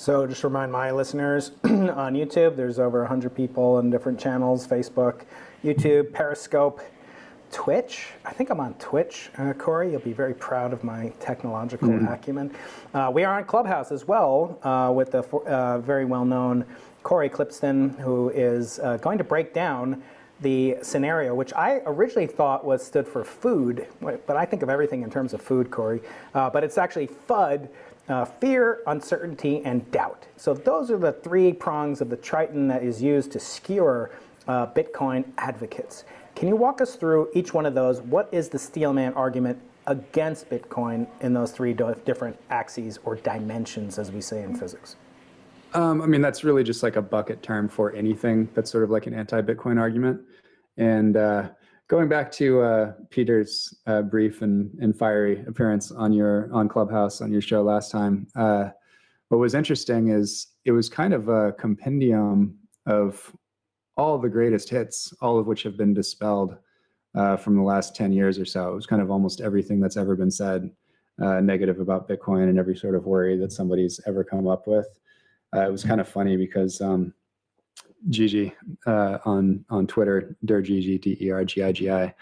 So 0.00 0.26
just 0.26 0.44
remind 0.44 0.72
my 0.72 0.92
listeners 0.92 1.50
on 1.64 2.14
YouTube, 2.14 2.56
there's 2.56 2.78
over 2.78 3.00
100 3.00 3.34
people 3.34 3.80
in 3.80 3.90
different 3.90 4.18
channels 4.18 4.66
Facebook, 4.66 5.22
YouTube, 5.62 6.12
Periscope, 6.12 6.80
Twitch. 7.50 8.08
I 8.24 8.32
think 8.32 8.50
I'm 8.50 8.60
on 8.60 8.74
Twitch, 8.74 9.30
uh, 9.38 9.52
Cory. 9.54 9.90
You'll 9.90 10.00
be 10.00 10.12
very 10.12 10.34
proud 10.34 10.72
of 10.72 10.84
my 10.84 11.12
technological 11.20 11.90
acumen. 12.08 12.54
Uh, 12.94 13.10
we 13.12 13.24
are 13.24 13.38
on 13.38 13.44
Clubhouse 13.44 13.92
as 13.92 14.06
well 14.06 14.58
uh, 14.62 14.92
with 14.92 15.12
the 15.12 15.22
uh, 15.22 15.78
very 15.78 16.04
well 16.04 16.24
known 16.24 16.64
Cory 17.02 17.28
Klippsten, 17.28 17.98
who 17.98 18.28
is 18.30 18.78
uh, 18.78 18.96
going 18.98 19.18
to 19.18 19.24
break 19.24 19.54
down 19.54 20.02
the 20.40 20.76
scenario, 20.82 21.34
which 21.34 21.52
I 21.52 21.82
originally 21.86 22.26
thought 22.26 22.64
was 22.64 22.84
stood 22.84 23.06
for 23.06 23.24
food, 23.24 23.86
but 24.00 24.36
I 24.36 24.44
think 24.44 24.62
of 24.62 24.70
everything 24.70 25.02
in 25.02 25.10
terms 25.10 25.34
of 25.34 25.42
food, 25.42 25.70
Cory. 25.70 26.00
Uh, 26.34 26.48
but 26.48 26.64
it's 26.64 26.78
actually 26.78 27.08
FUD, 27.08 27.68
uh, 28.08 28.24
fear, 28.24 28.80
uncertainty, 28.86 29.62
and 29.64 29.88
doubt. 29.90 30.26
So 30.36 30.54
those 30.54 30.90
are 30.90 30.98
the 30.98 31.12
three 31.12 31.52
prongs 31.52 32.00
of 32.00 32.08
the 32.08 32.16
Triton 32.16 32.68
that 32.68 32.82
is 32.82 33.02
used 33.02 33.32
to 33.32 33.40
skewer 33.40 34.10
uh, 34.48 34.66
Bitcoin 34.68 35.24
advocates. 35.38 36.04
Can 36.40 36.48
you 36.48 36.56
walk 36.56 36.80
us 36.80 36.96
through 36.96 37.28
each 37.34 37.52
one 37.52 37.66
of 37.66 37.74
those? 37.74 38.00
What 38.00 38.30
is 38.32 38.48
the 38.48 38.58
Steelman 38.58 39.12
argument 39.12 39.60
against 39.86 40.48
Bitcoin 40.48 41.06
in 41.20 41.34
those 41.34 41.52
three 41.52 41.74
different 41.74 42.34
axes 42.48 42.98
or 43.04 43.16
dimensions, 43.16 43.98
as 43.98 44.10
we 44.10 44.22
say 44.22 44.42
in 44.42 44.56
physics? 44.56 44.96
Um, 45.74 46.00
I 46.00 46.06
mean, 46.06 46.22
that's 46.22 46.42
really 46.42 46.64
just 46.64 46.82
like 46.82 46.96
a 46.96 47.02
bucket 47.02 47.42
term 47.42 47.68
for 47.68 47.94
anything 47.94 48.48
that's 48.54 48.70
sort 48.70 48.84
of 48.84 48.88
like 48.88 49.06
an 49.06 49.12
anti-Bitcoin 49.12 49.78
argument. 49.78 50.22
And 50.78 51.18
uh, 51.18 51.50
going 51.88 52.08
back 52.08 52.32
to 52.32 52.62
uh, 52.62 52.92
Peter's 53.10 53.78
uh, 53.86 54.00
brief 54.00 54.40
and, 54.40 54.70
and 54.80 54.96
fiery 54.96 55.44
appearance 55.46 55.90
on 55.90 56.10
your 56.10 56.50
on 56.54 56.70
Clubhouse 56.70 57.20
on 57.20 57.30
your 57.30 57.42
show 57.42 57.60
last 57.62 57.90
time, 57.90 58.26
uh, 58.34 58.70
what 59.28 59.36
was 59.36 59.54
interesting 59.54 60.08
is 60.08 60.46
it 60.64 60.72
was 60.72 60.88
kind 60.88 61.12
of 61.12 61.28
a 61.28 61.52
compendium 61.58 62.56
of 62.86 63.30
all 64.00 64.18
the 64.18 64.28
greatest 64.28 64.70
hits, 64.70 65.12
all 65.20 65.38
of 65.38 65.46
which 65.46 65.62
have 65.62 65.76
been 65.76 65.92
dispelled 65.92 66.56
uh, 67.14 67.36
from 67.36 67.54
the 67.54 67.62
last 67.62 67.94
10 67.94 68.12
years 68.12 68.38
or 68.38 68.46
so. 68.46 68.72
It 68.72 68.74
was 68.74 68.86
kind 68.86 69.02
of 69.02 69.10
almost 69.10 69.42
everything 69.42 69.78
that's 69.78 69.98
ever 69.98 70.16
been 70.16 70.30
said 70.30 70.70
uh, 71.20 71.40
negative 71.40 71.80
about 71.80 72.08
Bitcoin 72.08 72.48
and 72.48 72.58
every 72.58 72.74
sort 72.74 72.94
of 72.94 73.04
worry 73.04 73.36
that 73.36 73.52
somebody's 73.52 74.00
ever 74.06 74.24
come 74.24 74.48
up 74.48 74.66
with. 74.66 74.86
Uh, 75.54 75.66
it 75.66 75.70
was 75.70 75.84
kind 75.84 76.00
of 76.00 76.08
funny 76.08 76.36
because 76.38 76.80
um, 76.80 77.12
Gigi 78.08 78.54
uh, 78.86 79.18
on 79.26 79.64
on 79.68 79.86
Twitter, 79.86 80.34
Dergigi, 80.46 80.98
D 80.98 81.18
E 81.20 81.30
R 81.30 81.44
G 81.44 81.62
I 81.62 81.72
G 81.72 81.90
I. 81.90 82.14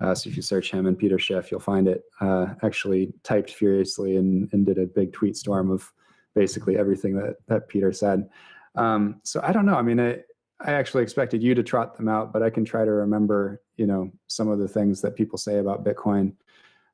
Uh, 0.00 0.14
so 0.14 0.30
if 0.30 0.36
you 0.36 0.42
search 0.42 0.70
him 0.70 0.86
and 0.86 0.96
Peter 0.96 1.18
Schiff, 1.18 1.50
you'll 1.50 1.60
find 1.60 1.88
it. 1.88 2.04
Uh, 2.20 2.54
actually, 2.62 3.12
typed 3.24 3.50
furiously 3.50 4.16
and, 4.16 4.48
and 4.52 4.64
did 4.64 4.78
a 4.78 4.86
big 4.86 5.12
tweet 5.12 5.36
storm 5.36 5.70
of 5.70 5.92
basically 6.34 6.78
everything 6.78 7.16
that 7.16 7.36
that 7.48 7.68
Peter 7.68 7.92
said. 7.92 8.30
Um, 8.76 9.20
so 9.24 9.40
I 9.42 9.52
don't 9.52 9.66
know. 9.66 9.74
I 9.74 9.82
mean, 9.82 10.00
I, 10.00 10.20
I 10.60 10.72
actually 10.72 11.02
expected 11.04 11.42
you 11.42 11.54
to 11.54 11.62
trot 11.62 11.96
them 11.96 12.08
out, 12.08 12.32
but 12.32 12.42
I 12.42 12.50
can 12.50 12.64
try 12.64 12.84
to 12.84 12.90
remember, 12.90 13.60
you 13.76 13.86
know, 13.86 14.10
some 14.26 14.48
of 14.48 14.58
the 14.58 14.66
things 14.66 15.00
that 15.02 15.14
people 15.14 15.38
say 15.38 15.58
about 15.58 15.84
Bitcoin. 15.84 16.32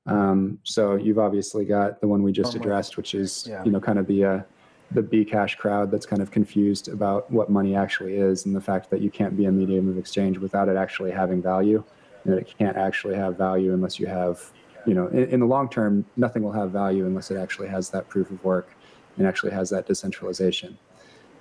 Um, 0.06 0.58
so 0.64 0.96
you've 0.96 1.18
obviously 1.18 1.64
got 1.64 2.00
the 2.02 2.08
one 2.08 2.22
we 2.22 2.30
just 2.30 2.54
addressed, 2.54 2.98
which 2.98 3.14
is, 3.14 3.46
Yeah. 3.48 3.64
you 3.64 3.70
know, 3.70 3.80
kind 3.80 3.98
of 3.98 4.06
the 4.06 4.24
uh, 4.24 4.42
the 4.90 5.02
Bcash 5.02 5.56
crowd 5.56 5.90
that's 5.90 6.04
kind 6.04 6.20
of 6.20 6.30
confused 6.30 6.88
about 6.88 7.28
what 7.30 7.48
money 7.50 7.74
actually 7.74 8.16
is, 8.16 8.44
and 8.44 8.54
the 8.54 8.60
fact 8.60 8.90
that 8.90 9.00
you 9.00 9.10
can't 9.10 9.34
be 9.34 9.46
a 9.46 9.50
medium 9.50 9.88
of 9.88 9.96
exchange 9.96 10.36
without 10.38 10.68
it 10.68 10.76
actually 10.76 11.10
having 11.10 11.40
value, 11.40 11.82
and 12.24 12.34
that 12.34 12.38
it 12.40 12.54
can't 12.58 12.76
actually 12.76 13.16
have 13.16 13.36
value 13.38 13.72
unless 13.72 13.98
you 13.98 14.06
have, 14.06 14.52
you 14.86 14.92
know, 14.92 15.06
in, 15.08 15.24
in 15.30 15.40
the 15.40 15.46
long 15.46 15.70
term, 15.70 16.04
nothing 16.18 16.42
will 16.42 16.52
have 16.52 16.70
value 16.70 17.06
unless 17.06 17.30
it 17.30 17.38
actually 17.38 17.68
has 17.68 17.88
that 17.90 18.08
proof 18.10 18.30
of 18.30 18.44
work 18.44 18.76
and 19.16 19.26
actually 19.26 19.52
has 19.52 19.70
that 19.70 19.86
decentralization. 19.86 20.76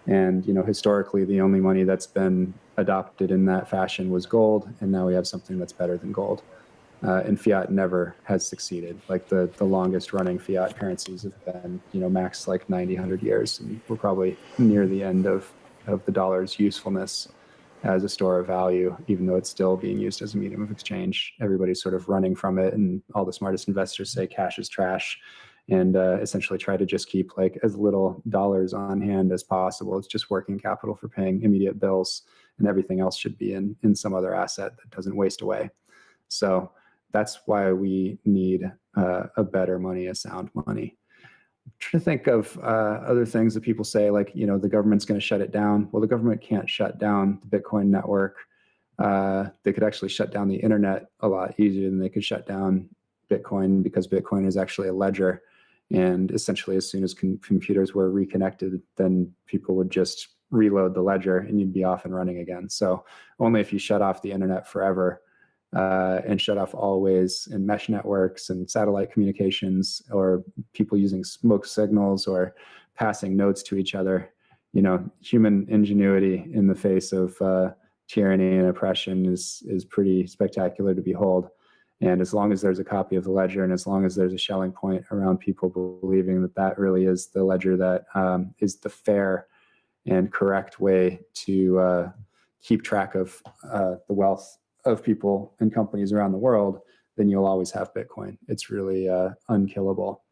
And 0.08 0.46
you 0.46 0.54
know, 0.54 0.64
historically, 0.64 1.24
the 1.26 1.42
only 1.42 1.60
money 1.60 1.84
that's 1.84 2.08
been 2.08 2.54
adopted 2.78 3.32
in 3.32 3.46
that 3.46 3.70
fashion 3.70 4.10
was 4.10 4.26
gold, 4.26 4.70
and 4.82 4.92
now 4.92 5.08
we 5.08 5.14
have 5.14 5.28
something 5.28 5.58
that's 5.58 5.74
better 5.74 5.98
than 5.98 6.12
gold. 6.12 6.42
Uh, 7.06 7.22
and 7.26 7.40
fiat 7.40 7.70
never 7.70 8.16
has 8.24 8.46
succeeded. 8.46 9.00
Like 9.10 9.28
the 9.28 9.50
the 9.58 9.66
longest 9.66 10.14
running 10.14 10.40
fiat 10.40 10.78
currencies 10.78 11.24
have 11.24 11.46
been, 11.46 11.82
you 11.92 12.00
know, 12.00 12.10
max 12.10 12.48
like 12.48 12.70
90, 12.70 12.96
100 12.96 13.22
years, 13.22 13.60
and 13.60 13.80
we're 13.88 13.98
probably 13.98 14.38
near 14.58 14.88
the 14.88 15.04
end 15.04 15.26
of 15.26 15.52
of 15.88 16.06
the 16.06 16.12
dollar's 16.12 16.60
usefulness 16.60 17.28
as 17.84 18.06
a 18.06 18.10
store 18.10 18.40
of 18.40 18.48
value, 18.48 18.96
even 19.08 19.26
though 19.26 19.36
it's 19.36 19.50
still 19.50 19.76
being 19.76 20.00
used 20.00 20.22
as 20.22 20.34
a 20.34 20.38
medium 20.38 20.62
of 20.62 20.72
exchange. 20.72 21.34
Everybody's 21.42 21.82
sort 21.82 21.94
of 21.94 22.08
running 22.08 22.36
from 22.36 22.58
it, 22.58 22.74
and 22.74 23.02
all 23.14 23.26
the 23.26 23.34
smartest 23.34 23.68
investors 23.68 24.12
say 24.12 24.26
cash 24.26 24.58
is 24.58 24.70
trash 24.70 25.20
and 25.70 25.96
uh, 25.96 26.18
essentially 26.22 26.60
try 26.60 26.76
to 26.76 26.86
just 26.86 27.08
keep 27.08 27.38
like 27.38 27.58
as 27.64 27.78
little 27.78 28.22
dollars 28.30 28.74
on 28.74 29.02
hand 29.02 29.32
as 29.32 29.44
possible. 29.44 29.98
It's 29.98 30.08
just 30.08 30.30
working 30.30 30.60
capital 30.60 30.96
for 30.96 31.08
paying 31.08 31.42
immediate 31.44 31.80
bills, 31.80 32.24
and 32.58 32.68
everything 32.68 33.00
else 33.00 33.18
should 33.18 33.38
be 33.38 33.54
in 33.54 33.76
in 33.84 33.96
some 33.96 34.14
other 34.14 34.36
asset 34.36 34.74
that 34.78 34.96
doesn't 34.96 35.16
waste 35.16 35.42
away. 35.42 35.70
So 36.28 36.72
that's 37.12 37.42
why 37.46 37.72
we 37.72 38.18
need 38.26 38.70
uh, 38.98 39.24
a 39.38 39.44
better 39.44 39.80
money, 39.80 40.08
a 40.08 40.16
sound 40.16 40.50
money. 40.68 40.98
I'm 41.66 41.72
trying 41.80 42.00
to 42.02 42.06
think 42.06 42.28
of 42.28 42.58
uh, 42.62 43.02
other 43.08 43.26
things 43.26 43.54
that 43.54 43.62
people 43.62 43.86
say, 43.86 44.10
like 44.10 44.32
you 44.34 44.46
know, 44.46 44.58
the 44.58 44.70
government's 44.70 45.06
going 45.06 45.20
to 45.20 45.26
shut 45.26 45.42
it 45.42 45.52
down. 45.52 45.88
Well, 45.92 46.02
the 46.02 46.08
government 46.08 46.42
can't 46.42 46.70
shut 46.70 47.00
down 47.00 47.40
the 47.42 47.58
Bitcoin 47.58 47.86
network. 47.86 48.38
Uh, 49.00 49.46
they 49.64 49.74
could 49.74 49.84
actually 49.84 50.10
shut 50.10 50.32
down 50.32 50.48
the 50.48 50.56
internet 50.56 51.08
a 51.22 51.28
lot 51.28 51.58
easier 51.60 51.90
than 51.90 52.00
they 52.00 52.10
could 52.10 52.24
shut 52.24 52.46
down 52.46 52.90
Bitcoin 53.30 53.82
because 53.82 54.08
Bitcoin 54.08 54.46
is 54.46 54.58
actually 54.58 54.90
a 54.90 54.94
ledger. 54.94 55.42
And 55.94 56.32
essentially, 56.32 56.76
as 56.76 56.90
soon 56.90 57.04
as 57.04 57.14
com- 57.14 57.40
computers 57.44 57.94
were 57.94 58.10
reconnected, 58.10 58.82
then 58.98 59.32
people 59.46 59.76
would 59.76 59.92
just 59.92 60.30
reload 60.50 60.94
the 60.94 61.02
ledger 61.02 61.38
and 61.38 61.60
you'd 61.60 61.74
be 61.74 61.84
off 61.84 62.06
and 62.06 62.14
running 62.14 62.40
again. 62.40 62.70
So, 62.70 63.06
only 63.40 63.62
if 63.62 63.72
you 63.72 63.80
shut 63.80 64.02
off 64.02 64.22
the 64.22 64.32
internet 64.32 64.68
forever 64.68 65.22
uh, 65.76 66.20
and 66.28 66.42
shut 66.42 66.58
off 66.58 66.74
all 66.74 67.02
ways 67.02 67.48
and 67.52 67.66
mesh 67.66 67.90
networks 67.90 68.50
and 68.50 68.70
satellite 68.70 69.12
communications 69.12 70.02
or 70.12 70.44
people 70.74 70.98
using 70.98 71.24
smoke 71.24 71.66
signals 71.66 72.28
or 72.28 72.56
passing 72.96 73.36
notes 73.36 73.64
to 73.64 73.78
each 73.78 73.96
other, 73.96 74.32
you 74.74 74.82
know, 74.82 75.04
human 75.22 75.68
ingenuity 75.70 76.50
in 76.54 76.68
the 76.68 76.76
face 76.76 77.12
of 77.12 77.40
uh, 77.42 77.70
tyranny 78.08 78.58
and 78.58 78.68
oppression 78.68 79.26
is 79.26 79.64
is 79.68 79.86
pretty 79.86 80.28
spectacular 80.28 80.94
to 80.96 81.02
behold. 81.02 81.50
And 82.04 82.20
as 82.20 82.34
long 82.34 82.52
as 82.52 82.62
there's 82.62 82.80
a 82.80 82.84
copy 82.84 83.16
of 83.16 83.24
the 83.24 83.32
ledger, 83.32 83.64
and 83.64 83.72
as 83.72 83.88
long 83.88 84.04
as 84.04 84.14
there's 84.14 84.34
a 84.34 84.38
Schelling 84.38 84.74
point 84.74 85.06
around 85.10 85.38
people 85.38 85.70
believing 86.02 86.42
that 86.42 86.54
that 86.56 86.78
really 86.78 87.06
is 87.06 87.28
the 87.28 87.42
ledger 87.42 87.78
that 87.78 88.06
um, 88.14 88.54
is 88.60 88.76
the 88.76 88.90
fair 88.90 89.48
and 90.06 90.30
correct 90.30 90.82
way 90.82 91.22
to 91.34 91.80
uh, 91.80 92.12
keep 92.62 92.84
track 92.84 93.16
of 93.16 93.42
uh, 93.72 93.96
the 94.10 94.14
wealth 94.14 94.58
of 94.84 95.02
people 95.02 95.56
and 95.62 95.74
companies 95.74 96.12
around 96.12 96.34
the 96.34 96.38
world, 96.38 96.82
then 97.16 97.30
you'll 97.30 97.46
always 97.46 97.72
have 97.72 97.94
Bitcoin. 97.94 98.38
It's 98.50 98.70
really 98.70 99.08
uh, 99.08 99.30
unkillable. 99.48 100.24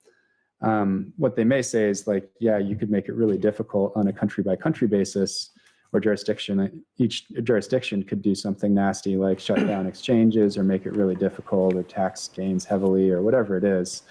Um, 0.60 1.14
what 1.16 1.38
they 1.38 1.46
may 1.46 1.62
say 1.62 1.90
is 1.90 2.06
like, 2.06 2.30
yeah, 2.42 2.58
you 2.58 2.76
could 2.76 2.92
make 2.92 3.08
it 3.08 3.14
really 3.14 3.38
difficult 3.38 3.94
on 3.96 4.10
a 4.10 4.14
country 4.14 4.44
by 4.44 4.58
country 4.58 4.90
basis 4.90 5.52
or 5.94 6.00
jurisdiction. 6.00 6.84
Each 6.98 7.28
jurisdiction 7.44 8.04
could 8.04 8.22
do 8.22 8.36
something 8.36 8.74
nasty 8.74 9.18
like 9.18 9.40
shut 9.40 9.58
down 9.68 9.88
exchanges 9.88 10.58
or 10.58 10.64
make 10.64 10.86
it 10.86 10.94
really 10.94 11.16
difficult 11.16 11.76
or 11.76 11.84
tax 11.84 12.28
gains 12.28 12.66
heavily 12.66 13.10
or 13.10 13.22
whatever 13.22 13.58
it 13.58 13.64
is. 13.64 14.04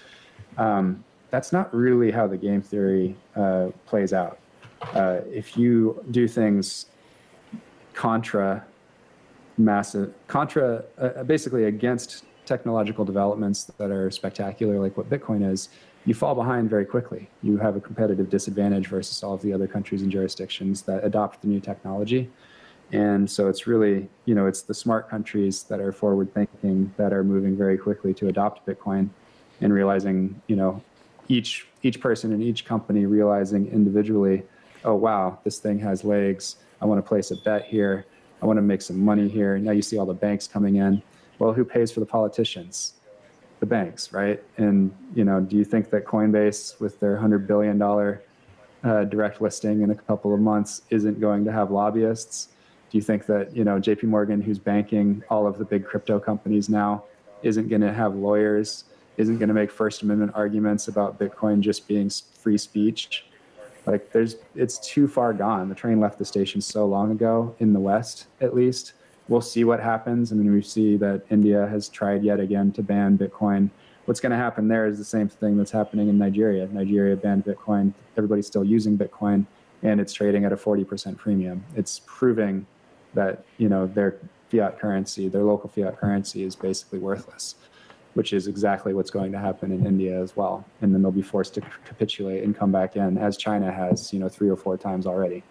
Um, 0.57 1.03
that's 1.29 1.53
not 1.53 1.73
really 1.73 2.11
how 2.11 2.27
the 2.27 2.37
game 2.37 2.61
theory 2.61 3.15
uh, 3.35 3.69
plays 3.85 4.13
out. 4.13 4.39
Uh, 4.93 5.21
if 5.31 5.57
you 5.57 6.03
do 6.11 6.27
things 6.27 6.87
contra 7.93 8.65
massive 9.57 10.13
contra 10.27 10.83
uh, 10.97 11.23
basically 11.23 11.65
against 11.65 12.23
technological 12.45 13.05
developments 13.05 13.65
that 13.65 13.91
are 13.91 14.09
spectacular 14.09 14.79
like 14.79 14.95
what 14.97 15.09
bitcoin 15.09 15.47
is 15.47 15.69
you 16.05 16.13
fall 16.13 16.35
behind 16.35 16.69
very 16.69 16.85
quickly 16.85 17.29
you 17.43 17.57
have 17.57 17.75
a 17.75 17.79
competitive 17.79 18.29
disadvantage 18.29 18.87
versus 18.87 19.23
all 19.23 19.33
of 19.33 19.41
the 19.41 19.53
other 19.53 19.67
countries 19.67 20.01
and 20.01 20.11
jurisdictions 20.11 20.81
that 20.81 21.03
adopt 21.03 21.41
the 21.41 21.47
new 21.47 21.59
technology 21.59 22.29
and 22.91 23.29
so 23.29 23.47
it's 23.47 23.67
really 23.67 24.09
you 24.25 24.35
know 24.35 24.47
it's 24.47 24.61
the 24.61 24.73
smart 24.73 25.09
countries 25.09 25.63
that 25.63 25.79
are 25.79 25.91
forward 25.91 26.33
thinking 26.33 26.93
that 26.97 27.13
are 27.13 27.23
moving 27.23 27.55
very 27.55 27.77
quickly 27.77 28.13
to 28.13 28.27
adopt 28.27 28.65
bitcoin 28.65 29.09
and 29.61 29.73
realizing 29.73 30.41
you 30.47 30.55
know 30.55 30.81
each 31.27 31.67
each 31.83 31.99
person 31.99 32.33
and 32.33 32.41
each 32.43 32.65
company 32.65 33.05
realizing 33.05 33.67
individually 33.71 34.43
oh 34.85 34.95
wow 34.95 35.37
this 35.43 35.59
thing 35.59 35.79
has 35.79 36.03
legs 36.03 36.57
i 36.81 36.85
want 36.85 36.97
to 36.97 37.07
place 37.07 37.31
a 37.31 37.35
bet 37.37 37.63
here 37.65 38.05
I 38.41 38.45
want 38.45 38.57
to 38.57 38.61
make 38.61 38.81
some 38.81 38.99
money 38.99 39.27
here. 39.27 39.57
Now 39.59 39.71
you 39.71 39.81
see 39.81 39.97
all 39.97 40.05
the 40.05 40.13
banks 40.13 40.47
coming 40.47 40.77
in. 40.77 41.01
Well, 41.37 41.53
who 41.53 41.63
pays 41.63 41.91
for 41.91 41.99
the 41.99 42.05
politicians? 42.05 42.93
The 43.61 43.65
banks, 43.65 44.11
right? 44.11 44.43
And 44.57 44.91
you 45.15 45.23
know, 45.23 45.39
do 45.39 45.55
you 45.55 45.63
think 45.63 45.89
that 45.91 46.05
Coinbase, 46.05 46.79
with 46.81 46.99
their 46.99 47.15
hundred 47.15 47.47
billion 47.47 47.77
dollar 47.77 48.21
uh, 48.83 49.05
direct 49.05 49.39
listing 49.39 49.81
in 49.81 49.91
a 49.91 49.95
couple 49.95 50.33
of 50.33 50.39
months, 50.39 50.81
isn't 50.89 51.21
going 51.21 51.45
to 51.45 51.51
have 51.51 51.71
lobbyists? 51.71 52.49
Do 52.89 52.97
you 52.97 53.01
think 53.01 53.25
that 53.27 53.55
you 53.55 53.63
know 53.63 53.79
J.P. 53.79 54.07
Morgan, 54.07 54.41
who's 54.41 54.59
banking 54.59 55.23
all 55.29 55.47
of 55.47 55.57
the 55.57 55.65
big 55.65 55.85
crypto 55.85 56.19
companies 56.19 56.67
now, 56.67 57.05
isn't 57.43 57.69
going 57.69 57.81
to 57.81 57.93
have 57.93 58.15
lawyers? 58.15 58.83
Isn't 59.17 59.37
going 59.37 59.49
to 59.49 59.53
make 59.53 59.71
First 59.71 60.01
Amendment 60.01 60.33
arguments 60.35 60.87
about 60.87 61.19
Bitcoin 61.19 61.61
just 61.61 61.87
being 61.87 62.09
free 62.09 62.57
speech? 62.57 63.25
like 63.85 64.11
there's 64.11 64.35
it's 64.55 64.77
too 64.79 65.07
far 65.07 65.33
gone 65.33 65.69
the 65.69 65.75
train 65.75 65.99
left 65.99 66.19
the 66.19 66.25
station 66.25 66.61
so 66.61 66.85
long 66.85 67.11
ago 67.11 67.55
in 67.59 67.73
the 67.73 67.79
west 67.79 68.27
at 68.39 68.53
least 68.53 68.93
we'll 69.31 69.39
see 69.39 69.63
what 69.63 69.79
happens. 69.79 70.31
I 70.31 70.35
mean 70.35 70.51
we 70.51 70.61
see 70.61 70.97
that 70.97 71.23
india 71.29 71.65
has 71.67 71.87
tried 71.87 72.21
yet 72.21 72.39
again 72.39 72.71
to 72.73 72.83
ban 72.83 73.17
bitcoin. 73.17 73.69
What's 74.05 74.19
going 74.19 74.31
to 74.31 74.43
happen 74.45 74.67
there 74.67 74.87
is 74.87 74.97
the 74.97 75.05
same 75.05 75.29
thing 75.29 75.55
that's 75.57 75.71
happening 75.71 76.09
in 76.09 76.17
nigeria. 76.17 76.67
Nigeria 76.67 77.15
banned 77.15 77.45
bitcoin. 77.45 77.93
Everybody's 78.17 78.47
still 78.47 78.65
using 78.65 78.97
bitcoin 78.97 79.45
and 79.83 80.01
it's 80.01 80.13
trading 80.13 80.43
at 80.45 80.51
a 80.51 80.57
40% 80.57 81.17
premium. 81.17 81.63
It's 81.75 82.01
proving 82.05 82.67
that 83.13 83.45
you 83.57 83.69
know 83.69 83.87
their 83.87 84.17
fiat 84.49 84.79
currency 84.79 85.29
their 85.29 85.43
local 85.43 85.69
fiat 85.69 85.97
currency 85.97 86.43
is 86.43 86.55
basically 86.55 86.99
worthless 86.99 87.55
which 88.15 88.33
is 88.33 88.47
exactly 88.47 88.93
what's 88.93 89.09
going 89.09 89.31
to 89.31 89.39
happen 89.39 89.71
in 89.71 89.85
India 89.85 90.21
as 90.21 90.35
well. 90.35 90.65
And 90.81 90.93
then 90.93 91.01
they'll 91.01 91.13
be 91.13 91.21
forced 91.21 91.53
to 91.53 91.61
capitulate 91.61 92.43
and 92.43 92.53
come 92.53 92.69
back 92.69 92.97
in, 92.97 93.17
as 93.17 93.37
China 93.37 93.71
has, 93.71 94.11
you 94.11 94.19
know, 94.19 94.27
three 94.27 94.49
or 94.49 94.57
four 94.57 94.75
times 94.77 95.07
already. 95.07 95.43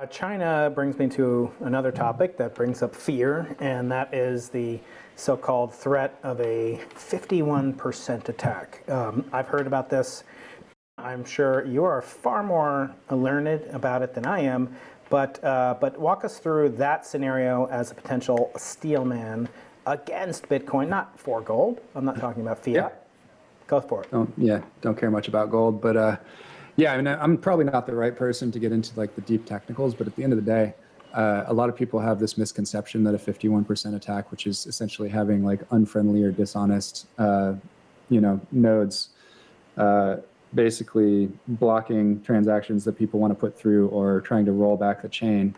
Uh, 0.00 0.06
China 0.06 0.72
brings 0.74 0.98
me 0.98 1.06
to 1.06 1.48
another 1.60 1.92
topic 1.92 2.36
that 2.36 2.52
brings 2.52 2.82
up 2.82 2.92
fear, 2.92 3.54
and 3.60 3.88
that 3.92 4.12
is 4.12 4.48
the 4.48 4.80
so 5.14 5.36
called 5.36 5.72
threat 5.72 6.18
of 6.24 6.40
a 6.40 6.80
51% 6.96 8.28
attack. 8.28 8.82
Um, 8.90 9.24
I've 9.32 9.46
heard 9.46 9.68
about 9.68 9.88
this. 9.88 10.24
I'm 10.98 11.24
sure 11.24 11.64
you 11.64 11.84
are 11.84 12.02
far 12.02 12.42
more 12.42 12.92
learned 13.08 13.62
about 13.70 14.02
it 14.02 14.14
than 14.14 14.26
I 14.26 14.40
am, 14.40 14.74
but, 15.10 15.42
uh, 15.44 15.76
but 15.80 15.96
walk 15.96 16.24
us 16.24 16.40
through 16.40 16.70
that 16.70 17.06
scenario 17.06 17.66
as 17.66 17.92
a 17.92 17.94
potential 17.94 18.50
steelman 18.56 19.48
against 19.86 20.48
Bitcoin, 20.48 20.88
not 20.88 21.16
for 21.20 21.40
gold. 21.40 21.80
I'm 21.94 22.04
not 22.04 22.18
talking 22.18 22.42
about 22.42 22.58
fiat. 22.58 22.74
Yeah. 22.74 22.88
Go 23.68 23.80
for 23.80 24.02
it. 24.02 24.10
Don't, 24.10 24.32
yeah, 24.36 24.60
don't 24.80 24.98
care 24.98 25.12
much 25.12 25.28
about 25.28 25.52
gold, 25.52 25.80
but 25.80 25.96
uh, 25.96 26.16
yeah, 26.76 26.92
I 26.92 26.96
mean, 26.96 27.06
I'm 27.06 27.38
probably 27.38 27.64
not 27.64 27.86
the 27.86 27.94
right 27.94 28.14
person 28.14 28.50
to 28.52 28.58
get 28.58 28.72
into 28.72 28.98
like 28.98 29.14
the 29.14 29.20
deep 29.22 29.46
technicals, 29.46 29.94
but 29.94 30.06
at 30.06 30.16
the 30.16 30.24
end 30.24 30.32
of 30.32 30.44
the 30.44 30.50
day, 30.50 30.74
uh, 31.12 31.44
a 31.46 31.54
lot 31.54 31.68
of 31.68 31.76
people 31.76 32.00
have 32.00 32.18
this 32.18 32.36
misconception 32.36 33.04
that 33.04 33.14
a 33.14 33.18
51% 33.18 33.94
attack, 33.94 34.30
which 34.32 34.46
is 34.48 34.66
essentially 34.66 35.08
having 35.08 35.44
like 35.44 35.60
unfriendly 35.70 36.24
or 36.24 36.32
dishonest, 36.32 37.06
uh, 37.18 37.54
you 38.08 38.20
know, 38.20 38.40
nodes, 38.50 39.10
uh, 39.76 40.16
basically 40.54 41.30
blocking 41.46 42.20
transactions 42.22 42.84
that 42.84 42.98
people 42.98 43.20
want 43.20 43.30
to 43.30 43.38
put 43.38 43.56
through 43.56 43.88
or 43.88 44.20
trying 44.22 44.44
to 44.44 44.52
roll 44.52 44.76
back 44.76 45.02
the 45.02 45.08
chain. 45.08 45.54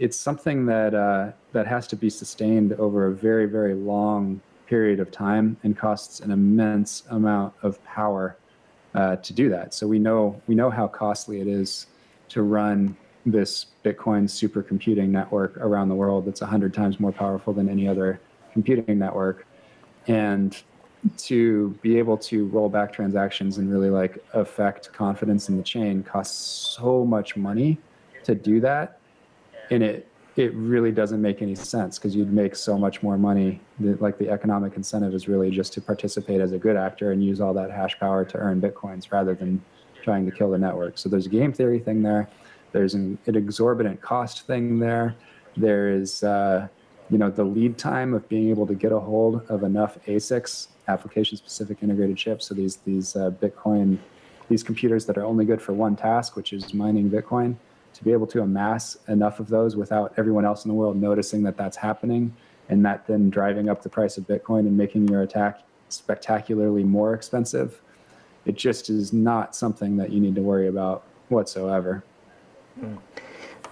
It's 0.00 0.16
something 0.16 0.66
that 0.66 0.94
uh, 0.94 1.30
that 1.52 1.66
has 1.68 1.86
to 1.88 1.96
be 1.96 2.10
sustained 2.10 2.72
over 2.74 3.06
a 3.06 3.12
very, 3.12 3.46
very 3.46 3.74
long 3.74 4.40
period 4.66 4.98
of 4.98 5.12
time 5.12 5.56
and 5.62 5.78
costs 5.78 6.20
an 6.20 6.32
immense 6.32 7.04
amount 7.10 7.54
of 7.62 7.82
power 7.84 8.36
uh, 8.96 9.16
to 9.16 9.32
do 9.32 9.48
that. 9.50 9.74
So 9.74 9.86
we 9.86 9.98
know 9.98 10.40
we 10.46 10.54
know 10.54 10.70
how 10.70 10.88
costly 10.88 11.40
it 11.40 11.46
is 11.46 11.86
to 12.30 12.42
run 12.42 12.96
this 13.24 13.66
Bitcoin 13.84 14.24
supercomputing 14.24 15.08
network 15.08 15.56
around 15.58 15.88
the 15.88 15.94
world 15.94 16.26
that's 16.26 16.40
100 16.40 16.72
times 16.72 16.98
more 16.98 17.12
powerful 17.12 17.52
than 17.52 17.68
any 17.68 17.86
other 17.86 18.20
computing 18.52 18.98
network. 18.98 19.46
And 20.06 20.60
to 21.18 21.70
be 21.82 21.98
able 21.98 22.16
to 22.16 22.46
roll 22.46 22.68
back 22.68 22.92
transactions 22.92 23.58
and 23.58 23.70
really 23.70 23.90
like 23.90 24.24
affect 24.32 24.92
confidence 24.92 25.48
in 25.48 25.56
the 25.56 25.62
chain 25.62 26.02
costs 26.02 26.74
so 26.76 27.04
much 27.04 27.36
money 27.36 27.78
to 28.24 28.34
do 28.34 28.60
that. 28.60 28.98
And 29.70 29.82
it 29.82 30.08
it 30.36 30.52
really 30.54 30.92
doesn't 30.92 31.22
make 31.22 31.40
any 31.40 31.54
sense 31.54 31.98
because 31.98 32.14
you'd 32.14 32.32
make 32.32 32.54
so 32.54 32.76
much 32.76 33.02
more 33.02 33.16
money. 33.16 33.58
The, 33.80 33.96
like 34.00 34.18
the 34.18 34.28
economic 34.28 34.76
incentive 34.76 35.14
is 35.14 35.28
really 35.28 35.50
just 35.50 35.72
to 35.74 35.80
participate 35.80 36.42
as 36.42 36.52
a 36.52 36.58
good 36.58 36.76
actor 36.76 37.12
and 37.12 37.24
use 37.24 37.40
all 37.40 37.54
that 37.54 37.70
hash 37.70 37.98
power 37.98 38.24
to 38.26 38.38
earn 38.38 38.60
bitcoins 38.60 39.10
rather 39.10 39.34
than 39.34 39.64
trying 40.02 40.26
to 40.26 40.30
kill 40.30 40.50
the 40.50 40.58
network. 40.58 40.98
So 40.98 41.08
there's 41.08 41.24
a 41.24 41.30
game 41.30 41.54
theory 41.54 41.78
thing 41.78 42.02
there. 42.02 42.28
There's 42.72 42.94
an, 42.94 43.16
an 43.26 43.34
exorbitant 43.34 44.02
cost 44.02 44.46
thing 44.46 44.78
there. 44.78 45.14
There 45.56 45.88
is, 45.88 46.22
uh, 46.22 46.68
you 47.08 47.16
know, 47.16 47.30
the 47.30 47.44
lead 47.44 47.78
time 47.78 48.12
of 48.12 48.28
being 48.28 48.50
able 48.50 48.66
to 48.66 48.74
get 48.74 48.92
a 48.92 49.00
hold 49.00 49.46
of 49.48 49.62
enough 49.62 49.96
ASICs, 50.06 50.68
application-specific 50.86 51.78
integrated 51.82 52.18
chips. 52.18 52.46
So 52.46 52.54
these 52.54 52.76
these 52.76 53.16
uh, 53.16 53.30
Bitcoin, 53.30 53.96
these 54.50 54.62
computers 54.62 55.06
that 55.06 55.16
are 55.16 55.24
only 55.24 55.46
good 55.46 55.62
for 55.62 55.72
one 55.72 55.96
task, 55.96 56.36
which 56.36 56.52
is 56.52 56.74
mining 56.74 57.10
Bitcoin 57.10 57.56
to 57.96 58.04
be 58.04 58.12
able 58.12 58.26
to 58.26 58.42
amass 58.42 58.98
enough 59.08 59.40
of 59.40 59.48
those 59.48 59.74
without 59.74 60.12
everyone 60.18 60.44
else 60.44 60.66
in 60.66 60.68
the 60.68 60.74
world 60.74 61.00
noticing 61.00 61.42
that 61.42 61.56
that's 61.56 61.78
happening 61.78 62.34
and 62.68 62.84
that 62.84 63.06
then 63.06 63.30
driving 63.30 63.70
up 63.70 63.82
the 63.82 63.88
price 63.88 64.18
of 64.18 64.26
Bitcoin 64.26 64.60
and 64.60 64.76
making 64.76 65.08
your 65.08 65.22
attack 65.22 65.62
spectacularly 65.88 66.84
more 66.84 67.14
expensive, 67.14 67.80
it 68.44 68.54
just 68.54 68.90
is 68.90 69.14
not 69.14 69.56
something 69.56 69.96
that 69.96 70.12
you 70.12 70.20
need 70.20 70.34
to 70.34 70.42
worry 70.42 70.68
about 70.68 71.04
whatsoever. 71.28 72.04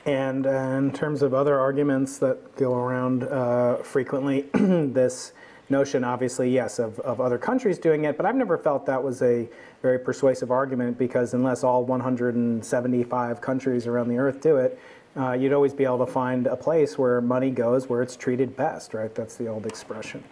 And 0.07 0.47
uh, 0.47 0.51
in 0.51 0.91
terms 0.93 1.20
of 1.20 1.35
other 1.35 1.61
arguments 1.61 2.16
that 2.18 2.57
go 2.57 2.75
around 2.75 3.25
uh, 3.25 3.77
frequently, 3.77 4.43
this 4.55 5.33
notion, 5.71 6.05
obviously, 6.05 6.51
yes, 6.51 6.79
of, 6.79 6.99
of 7.01 7.21
other 7.21 7.39
countries 7.39 7.79
doing 7.79 8.05
it, 8.05 8.17
but 8.17 8.27
I've 8.27 8.37
never 8.37 8.59
felt 8.59 8.87
that 8.87 9.03
was 9.03 9.23
a 9.23 9.49
very 9.83 9.99
persuasive 9.99 10.51
argument 10.51 10.99
because 10.99 11.35
unless 11.35 11.65
all 11.65 11.85
175 11.85 13.41
countries 13.41 13.87
around 13.87 14.09
the 14.09 14.19
earth 14.19 14.41
do 14.41 14.57
it, 14.57 14.79
uh, 15.17 15.33
you'd 15.33 15.53
always 15.53 15.73
be 15.73 15.85
able 15.85 16.05
to 16.05 16.11
find 16.11 16.47
a 16.47 16.57
place 16.57 16.99
where 16.99 17.21
money 17.21 17.51
goes 17.51 17.89
where 17.89 18.03
it's 18.03 18.17
treated 18.17 18.57
best, 18.57 18.95
right? 18.95 19.15
That's 19.15 19.37
the 19.37 19.47
old 19.47 19.67
expression. 19.67 20.23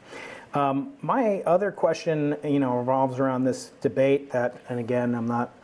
Um, 0.54 0.92
my 1.00 1.40
other 1.42 1.70
question, 1.70 2.36
you 2.44 2.58
know, 2.58 2.76
revolves 2.76 3.18
around 3.18 3.44
this 3.44 3.72
debate 3.80 4.30
that, 4.32 4.60
and 4.68 4.78
again, 4.78 5.14
I'm 5.14 5.26
not, 5.26 5.54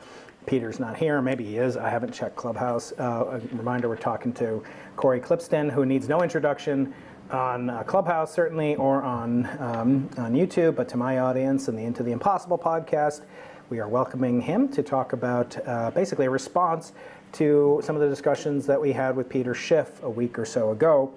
Peter's 0.46 0.80
not 0.80 0.96
here, 0.96 1.20
maybe 1.20 1.44
he 1.44 1.58
is, 1.58 1.76
I 1.76 1.90
haven't 1.90 2.12
checked 2.12 2.36
Clubhouse. 2.36 2.92
Uh, 2.98 3.40
a 3.52 3.56
reminder, 3.56 3.88
we're 3.88 3.96
talking 3.96 4.32
to 4.34 4.62
Cory 4.96 5.20
Klippsten, 5.20 5.70
who 5.70 5.84
needs 5.84 6.08
no 6.08 6.22
introduction, 6.22 6.94
on 7.30 7.70
uh, 7.70 7.82
Clubhouse, 7.82 8.32
certainly, 8.32 8.74
or 8.76 9.02
on, 9.02 9.46
um, 9.60 10.08
on 10.16 10.32
YouTube, 10.32 10.76
but 10.76 10.88
to 10.88 10.96
my 10.96 11.18
audience 11.18 11.68
and 11.68 11.76
the 11.76 11.82
Into 11.82 12.02
the 12.02 12.12
Impossible 12.12 12.58
podcast, 12.58 13.22
we 13.70 13.80
are 13.80 13.88
welcoming 13.88 14.40
him 14.40 14.68
to 14.70 14.82
talk 14.82 15.12
about 15.12 15.56
uh, 15.66 15.90
basically 15.90 16.26
a 16.26 16.30
response 16.30 16.92
to 17.32 17.80
some 17.84 17.94
of 17.94 18.00
the 18.00 18.08
discussions 18.08 18.66
that 18.66 18.80
we 18.80 18.92
had 18.92 19.14
with 19.14 19.28
Peter 19.28 19.52
Schiff 19.52 20.02
a 20.02 20.08
week 20.08 20.38
or 20.38 20.46
so 20.46 20.70
ago. 20.70 21.12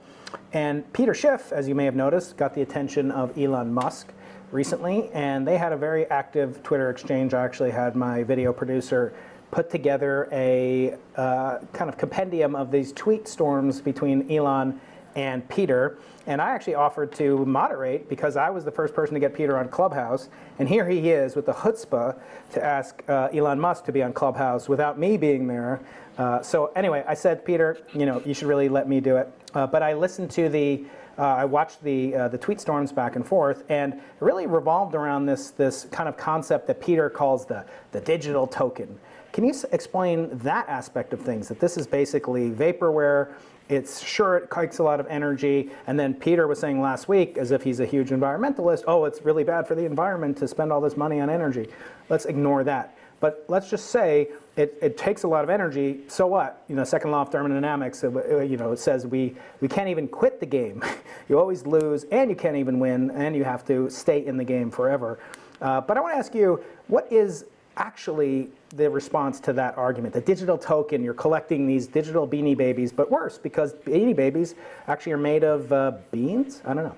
And 0.53 0.91
Peter 0.91 1.14
Schiff, 1.14 1.53
as 1.53 1.68
you 1.68 1.76
may 1.76 1.86
have 1.86 1.95
noticed, 1.95 2.36
got 2.36 2.53
the 2.53 2.62
attention 2.62 3.12
of 3.12 3.38
Elon 3.38 3.74
Musk 3.74 4.12
recently, 4.51 5.09
and 5.14 5.47
they 5.47 5.57
had 5.57 5.72
a 5.72 5.78
very 5.78 6.05
active 6.07 6.62
Twitter 6.64 6.89
exchange. 6.89 7.34
I 7.34 7.43
actually 7.43 7.72
had 7.72 7.95
my 7.95 8.24
video 8.24 8.51
producer 8.51 9.14
put 9.49 9.70
together 9.70 10.28
a 10.32 10.95
uh, 11.16 11.59
kind 11.74 11.89
of 11.89 11.97
compendium 11.97 12.55
of 12.55 12.72
these 12.72 12.91
tweet 12.93 13.28
storms 13.28 13.80
between 13.80 14.30
Elon 14.32 14.80
and 15.16 15.47
Peter. 15.49 15.97
And 16.28 16.41
I 16.41 16.51
actually 16.51 16.76
offered 16.76 17.12
to 17.14 17.45
moderate 17.45 18.07
because 18.07 18.38
I 18.38 18.49
was 18.49 18.64
the 18.64 18.72
first 18.72 18.93
person 18.93 19.14
to 19.16 19.20
get 19.20 19.34
Peter 19.34 19.57
on 19.57 19.70
Clubhouse. 19.70 20.30
And 20.59 20.70
here 20.70 20.88
he 20.88 21.09
is 21.09 21.36
with 21.36 21.45
the 21.47 21.53
chutzpah 21.53 22.18
to 22.53 22.64
ask 22.64 23.03
uh, 23.09 23.30
Elon 23.34 23.59
Musk 23.59 23.86
to 23.86 23.91
be 23.91 24.03
on 24.03 24.14
Clubhouse 24.14 24.70
without 24.70 24.99
me 24.99 25.18
being 25.18 25.47
there. 25.47 25.82
Uh, 26.18 26.41
so 26.41 26.68
anyway, 26.76 27.03
I 27.07 27.16
said, 27.16 27.43
Peter, 27.43 27.80
you 27.93 28.05
know, 28.05 28.22
you 28.26 28.34
should 28.34 28.47
really 28.47 28.70
let 28.70 28.88
me 28.88 28.99
do 28.99 29.18
it. 29.18 29.32
Uh, 29.53 29.66
but 29.66 29.82
I 29.82 29.93
listened 29.93 30.30
to 30.32 30.49
the, 30.49 30.84
uh, 31.18 31.24
I 31.24 31.45
watched 31.45 31.84
the 31.84 32.16
uh, 32.16 32.28
the 32.28 32.38
tweet 32.38 32.62
storms 32.62 32.91
back 32.91 33.16
and 33.16 33.26
forth, 33.26 33.64
and 33.70 33.93
it 33.93 34.01
really 34.20 34.47
revolved 34.47 34.95
around 34.95 35.26
this 35.26 35.51
this 35.51 35.86
kind 35.91 36.07
of 36.07 36.18
concept 36.18 36.68
that 36.68 36.80
Peter 36.82 37.09
calls 37.09 37.45
the 37.45 37.66
the 37.91 38.01
digital 38.01 38.47
token. 38.47 38.97
Can 39.34 39.45
you 39.45 39.53
explain 39.72 40.30
that 40.39 40.68
aspect 40.68 41.14
of 41.14 41.22
things? 41.22 41.47
That 41.47 41.59
this 41.59 41.78
is 41.78 41.88
basically 41.88 42.49
vaporware 42.51 43.34
it's 43.72 44.03
sure 44.03 44.36
it 44.36 44.51
takes 44.51 44.80
a 44.80 44.84
lot 44.84 44.99
of 44.99 45.07
energy. 45.07 45.72
And 45.88 45.97
then 45.97 46.13
Peter 46.13 46.45
was 46.45 46.59
saying 46.59 46.82
last 46.82 47.07
week, 47.07 47.38
as 47.38 47.51
if 47.51 47.63
he's 47.63 47.80
a 47.80 47.86
huge 47.86 48.09
environmentalist, 48.09 48.84
oh, 48.86 49.05
it's 49.05 49.22
really 49.22 49.45
bad 49.45 49.67
for 49.67 49.76
the 49.76 49.86
environment 49.86 50.38
to 50.39 50.47
spend 50.47 50.74
all 50.74 50.82
this 50.82 50.97
money 50.97 51.22
on 51.22 51.30
energy. 51.30 51.69
Let's 52.09 52.26
ignore 52.26 52.65
that. 52.65 52.97
But 53.22 53.45
let's 53.47 53.69
just 53.69 53.91
say 53.91 54.30
it, 54.57 54.78
it 54.82 54.97
takes 54.97 55.24
a 55.24 55.28
lot 55.28 55.43
of 55.43 55.49
energy. 55.49 56.01
So 56.07 56.28
what? 56.28 56.63
You 56.67 56.76
know, 56.76 56.84
second 56.84 57.11
law 57.11 57.22
of 57.22 57.30
thermodynamics. 57.30 58.03
You 58.03 58.57
know, 58.57 58.72
it 58.72 58.80
says 58.80 59.07
we 59.07 59.36
we 59.61 59.67
can't 59.67 59.88
even 59.88 60.07
quit 60.07 60.39
the 60.39 60.45
game. 60.45 60.84
you 61.30 61.39
always 61.39 61.65
lose, 61.65 62.03
and 62.05 62.30
you 62.30 62.36
can't 62.36 62.57
even 62.57 62.80
win, 62.80 63.11
and 63.11 63.36
you 63.36 63.43
have 63.43 63.63
to 63.67 63.89
stay 63.89 64.26
in 64.26 64.38
the 64.38 64.43
game 64.43 64.72
forever. 64.72 65.19
Uh, 65.61 65.80
but 65.80 65.95
I 65.95 66.01
want 66.01 66.15
to 66.15 66.17
ask 66.17 66.34
you, 66.34 66.61
what 66.88 67.09
is 67.11 67.45
actually 67.78 68.49
the 68.72 68.89
response 68.89 69.39
to 69.41 69.53
that 69.53 69.78
argument. 69.78 70.13
The 70.13 70.22
digital 70.22 70.57
token, 70.57 71.03
you're 71.03 71.13
collecting 71.13 71.67
these 71.67 71.88
digital 71.88 72.28
beanie 72.28 72.57
babies, 72.57 72.91
but 72.91 73.11
worse, 73.11 73.38
because 73.38 73.74
beanie 73.74 74.15
babies 74.15 74.55
actually 74.88 75.13
are 75.13 75.17
made 75.17 75.43
of 75.43 75.72
uh, 75.72 75.93
beans? 76.11 76.61
I 76.65 76.74
don't 76.74 76.86
know. 76.86 76.97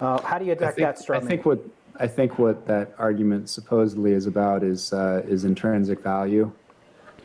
Uh, 0.00 0.20
how 0.22 0.38
do 0.38 0.44
you 0.44 0.52
attack 0.52 0.76
that 0.76 0.98
straw 0.98 1.18
I 1.18 1.20
think 1.20 1.46
what 1.46 1.60
I 1.96 2.06
think 2.08 2.38
what 2.38 2.66
that 2.66 2.94
argument 2.98 3.48
supposedly 3.48 4.12
is 4.12 4.26
about 4.26 4.64
is 4.64 4.92
uh, 4.92 5.22
is 5.28 5.44
intrinsic 5.44 6.00
value, 6.00 6.50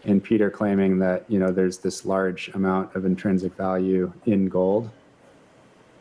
and 0.03 0.23
Peter 0.23 0.51
claiming 0.51 0.99
that 0.99 1.25
you 1.27 1.39
know 1.39 1.51
there's 1.51 1.79
this 1.79 2.05
large 2.05 2.49
amount 2.49 2.95
of 2.95 3.05
intrinsic 3.05 3.55
value 3.55 4.13
in 4.25 4.47
gold, 4.47 4.91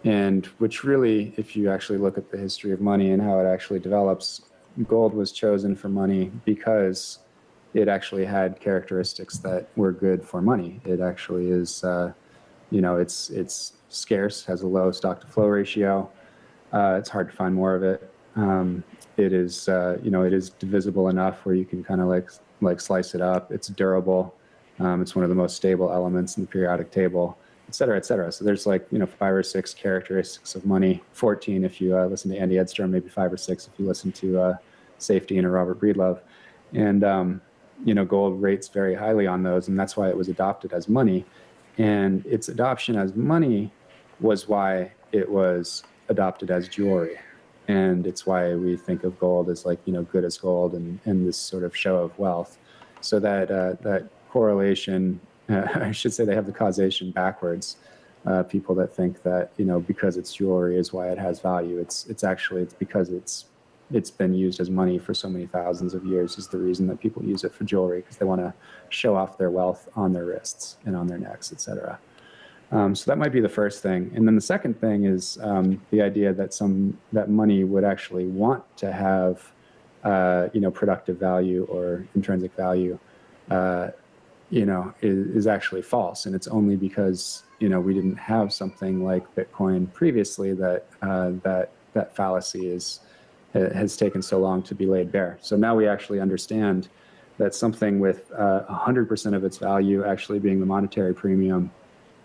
and 0.05 0.47
which 0.59 0.85
really, 0.85 1.33
if 1.39 1.57
you 1.57 1.71
actually 1.71 1.99
look 1.99 2.19
at 2.19 2.31
the 2.31 2.37
history 2.37 2.73
of 2.73 2.81
money 2.81 3.13
and 3.13 3.23
how 3.23 3.39
it 3.41 3.47
actually 3.47 3.79
develops, 3.79 4.43
gold 4.87 5.15
was 5.15 5.33
chosen 5.33 5.75
for 5.75 5.89
money 5.89 6.31
because 6.45 7.21
it 7.77 7.89
actually 7.89 8.25
had 8.25 8.59
characteristics 8.59 9.37
that 9.37 9.69
were 9.77 9.93
good 9.93 10.25
for 10.25 10.41
money. 10.41 10.81
It 10.87 11.01
actually 11.01 11.51
is, 11.51 11.85
uh, 11.85 12.13
you 12.71 12.81
know, 12.81 12.97
it's 12.97 13.29
it's 13.29 13.75
scarce, 13.91 14.45
has 14.47 14.63
a 14.63 14.67
low 14.67 14.91
stock 14.93 15.21
to 15.21 15.27
flow 15.27 15.47
ratio. 15.47 16.11
Uh, 16.73 16.97
it's 16.99 17.11
hard 17.11 17.31
to 17.31 17.37
find 17.37 17.55
more 17.55 17.75
of 17.75 17.83
it. 17.83 18.11
Um, 18.35 18.83
it 19.19 19.33
is, 19.35 19.69
uh, 19.69 19.99
you 20.03 20.11
know, 20.11 20.23
it 20.23 20.33
is 20.33 20.51
divisible 20.51 21.11
enough 21.11 21.45
where 21.45 21.55
you 21.55 21.67
can 21.67 21.85
kind 21.85 22.01
of 22.01 22.09
like 22.09 22.31
like 22.63 22.81
slice 22.81 23.15
it 23.15 23.21
up. 23.21 23.53
It's 23.53 23.69
durable. 23.69 24.35
Um, 24.79 25.03
it's 25.03 25.15
one 25.15 25.25
of 25.25 25.29
the 25.29 25.37
most 25.37 25.55
stable 25.55 25.93
elements 25.93 26.39
in 26.39 26.45
the 26.45 26.49
periodic 26.49 26.91
table, 26.91 27.37
et 27.69 27.75
cetera, 27.75 27.99
et 27.99 28.07
cetera. 28.07 28.33
So 28.33 28.43
there's 28.47 28.67
like 28.67 28.87
you 28.91 28.99
know 28.99 29.07
five 29.07 29.35
or 29.35 29.43
six 29.43 29.75
characteristics 29.75 30.55
of 30.55 30.65
money. 30.65 31.03
Fourteen 31.13 31.63
if 31.63 31.79
you 31.83 31.95
uh, 31.95 32.07
listen 32.07 32.31
to 32.31 32.39
Andy 32.39 32.59
Edstrom, 32.59 32.91
maybe 32.91 33.11
five 33.11 33.31
or 33.31 33.37
six 33.37 33.69
if 33.69 33.79
you 33.79 33.87
listen 33.87 34.13
to 34.13 34.41
uh, 34.41 34.57
and 35.11 35.45
or 35.45 35.51
Robert 35.51 35.79
Breedlove, 35.79 36.21
and 36.73 37.05
um, 37.05 37.43
you 37.85 37.95
know 37.95 38.05
gold 38.05 38.41
rates 38.41 38.69
very 38.69 38.95
highly 38.95 39.27
on 39.27 39.43
those, 39.43 39.69
and 39.69 39.79
that's 39.79 39.97
why 39.97 40.09
it 40.09 40.17
was 40.17 40.29
adopted 40.29 40.73
as 40.73 40.89
money. 40.89 41.25
And 41.79 42.25
its 42.27 42.49
adoption 42.49 42.97
as 42.97 43.15
money 43.15 43.71
was 44.21 44.49
why 44.49 44.93
it 45.13 45.31
was 45.31 45.83
adopted 46.09 46.51
as 46.51 46.69
jewelry. 46.69 47.19
And 47.69 48.07
it's 48.07 48.27
why 48.27 48.55
we 48.55 48.77
think 48.77 49.05
of 49.05 49.19
gold 49.19 49.51
as 49.51 49.67
like, 49.67 49.81
you 49.85 49.93
know, 49.93 50.03
good 50.03 50.25
as 50.25 50.39
gold 50.39 50.75
and, 50.75 51.01
and 51.05 51.27
this 51.27 51.37
sort 51.37 51.65
of 51.65 51.77
show 51.77 51.97
of 51.97 52.17
wealth. 52.19 52.59
So 53.01 53.19
that, 53.21 53.51
uh, 53.51 53.75
that 53.83 54.09
correlation, 54.31 55.21
uh, 55.49 55.67
I 55.75 55.93
should 55.93 56.15
say 56.15 56.25
they 56.25 56.35
have 56.35 56.47
the 56.47 56.53
causation 56.53 57.11
backwards. 57.11 57.77
Uh, 58.25 58.43
people 58.43 58.75
that 58.75 58.93
think 58.93 59.23
that, 59.23 59.53
you 59.57 59.65
know, 59.65 59.79
because 59.81 60.17
it's 60.17 60.35
jewelry 60.35 60.77
is 60.77 60.93
why 60.93 61.11
it 61.11 61.19
has 61.19 61.41
value. 61.41 61.79
It's, 61.79 62.07
it's 62.07 62.25
actually, 62.25 62.63
it's 62.63 62.75
because 62.75 63.11
it's 63.11 63.47
it's 63.93 64.11
been 64.11 64.35
used 64.35 64.61
as 64.61 64.69
money 64.69 64.99
for 64.99 65.15
so 65.15 65.29
many 65.29 65.47
thousands 65.47 65.95
of 65.95 66.05
years 66.05 66.39
is 66.39 66.49
the 66.49 66.59
reason 66.59 66.87
that 66.89 67.01
people 67.01 67.25
use 67.25 67.45
it 67.45 67.55
for 67.55 67.65
jewelry 67.65 68.01
because 68.01 68.17
they 68.17 68.27
want 68.27 68.41
to 68.41 68.53
show 68.89 69.15
off 69.15 69.39
their 69.39 69.51
wealth 69.51 69.89
on 69.95 70.13
their 70.13 70.25
wrists 70.25 70.77
and 70.85 70.97
on 70.97 71.07
their 71.07 71.19
necks, 71.19 71.53
etc. 71.53 71.99
Um, 72.73 72.97
so 72.97 73.09
that 73.11 73.17
might 73.17 73.33
be 73.33 73.41
the 73.41 73.49
first 73.49 73.83
thing, 73.83 74.11
and 74.15 74.27
then 74.27 74.35
the 74.35 74.41
second 74.41 74.81
thing 74.81 75.05
is 75.05 75.39
um, 75.41 75.81
the 75.91 76.03
idea 76.03 76.33
that 76.33 76.53
some 76.53 76.99
that 77.13 77.31
money 77.31 77.63
would 77.63 77.85
actually 77.85 78.27
want 78.27 78.65
to 78.79 78.91
have, 78.91 79.53
uh, 80.03 80.49
you 80.53 80.61
know, 80.61 80.73
productive 80.73 81.17
value 81.17 81.65
or 81.71 82.05
intrinsic 82.17 82.53
value, 82.57 82.99
uh, 83.53 83.91
you 84.51 84.67
know, 84.67 84.93
is, 85.01 85.29
is 85.29 85.47
actually 85.47 85.83
false, 85.83 86.27
and 86.27 86.35
it's 86.35 86.49
only 86.49 86.75
because 86.75 87.45
you 87.61 87.69
know 87.69 87.79
we 87.79 87.95
didn't 87.95 88.17
have 88.17 88.53
something 88.53 89.05
like 89.05 89.33
Bitcoin 89.37 89.93
previously 89.93 90.53
that 90.55 90.87
uh, 91.03 91.31
that 91.45 91.71
that 91.93 92.17
fallacy 92.17 92.67
is 92.67 92.99
has 93.57 93.97
taken 93.97 94.23
so 94.23 94.39
long 94.39 94.63
to 94.65 94.75
be 94.75 94.87
laid 94.87 95.11
bare. 95.13 95.39
So 95.41 95.57
now 95.57 95.75
we 95.75 95.89
actually 95.89 96.21
understand 96.21 96.89
that 97.39 97.55
something 97.55 98.01
with 98.01 98.31
uh, 98.33 98.63
100% 98.69 99.35
of 99.35 99.45
its 99.45 99.59
value 99.59 100.05
actually 100.05 100.39
being 100.39 100.61
the 100.61 100.67
monetary 100.67 101.15
premium 101.15 101.71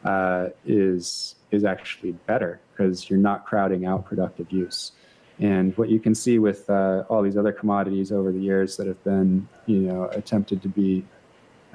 uh, 0.06 0.50
is 0.66 1.36
is 1.52 1.66
actually 1.66 2.14
better 2.28 2.60
because 2.72 3.10
you're 3.10 3.20
not 3.20 3.46
crowding 3.46 3.86
out 3.86 4.06
productive 4.06 4.50
use. 4.52 4.94
And 5.40 5.78
what 5.78 5.90
you 5.90 6.00
can 6.00 6.16
see 6.16 6.40
with 6.40 6.70
uh, 6.70 7.04
all 7.10 7.22
these 7.22 7.36
other 7.36 7.52
commodities 7.52 8.12
over 8.12 8.32
the 8.32 8.40
years 8.40 8.78
that 8.78 8.88
have 8.88 9.04
been, 9.04 9.48
you 9.66 9.80
know, 9.80 10.06
attempted 10.14 10.62
to 10.62 10.70
be, 10.70 11.04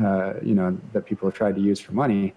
uh, 0.03 0.35
you 0.43 0.55
know, 0.55 0.79
that 0.93 1.05
people 1.05 1.29
have 1.29 1.37
tried 1.37 1.57
to 1.57 1.61
use 1.61 1.79
for 1.79 1.93
money, 1.93 2.33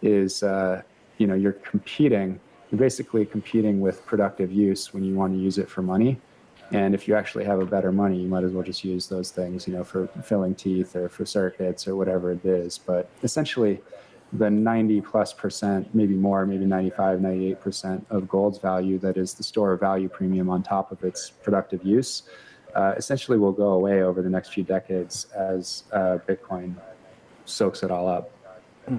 is, 0.00 0.42
uh, 0.42 0.80
you 1.18 1.26
know, 1.26 1.34
you're 1.34 1.52
competing. 1.52 2.40
You're 2.70 2.78
basically 2.78 3.26
competing 3.26 3.80
with 3.80 4.04
productive 4.06 4.50
use 4.50 4.94
when 4.94 5.04
you 5.04 5.14
want 5.14 5.34
to 5.34 5.38
use 5.38 5.58
it 5.58 5.68
for 5.68 5.82
money 5.82 6.18
and 6.70 6.94
if 6.94 7.08
you 7.08 7.14
actually 7.14 7.44
have 7.44 7.60
a 7.60 7.66
better 7.66 7.90
money, 7.92 8.20
you 8.20 8.28
might 8.28 8.44
as 8.44 8.52
well 8.52 8.62
just 8.62 8.84
use 8.84 9.06
those 9.06 9.30
things, 9.30 9.66
you 9.66 9.74
know, 9.74 9.84
for 9.84 10.06
filling 10.22 10.54
teeth 10.54 10.94
or 10.94 11.08
for 11.08 11.24
circuits 11.24 11.88
or 11.88 11.96
whatever 11.96 12.30
it 12.32 12.44
is. 12.44 12.78
But 12.78 13.08
essentially, 13.22 13.80
the 14.32 14.50
90 14.50 15.00
plus 15.00 15.32
percent, 15.32 15.94
maybe 15.94 16.14
more, 16.14 16.44
maybe 16.44 16.66
95, 16.66 17.22
98 17.22 17.60
percent 17.60 18.06
of 18.10 18.28
gold's 18.28 18.58
value 18.58 18.98
that 18.98 19.16
is 19.16 19.34
the 19.34 19.42
store 19.42 19.72
of 19.72 19.80
value 19.80 20.08
premium 20.08 20.50
on 20.50 20.62
top 20.62 20.92
of 20.92 21.02
its 21.02 21.30
productive 21.30 21.82
use, 21.84 22.24
uh, 22.74 22.92
essentially 22.96 23.38
will 23.38 23.52
go 23.52 23.70
away 23.70 24.02
over 24.02 24.20
the 24.20 24.28
next 24.28 24.52
few 24.52 24.62
decades 24.62 25.26
as 25.34 25.84
uh, 25.92 26.18
Bitcoin 26.28 26.74
soaks 27.46 27.82
it 27.82 27.90
all 27.90 28.08
up. 28.08 28.30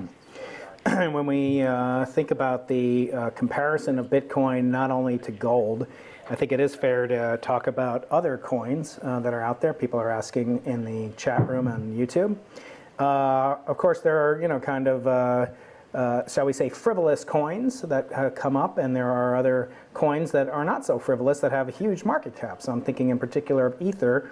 And 0.85 1.13
when 1.13 1.25
we 1.25 1.61
uh, 1.61 2.05
think 2.05 2.31
about 2.31 2.67
the 2.67 3.11
uh, 3.11 3.29
comparison 3.31 3.99
of 3.99 4.07
Bitcoin 4.07 4.65
not 4.65 4.91
only 4.91 5.17
to 5.19 5.31
gold, 5.31 5.85
I 6.31 6.35
think 6.35 6.51
it 6.51 6.59
is 6.59 6.75
fair 6.75 7.07
to 7.07 7.39
talk 7.41 7.65
about 7.65 8.05
other 8.11 8.37
coins 8.37 8.99
uh, 9.01 9.19
that 9.21 9.33
are 9.33 9.41
out 9.41 9.61
there. 9.61 9.73
People 9.73 9.99
are 9.99 10.11
asking 10.11 10.61
in 10.63 10.85
the 10.85 11.11
chat 11.17 11.47
room 11.49 11.67
on 11.67 11.95
YouTube. 11.95 12.37
Uh, 12.99 13.57
of 13.65 13.77
course, 13.79 14.01
there 14.01 14.19
are, 14.19 14.39
you 14.39 14.47
know, 14.47 14.59
kind 14.59 14.87
of, 14.87 15.07
uh, 15.07 15.47
uh 15.95 16.27
shall 16.27 16.45
we 16.45 16.53
say, 16.53 16.69
frivolous 16.69 17.23
coins 17.23 17.81
that 17.81 18.35
come 18.35 18.55
up, 18.55 18.77
and 18.77 18.95
there 18.95 19.11
are 19.11 19.35
other 19.35 19.71
coins 19.95 20.29
that 20.31 20.49
are 20.49 20.63
not 20.63 20.85
so 20.85 20.99
frivolous 20.99 21.39
that 21.39 21.51
have 21.51 21.75
huge 21.75 22.05
market 22.05 22.35
caps. 22.35 22.67
I'm 22.67 22.81
thinking 22.81 23.09
in 23.09 23.17
particular 23.17 23.65
of 23.65 23.81
Ether, 23.81 24.29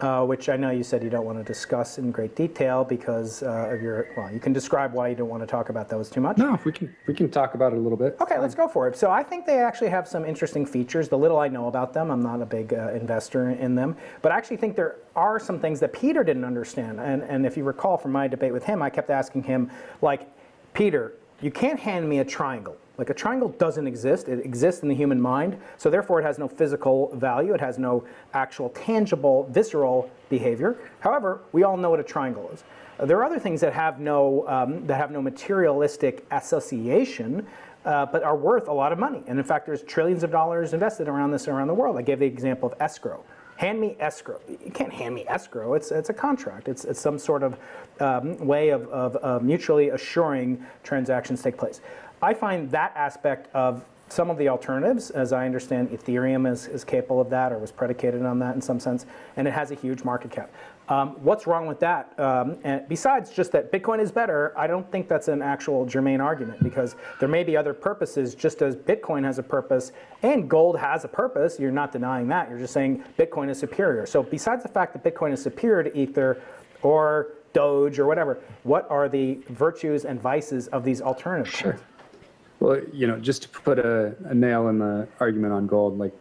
uh, 0.00 0.24
which 0.24 0.48
I 0.48 0.56
know 0.56 0.70
you 0.70 0.82
said 0.82 1.02
you 1.02 1.10
don't 1.10 1.24
want 1.24 1.38
to 1.38 1.44
discuss 1.44 1.98
in 1.98 2.10
great 2.10 2.34
detail 2.34 2.84
because 2.84 3.42
uh, 3.42 3.70
of 3.70 3.82
your. 3.82 4.08
Well, 4.16 4.32
you 4.32 4.40
can 4.40 4.52
describe 4.52 4.92
why 4.92 5.08
you 5.08 5.14
don't 5.14 5.28
want 5.28 5.42
to 5.42 5.46
talk 5.46 5.68
about 5.68 5.88
those 5.88 6.08
too 6.08 6.20
much. 6.20 6.38
No, 6.38 6.58
we 6.64 6.72
can 6.72 6.94
we 7.06 7.14
can 7.14 7.30
talk 7.30 7.54
about 7.54 7.72
it 7.72 7.76
a 7.76 7.80
little 7.80 7.98
bit. 7.98 8.16
Okay, 8.20 8.38
let's 8.38 8.54
go 8.54 8.68
for 8.68 8.88
it. 8.88 8.96
So 8.96 9.10
I 9.10 9.22
think 9.22 9.46
they 9.46 9.58
actually 9.58 9.90
have 9.90 10.08
some 10.08 10.24
interesting 10.24 10.64
features. 10.64 11.08
The 11.08 11.18
little 11.18 11.38
I 11.38 11.48
know 11.48 11.68
about 11.68 11.92
them, 11.92 12.10
I'm 12.10 12.22
not 12.22 12.40
a 12.40 12.46
big 12.46 12.72
uh, 12.72 12.92
investor 12.92 13.50
in 13.50 13.74
them, 13.74 13.96
but 14.22 14.32
I 14.32 14.36
actually 14.36 14.56
think 14.56 14.76
there 14.76 14.96
are 15.16 15.38
some 15.38 15.58
things 15.58 15.80
that 15.80 15.92
Peter 15.92 16.24
didn't 16.24 16.44
understand. 16.44 17.00
And 17.00 17.22
and 17.22 17.44
if 17.44 17.56
you 17.56 17.64
recall 17.64 17.96
from 17.96 18.12
my 18.12 18.28
debate 18.28 18.52
with 18.52 18.64
him, 18.64 18.82
I 18.82 18.90
kept 18.90 19.10
asking 19.10 19.42
him 19.42 19.70
like, 20.00 20.28
Peter, 20.74 21.14
you 21.40 21.50
can't 21.50 21.80
hand 21.80 22.08
me 22.08 22.18
a 22.18 22.24
triangle. 22.24 22.76
Like 23.00 23.08
a 23.08 23.14
triangle 23.14 23.48
doesn't 23.48 23.86
exist. 23.86 24.28
It 24.28 24.44
exists 24.44 24.82
in 24.82 24.88
the 24.90 24.94
human 24.94 25.18
mind, 25.18 25.56
so 25.78 25.88
therefore 25.88 26.20
it 26.20 26.22
has 26.24 26.38
no 26.38 26.46
physical 26.46 27.10
value. 27.16 27.54
It 27.54 27.60
has 27.60 27.78
no 27.78 28.04
actual 28.34 28.68
tangible, 28.68 29.48
visceral 29.50 30.10
behavior. 30.28 30.76
However, 30.98 31.40
we 31.52 31.62
all 31.62 31.78
know 31.78 31.88
what 31.88 31.98
a 31.98 32.02
triangle 32.02 32.50
is. 32.52 32.62
Uh, 32.98 33.06
there 33.06 33.16
are 33.16 33.24
other 33.24 33.38
things 33.38 33.62
that 33.62 33.72
have 33.72 34.00
no 34.00 34.46
um, 34.46 34.86
that 34.86 34.98
have 34.98 35.10
no 35.10 35.22
materialistic 35.22 36.26
association, 36.30 37.46
uh, 37.86 38.04
but 38.04 38.22
are 38.22 38.36
worth 38.36 38.68
a 38.68 38.72
lot 38.72 38.92
of 38.92 38.98
money. 38.98 39.22
And 39.26 39.38
in 39.38 39.44
fact, 39.46 39.64
there's 39.64 39.82
trillions 39.82 40.22
of 40.22 40.30
dollars 40.30 40.74
invested 40.74 41.08
around 41.08 41.30
this 41.30 41.48
around 41.48 41.68
the 41.68 41.74
world. 41.74 41.96
I 41.96 42.02
gave 42.02 42.18
the 42.18 42.26
example 42.26 42.70
of 42.70 42.78
escrow. 42.82 43.24
Hand 43.56 43.78
me 43.78 43.94
escrow. 44.00 44.40
You 44.48 44.70
can't 44.70 44.92
hand 44.92 45.14
me 45.14 45.26
escrow. 45.28 45.74
It's, 45.74 45.90
it's 45.90 46.08
a 46.08 46.14
contract. 46.14 46.66
It's, 46.66 46.86
it's 46.86 46.98
some 46.98 47.18
sort 47.18 47.42
of 47.42 47.58
um, 48.00 48.38
way 48.38 48.70
of, 48.70 48.88
of 48.88 49.22
uh, 49.22 49.38
mutually 49.38 49.90
assuring 49.90 50.64
transactions 50.82 51.42
take 51.42 51.58
place. 51.58 51.82
I 52.22 52.34
find 52.34 52.70
that 52.70 52.92
aspect 52.96 53.54
of 53.54 53.84
some 54.08 54.28
of 54.28 54.38
the 54.38 54.48
alternatives, 54.48 55.10
as 55.10 55.32
I 55.32 55.46
understand, 55.46 55.90
Ethereum 55.90 56.50
is, 56.50 56.66
is 56.66 56.84
capable 56.84 57.20
of 57.20 57.30
that 57.30 57.52
or 57.52 57.58
was 57.58 57.70
predicated 57.70 58.24
on 58.24 58.40
that 58.40 58.54
in 58.56 58.60
some 58.60 58.80
sense, 58.80 59.06
and 59.36 59.46
it 59.46 59.52
has 59.52 59.70
a 59.70 59.74
huge 59.74 60.02
market 60.02 60.32
cap. 60.32 60.50
Um, 60.88 61.10
what's 61.22 61.46
wrong 61.46 61.66
with 61.66 61.78
that? 61.80 62.18
Um, 62.18 62.58
and 62.64 62.86
besides 62.88 63.30
just 63.30 63.52
that 63.52 63.70
Bitcoin 63.70 64.00
is 64.00 64.10
better, 64.10 64.52
I 64.58 64.66
don't 64.66 64.90
think 64.90 65.06
that's 65.06 65.28
an 65.28 65.40
actual 65.40 65.86
germane 65.86 66.20
argument 66.20 66.64
because 66.64 66.96
there 67.20 67.28
may 67.28 67.44
be 67.44 67.56
other 67.56 67.72
purposes, 67.72 68.34
just 68.34 68.60
as 68.60 68.74
Bitcoin 68.74 69.22
has 69.22 69.38
a 69.38 69.42
purpose 69.44 69.92
and 70.24 70.50
gold 70.50 70.76
has 70.76 71.04
a 71.04 71.08
purpose. 71.08 71.60
You're 71.60 71.70
not 71.70 71.92
denying 71.92 72.26
that. 72.28 72.50
You're 72.50 72.58
just 72.58 72.74
saying 72.74 73.04
Bitcoin 73.16 73.48
is 73.48 73.58
superior. 73.60 74.04
So, 74.04 74.24
besides 74.24 74.64
the 74.64 74.68
fact 74.68 74.92
that 74.94 75.04
Bitcoin 75.04 75.32
is 75.32 75.40
superior 75.40 75.84
to 75.84 75.96
Ether 75.96 76.42
or 76.82 77.28
Doge 77.52 78.00
or 78.00 78.06
whatever, 78.06 78.38
what 78.64 78.90
are 78.90 79.08
the 79.08 79.34
virtues 79.48 80.04
and 80.04 80.20
vices 80.20 80.66
of 80.68 80.82
these 80.82 81.00
alternatives? 81.00 81.56
Sure. 81.56 81.78
Well, 82.60 82.80
you 82.92 83.06
know, 83.06 83.18
just 83.18 83.42
to 83.42 83.48
put 83.48 83.78
a, 83.78 84.14
a 84.24 84.34
nail 84.34 84.68
in 84.68 84.78
the 84.78 85.08
argument 85.18 85.54
on 85.54 85.66
gold, 85.66 85.98
like 85.98 86.12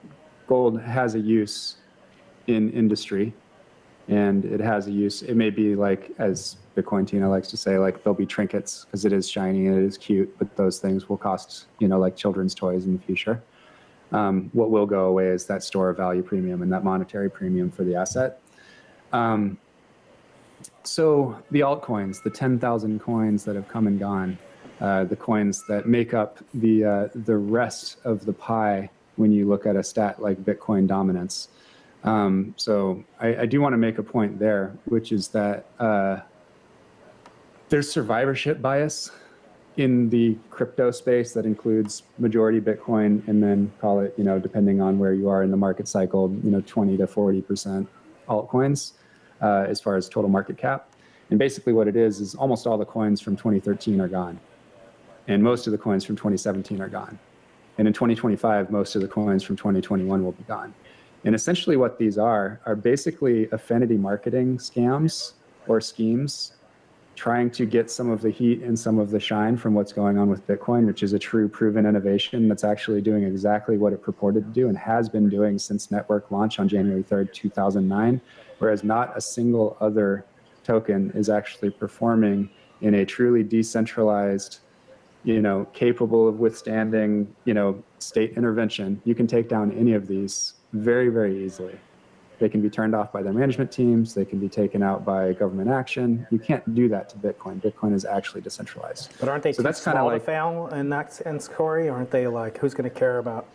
gold 0.48 0.82
has 0.82 1.16
a 1.16 1.20
use 1.20 1.76
in 2.48 2.72
industry 2.72 3.34
and 4.08 4.46
it 4.46 4.62
has 4.62 4.88
a 4.88 4.92
use. 4.92 5.22
It 5.22 5.36
may 5.36 5.50
be 5.50 5.76
like, 5.76 6.12
as 6.18 6.56
Bitcoin 6.76 7.06
Tina 7.06 7.30
likes 7.30 7.50
to 7.50 7.58
say, 7.58 7.78
like 7.78 8.04
there'll 8.04 8.18
be 8.18 8.26
trinkets 8.26 8.86
because 8.86 9.04
it 9.04 9.12
is 9.12 9.30
shiny 9.30 9.68
and 9.68 9.78
it 9.78 9.84
is 9.84 9.98
cute, 9.98 10.34
but 10.40 10.56
those 10.56 10.80
things 10.80 11.10
will 11.10 11.18
cost, 11.18 11.68
you 11.80 11.90
know, 11.90 12.00
like 12.00 12.16
children's 12.16 12.56
toys 12.56 12.86
in 12.86 12.98
the 12.98 13.04
future. 13.04 13.44
Um, 14.12 14.50
what 14.54 14.72
will 14.72 14.88
go 14.88 15.06
away 15.06 15.28
is 15.28 15.46
that 15.46 15.62
store 15.62 15.90
of 15.90 15.98
value 15.98 16.24
premium 16.24 16.64
and 16.64 16.72
that 16.72 16.84
monetary 16.84 17.30
premium 17.30 17.70
for 17.70 17.84
the 17.84 17.96
asset. 17.96 18.42
Um, 19.12 19.58
so 20.84 21.38
the 21.52 21.60
altcoins, 21.60 22.24
the 22.24 22.30
10,000 22.32 23.00
coins 23.00 23.44
that 23.44 23.56
have 23.56 23.68
come 23.68 23.86
and 23.86 24.00
gone, 24.00 24.38
uh, 24.82 25.04
the 25.04 25.16
coins 25.16 25.66
that 25.68 25.88
make 25.88 26.14
up 26.14 26.40
the 26.54 26.86
uh, 26.86 27.08
the 27.14 27.38
rest 27.38 27.98
of 28.06 28.26
the 28.26 28.34
pie 28.34 28.90
when 29.18 29.32
you 29.32 29.48
look 29.48 29.66
at 29.66 29.76
a 29.76 29.84
stat 29.84 30.22
like 30.22 30.38
Bitcoin 30.44 30.88
dominance. 30.88 31.50
Um, 32.06 32.54
so 32.56 33.04
I, 33.20 33.42
I, 33.42 33.46
do 33.46 33.60
want 33.60 33.74
to 33.74 33.78
make 33.78 33.98
a 33.98 34.04
point 34.04 34.40
there, 34.40 34.74
which 34.86 35.12
is 35.12 35.28
that 35.30 35.66
uh, 35.80 36.22
there's 37.68 37.92
survivorship 37.92 38.62
bias 38.62 39.12
in 39.76 40.10
the 40.10 40.38
crypto 40.50 40.92
space 40.92 41.34
that 41.34 41.46
includes 41.46 42.04
majority 42.18 42.62
Bitcoin 42.62 43.28
and 43.28 43.44
then 43.44 43.70
call 43.82 44.00
it, 44.00 44.14
you 44.18 44.24
know, 44.24 44.40
depending 44.40 44.80
on 44.80 44.98
where 44.98 45.14
you 45.14 45.28
are 45.28 45.44
in 45.44 45.52
the 45.52 45.58
market 45.58 45.90
cycle, 45.90 46.34
you 46.42 46.52
know, 46.52 46.62
20 46.62 46.96
to 46.96 47.06
40 47.06 47.42
percent 47.42 47.90
altcoins 48.30 48.94
uh, 49.42 49.66
as 49.68 49.82
far 49.82 49.98
as 49.98 50.08
total 50.08 50.30
market 50.30 50.58
cap. 50.58 50.94
And 51.32 51.38
basically, 51.38 51.74
what 51.74 51.90
it 51.90 51.98
is 51.98 52.22
is 52.22 52.34
almost 52.34 52.66
all 52.66 52.78
the 52.78 52.86
coins 52.86 53.20
from 53.20 53.36
2013 53.36 54.00
are 54.00 54.08
gone 54.08 54.40
and 55.30 55.44
most 55.44 55.68
of 55.68 55.72
the 55.72 55.78
coins 55.78 56.04
from 56.04 56.16
2017 56.16 56.82
are 56.82 56.90
gone. 56.90 57.18
And 57.78 57.88
in 57.88 57.94
2025, 57.94 58.72
most 58.72 58.96
of 58.96 59.02
the 59.02 59.08
coins 59.08 59.44
from 59.44 59.56
2021 59.56 60.24
will 60.24 60.34
be 60.34 60.44
gone. 60.44 60.74
And 61.24 61.36
essentially, 61.36 61.78
what 61.78 61.98
these 62.00 62.18
are 62.18 62.60
are 62.66 62.76
basically 62.76 63.48
affinity 63.52 63.96
marketing 63.96 64.58
scams 64.58 65.34
or 65.68 65.80
schemes 65.80 66.54
trying 67.16 67.52
to 67.52 67.66
get 67.66 67.92
some 67.92 68.10
of 68.10 68.22
the 68.22 68.30
heat 68.30 68.62
and 68.64 68.80
some 68.80 68.98
of 68.98 69.12
the 69.12 69.20
shine 69.20 69.56
from 69.58 69.74
what's 69.74 69.92
going 69.92 70.18
on 70.18 70.30
with 70.30 70.46
Bitcoin, 70.48 70.88
which 70.88 71.04
is 71.04 71.14
a 71.14 71.20
true 71.20 71.48
proven 71.48 71.86
innovation 71.86 72.48
that's 72.48 72.64
actually 72.64 73.02
doing 73.02 73.24
exactly 73.24 73.78
what 73.78 73.92
it 73.94 74.02
purported 74.02 74.46
to 74.46 74.52
do 74.52 74.70
and 74.70 74.78
has 74.78 75.10
been 75.10 75.30
doing 75.30 75.60
since 75.60 75.92
network 75.92 76.32
launch 76.32 76.60
on 76.60 76.68
January 76.68 77.04
3rd, 77.04 77.34
2009, 77.34 78.22
whereas 78.60 78.86
not 78.86 79.16
a 79.18 79.22
single 79.22 79.76
other 79.82 80.26
token 80.64 81.12
is 81.14 81.30
actually 81.30 81.70
performing 81.70 82.50
in 82.82 82.96
a 82.96 83.06
truly 83.06 83.44
decentralized 83.44 84.60
you 85.24 85.42
know, 85.42 85.66
capable 85.74 86.28
of 86.28 86.40
withstanding, 86.40 87.34
you 87.46 87.54
know, 87.54 87.84
state 88.00 88.34
intervention. 88.38 89.02
You 89.06 89.16
can 89.16 89.28
take 89.28 89.50
down 89.50 89.72
any 89.74 89.94
of 89.94 90.08
these 90.08 90.54
very, 90.74 91.10
very 91.10 91.44
easily. 91.44 91.78
They 92.40 92.48
can 92.48 92.62
be 92.62 92.70
turned 92.70 92.96
off 92.96 93.12
by 93.12 93.22
their 93.22 93.34
management 93.34 93.70
teams. 93.70 94.14
They 94.14 94.24
can 94.24 94.40
be 94.40 94.48
taken 94.48 94.82
out 94.82 95.04
by 95.04 95.34
government 95.34 95.70
action. 95.70 96.26
You 96.32 96.40
can't 96.40 96.74
do 96.74 96.88
that 96.88 97.10
to 97.10 97.18
Bitcoin. 97.18 97.62
Bitcoin 97.62 97.94
is 97.94 98.06
actually 98.06 98.40
decentralized. 98.42 99.12
But 99.20 99.28
aren't 99.28 99.44
they 99.44 99.52
so 99.52 99.62
that's 99.62 99.84
kind 99.84 99.98
of 99.98 100.06
like 100.06 100.22
to 100.22 100.26
fail 100.26 100.68
in 100.68 100.90
that 100.90 101.14
sense, 101.14 101.50
Cory? 101.50 101.90
Aren't 101.90 102.12
they 102.12 102.28
like, 102.28 102.58
who's 102.58 102.74
going 102.74 102.90
to 102.90 102.96
care 102.96 103.18
about, 103.18 103.46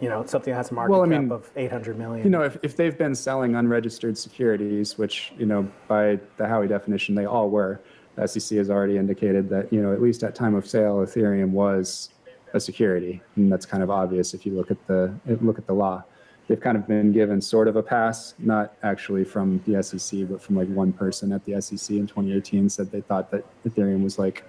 you 0.00 0.08
know, 0.08 0.26
something 0.26 0.50
that 0.50 0.56
has 0.56 0.72
a 0.72 0.74
market 0.74 0.90
Well, 0.90 1.02
I 1.02 1.08
cap 1.08 1.20
mean, 1.22 1.30
of 1.30 1.48
800 1.54 1.96
million? 1.96 2.24
you 2.24 2.30
know, 2.30 2.42
if, 2.42 2.56
if 2.64 2.74
they've 2.74 2.98
been 2.98 3.14
selling 3.14 3.54
unregistered 3.54 4.18
securities, 4.18 4.98
which, 4.98 5.32
you 5.38 5.46
know, 5.46 5.70
by 5.86 6.18
the 6.38 6.44
Howey 6.44 6.68
definition, 6.68 7.14
they 7.14 7.24
all 7.24 7.50
were, 7.50 7.80
the 8.18 8.26
SEC 8.26 8.58
has 8.58 8.70
already 8.70 8.96
indicated 8.96 9.48
that, 9.50 9.72
you 9.72 9.80
know, 9.80 9.92
at 9.92 10.02
least 10.02 10.22
at 10.22 10.34
time 10.34 10.54
of 10.54 10.66
sale, 10.66 10.96
Ethereum 10.96 11.50
was 11.50 12.10
a 12.54 12.60
security. 12.60 13.22
And 13.36 13.50
that's 13.52 13.66
kind 13.66 13.82
of 13.82 13.90
obvious 13.90 14.34
if 14.34 14.44
you 14.44 14.52
look 14.54 14.70
at 14.70 14.86
the, 14.86 15.14
look 15.40 15.58
at 15.58 15.66
the 15.66 15.72
law. 15.74 16.02
They've 16.48 16.60
kind 16.60 16.76
of 16.78 16.88
been 16.88 17.12
given 17.12 17.40
sort 17.42 17.68
of 17.68 17.76
a 17.76 17.82
pass, 17.82 18.34
not 18.38 18.74
actually 18.82 19.24
from 19.24 19.62
the 19.66 19.82
SEC, 19.82 20.28
but 20.28 20.40
from 20.42 20.56
like 20.56 20.68
one 20.68 20.92
person 20.92 21.30
at 21.32 21.44
the 21.44 21.60
SEC 21.60 21.96
in 21.96 22.06
2018 22.06 22.68
said 22.70 22.90
they 22.90 23.02
thought 23.02 23.30
that 23.30 23.44
Ethereum 23.66 24.02
was 24.02 24.18
like 24.18 24.44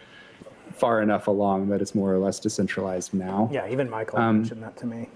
far 0.73 1.01
enough 1.01 1.27
along 1.27 1.67
that 1.69 1.81
it's 1.81 1.93
more 1.93 2.13
or 2.13 2.17
less 2.17 2.39
decentralized 2.39 3.13
now. 3.13 3.49
yeah, 3.51 3.67
even 3.69 3.89
Michael 3.89 4.17
Um, 4.19 4.37
mentioned 4.37 4.63
that 4.63 4.77
to 4.77 4.85
me. 4.85 5.09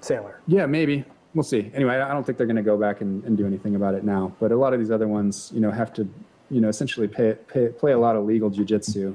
Saylor. 0.00 0.34
Yeah, 0.48 0.66
maybe. 0.66 1.04
We'll 1.34 1.44
see. 1.44 1.70
Anyway, 1.74 1.94
I 2.00 2.12
don't 2.12 2.24
think 2.26 2.38
they're 2.38 2.46
going 2.46 2.56
to 2.56 2.62
go 2.62 2.76
back 2.76 3.02
and, 3.02 3.22
and 3.24 3.36
do 3.36 3.46
anything 3.46 3.76
about 3.76 3.94
it 3.94 4.02
now. 4.02 4.34
But 4.40 4.50
a 4.50 4.56
lot 4.56 4.72
of 4.72 4.80
these 4.80 4.90
other 4.90 5.06
ones, 5.06 5.52
you 5.54 5.60
know, 5.60 5.70
have 5.70 5.92
to, 5.92 6.08
you 6.50 6.60
know, 6.60 6.68
essentially 6.68 7.08
pay, 7.08 7.36
pay, 7.48 7.68
play 7.68 7.92
a 7.92 7.98
lot 7.98 8.16
of 8.16 8.24
legal 8.24 8.50
jujitsu 8.50 9.14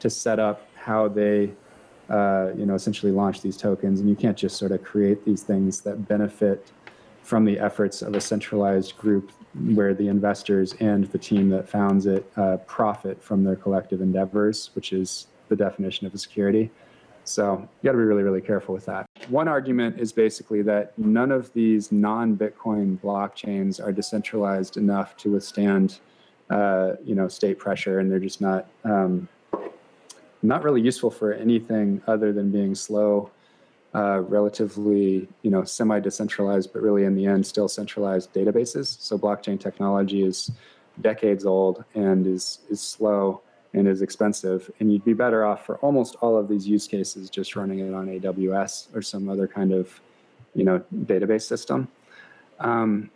to 0.00 0.10
set 0.10 0.38
up 0.38 0.68
how 0.76 1.08
they, 1.08 1.50
uh, 2.10 2.50
you 2.56 2.66
know, 2.66 2.74
essentially 2.74 3.10
launch 3.10 3.40
these 3.40 3.56
tokens. 3.56 4.00
And 4.00 4.08
you 4.08 4.16
can't 4.16 4.36
just 4.36 4.56
sort 4.56 4.72
of 4.72 4.82
create 4.84 5.24
these 5.24 5.42
things 5.42 5.80
that 5.80 6.06
benefit 6.06 6.70
from 7.22 7.44
the 7.46 7.58
efforts 7.58 8.02
of 8.02 8.14
a 8.14 8.20
centralized 8.20 8.98
group 8.98 9.32
where 9.74 9.94
the 9.94 10.08
investors 10.08 10.74
and 10.80 11.04
the 11.06 11.18
team 11.18 11.48
that 11.48 11.68
founds 11.68 12.06
it 12.06 12.30
uh, 12.36 12.58
profit 12.66 13.22
from 13.22 13.44
their 13.44 13.56
collective 13.56 14.02
endeavors, 14.02 14.70
which 14.74 14.92
is 14.92 15.28
the 15.48 15.56
definition 15.56 16.06
of 16.06 16.14
a 16.14 16.18
security. 16.18 16.70
So 17.24 17.66
you 17.80 17.88
got 17.88 17.92
to 17.92 17.98
be 17.98 18.04
really, 18.04 18.22
really 18.22 18.42
careful 18.42 18.74
with 18.74 18.84
that. 18.86 19.06
One 19.28 19.48
argument 19.48 19.98
is 19.98 20.12
basically 20.12 20.60
that 20.62 20.98
none 20.98 21.32
of 21.32 21.50
these 21.54 21.90
non-Bitcoin 21.90 22.98
blockchains 22.98 23.82
are 23.82 23.92
decentralized 23.92 24.76
enough 24.76 25.16
to 25.18 25.30
withstand, 25.32 26.00
uh, 26.50 26.92
you 27.04 27.14
know, 27.14 27.28
state 27.28 27.58
pressure, 27.58 27.98
and 27.98 28.10
they're 28.10 28.18
just 28.18 28.40
not 28.40 28.66
um, 28.84 29.28
not 30.42 30.62
really 30.62 30.80
useful 30.80 31.10
for 31.10 31.32
anything 31.32 32.02
other 32.06 32.32
than 32.32 32.50
being 32.50 32.74
slow, 32.74 33.30
uh, 33.94 34.20
relatively, 34.20 35.26
you 35.42 35.50
know, 35.50 35.64
semi-decentralized, 35.64 36.72
but 36.72 36.82
really 36.82 37.04
in 37.04 37.14
the 37.14 37.26
end 37.26 37.46
still 37.46 37.68
centralized 37.68 38.32
databases. 38.34 39.00
So 39.00 39.16
blockchain 39.16 39.58
technology 39.58 40.22
is 40.22 40.50
decades 41.00 41.44
old 41.46 41.84
and 41.94 42.26
is 42.26 42.60
is 42.68 42.80
slow 42.80 43.40
and 43.72 43.88
is 43.88 44.02
expensive. 44.02 44.70
And 44.78 44.92
you'd 44.92 45.04
be 45.04 45.14
better 45.14 45.44
off 45.44 45.66
for 45.66 45.76
almost 45.78 46.16
all 46.20 46.36
of 46.36 46.48
these 46.48 46.66
use 46.66 46.86
cases 46.86 47.28
just 47.30 47.56
running 47.56 47.80
it 47.80 47.92
on 47.92 48.06
AWS 48.06 48.94
or 48.94 49.02
some 49.02 49.28
other 49.28 49.48
kind 49.48 49.72
of, 49.72 50.00
you 50.54 50.64
know, 50.64 50.82
database 50.94 51.42
system. 51.42 51.88
Um, 52.60 53.10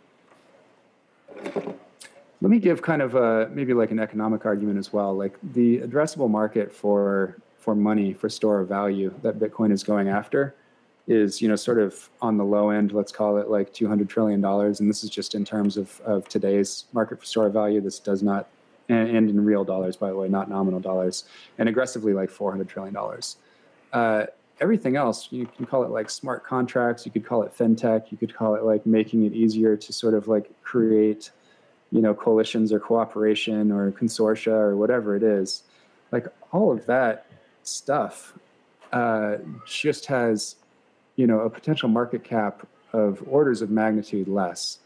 let 2.41 2.49
me 2.49 2.59
give 2.59 2.81
kind 2.81 3.01
of 3.01 3.15
a, 3.15 3.49
maybe 3.53 3.73
like 3.73 3.91
an 3.91 3.99
economic 3.99 4.45
argument 4.45 4.77
as 4.77 4.93
well. 4.93 5.15
Like 5.15 5.37
the 5.53 5.79
addressable 5.79 6.29
market 6.29 6.73
for 6.73 7.37
for 7.57 7.75
money 7.75 8.13
for 8.13 8.29
store 8.29 8.61
of 8.61 8.69
value 8.69 9.13
that 9.21 9.37
Bitcoin 9.37 9.71
is 9.71 9.83
going 9.83 10.07
after 10.07 10.55
is 11.07 11.41
you 11.41 11.47
know 11.49 11.55
sort 11.55 11.79
of 11.79 12.09
on 12.21 12.37
the 12.37 12.45
low 12.45 12.69
end. 12.69 12.93
Let's 12.93 13.11
call 13.11 13.37
it 13.37 13.49
like 13.49 13.73
200 13.73 14.07
trillion 14.07 14.41
dollars, 14.41 14.79
and 14.79 14.89
this 14.89 15.03
is 15.03 15.09
just 15.09 15.35
in 15.35 15.43
terms 15.43 15.75
of 15.75 15.99
of 16.01 16.27
today's 16.29 16.85
market 16.93 17.19
for 17.19 17.25
store 17.25 17.47
of 17.47 17.53
value. 17.53 17.81
This 17.81 17.99
does 17.99 18.23
not 18.23 18.47
and, 18.89 19.15
and 19.15 19.29
in 19.29 19.43
real 19.43 19.63
dollars, 19.63 19.95
by 19.95 20.09
the 20.09 20.15
way, 20.15 20.27
not 20.27 20.49
nominal 20.49 20.79
dollars, 20.79 21.25
and 21.57 21.69
aggressively 21.69 22.13
like 22.13 22.29
400 22.29 22.67
trillion 22.67 22.93
dollars. 22.93 23.37
Uh, 23.93 24.25
everything 24.59 24.95
else, 24.95 25.27
you 25.31 25.45
can 25.45 25.65
call 25.65 25.83
it 25.83 25.89
like 25.89 26.09
smart 26.09 26.43
contracts, 26.43 27.05
you 27.05 27.11
could 27.11 27.25
call 27.25 27.43
it 27.43 27.55
fintech, 27.55 28.11
you 28.11 28.17
could 28.17 28.33
call 28.33 28.55
it 28.55 28.63
like 28.63 28.85
making 28.85 29.25
it 29.25 29.33
easier 29.33 29.77
to 29.77 29.93
sort 29.93 30.13
of 30.13 30.27
like 30.27 30.51
create, 30.63 31.31
you 31.91 32.01
know, 32.01 32.13
coalitions 32.13 32.71
or 32.71 32.79
cooperation 32.79 33.71
or 33.71 33.91
consortia 33.91 34.51
or 34.51 34.77
whatever 34.77 35.15
it 35.15 35.23
is. 35.23 35.63
Like 36.11 36.27
all 36.51 36.71
of 36.71 36.85
that 36.85 37.25
stuff 37.63 38.33
uh, 38.91 39.37
just 39.65 40.05
has, 40.07 40.55
you 41.15 41.27
know, 41.27 41.41
a 41.41 41.49
potential 41.49 41.89
market 41.89 42.23
cap 42.23 42.65
of 42.93 43.23
orders 43.27 43.61
of 43.61 43.69
magnitude 43.69 44.27
less. 44.27 44.79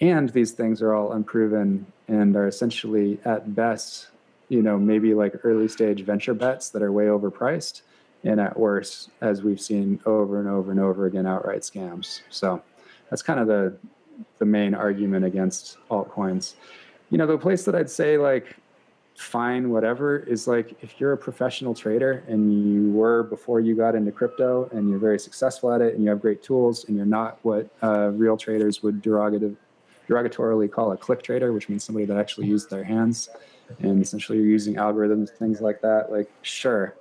And 0.00 0.28
these 0.30 0.52
things 0.52 0.80
are 0.80 0.94
all 0.94 1.12
unproven 1.12 1.86
and 2.06 2.36
are 2.36 2.46
essentially 2.46 3.18
at 3.24 3.54
best, 3.54 4.08
you 4.48 4.62
know, 4.62 4.78
maybe 4.78 5.12
like 5.14 5.34
early 5.44 5.68
stage 5.68 6.04
venture 6.04 6.34
bets 6.34 6.70
that 6.70 6.82
are 6.82 6.92
way 6.92 7.06
overpriced, 7.06 7.82
and 8.24 8.40
at 8.40 8.58
worst, 8.58 9.10
as 9.20 9.42
we've 9.42 9.60
seen 9.60 10.00
over 10.06 10.40
and 10.40 10.48
over 10.48 10.70
and 10.70 10.80
over 10.80 11.06
again, 11.06 11.26
outright 11.26 11.62
scams. 11.62 12.22
So 12.30 12.62
that's 13.10 13.22
kind 13.22 13.40
of 13.40 13.46
the 13.46 13.76
the 14.38 14.44
main 14.44 14.74
argument 14.74 15.24
against 15.24 15.78
altcoins. 15.90 16.54
You 17.10 17.18
know, 17.18 17.26
the 17.26 17.38
place 17.38 17.64
that 17.64 17.74
I'd 17.74 17.90
say 17.90 18.18
like 18.18 18.56
fine, 19.16 19.70
whatever, 19.70 20.18
is 20.18 20.46
like 20.46 20.76
if 20.82 21.00
you're 21.00 21.12
a 21.12 21.18
professional 21.18 21.74
trader 21.74 22.24
and 22.28 22.52
you 22.52 22.90
were 22.90 23.24
before 23.24 23.60
you 23.60 23.74
got 23.74 23.94
into 23.94 24.12
crypto 24.12 24.68
and 24.72 24.88
you're 24.88 24.98
very 24.98 25.18
successful 25.18 25.72
at 25.72 25.80
it 25.80 25.94
and 25.94 26.04
you 26.04 26.10
have 26.10 26.20
great 26.20 26.42
tools 26.42 26.84
and 26.84 26.96
you're 26.96 27.06
not 27.06 27.38
what 27.42 27.68
uh, 27.82 28.10
real 28.12 28.36
traders 28.36 28.82
would 28.82 29.02
derogative 29.02 29.56
derogatorily 30.08 30.70
call 30.70 30.92
a 30.92 30.96
click 30.96 31.22
trader, 31.22 31.52
which 31.52 31.68
means 31.68 31.84
somebody 31.84 32.06
that 32.06 32.16
actually 32.16 32.46
used 32.46 32.70
their 32.70 32.84
hands, 32.84 33.28
and 33.80 34.00
essentially 34.02 34.38
you're 34.38 34.46
using 34.46 34.76
algorithms, 34.76 35.28
things 35.30 35.60
like 35.60 35.80
that. 35.82 36.10
Like, 36.10 36.30
sure, 36.42 36.94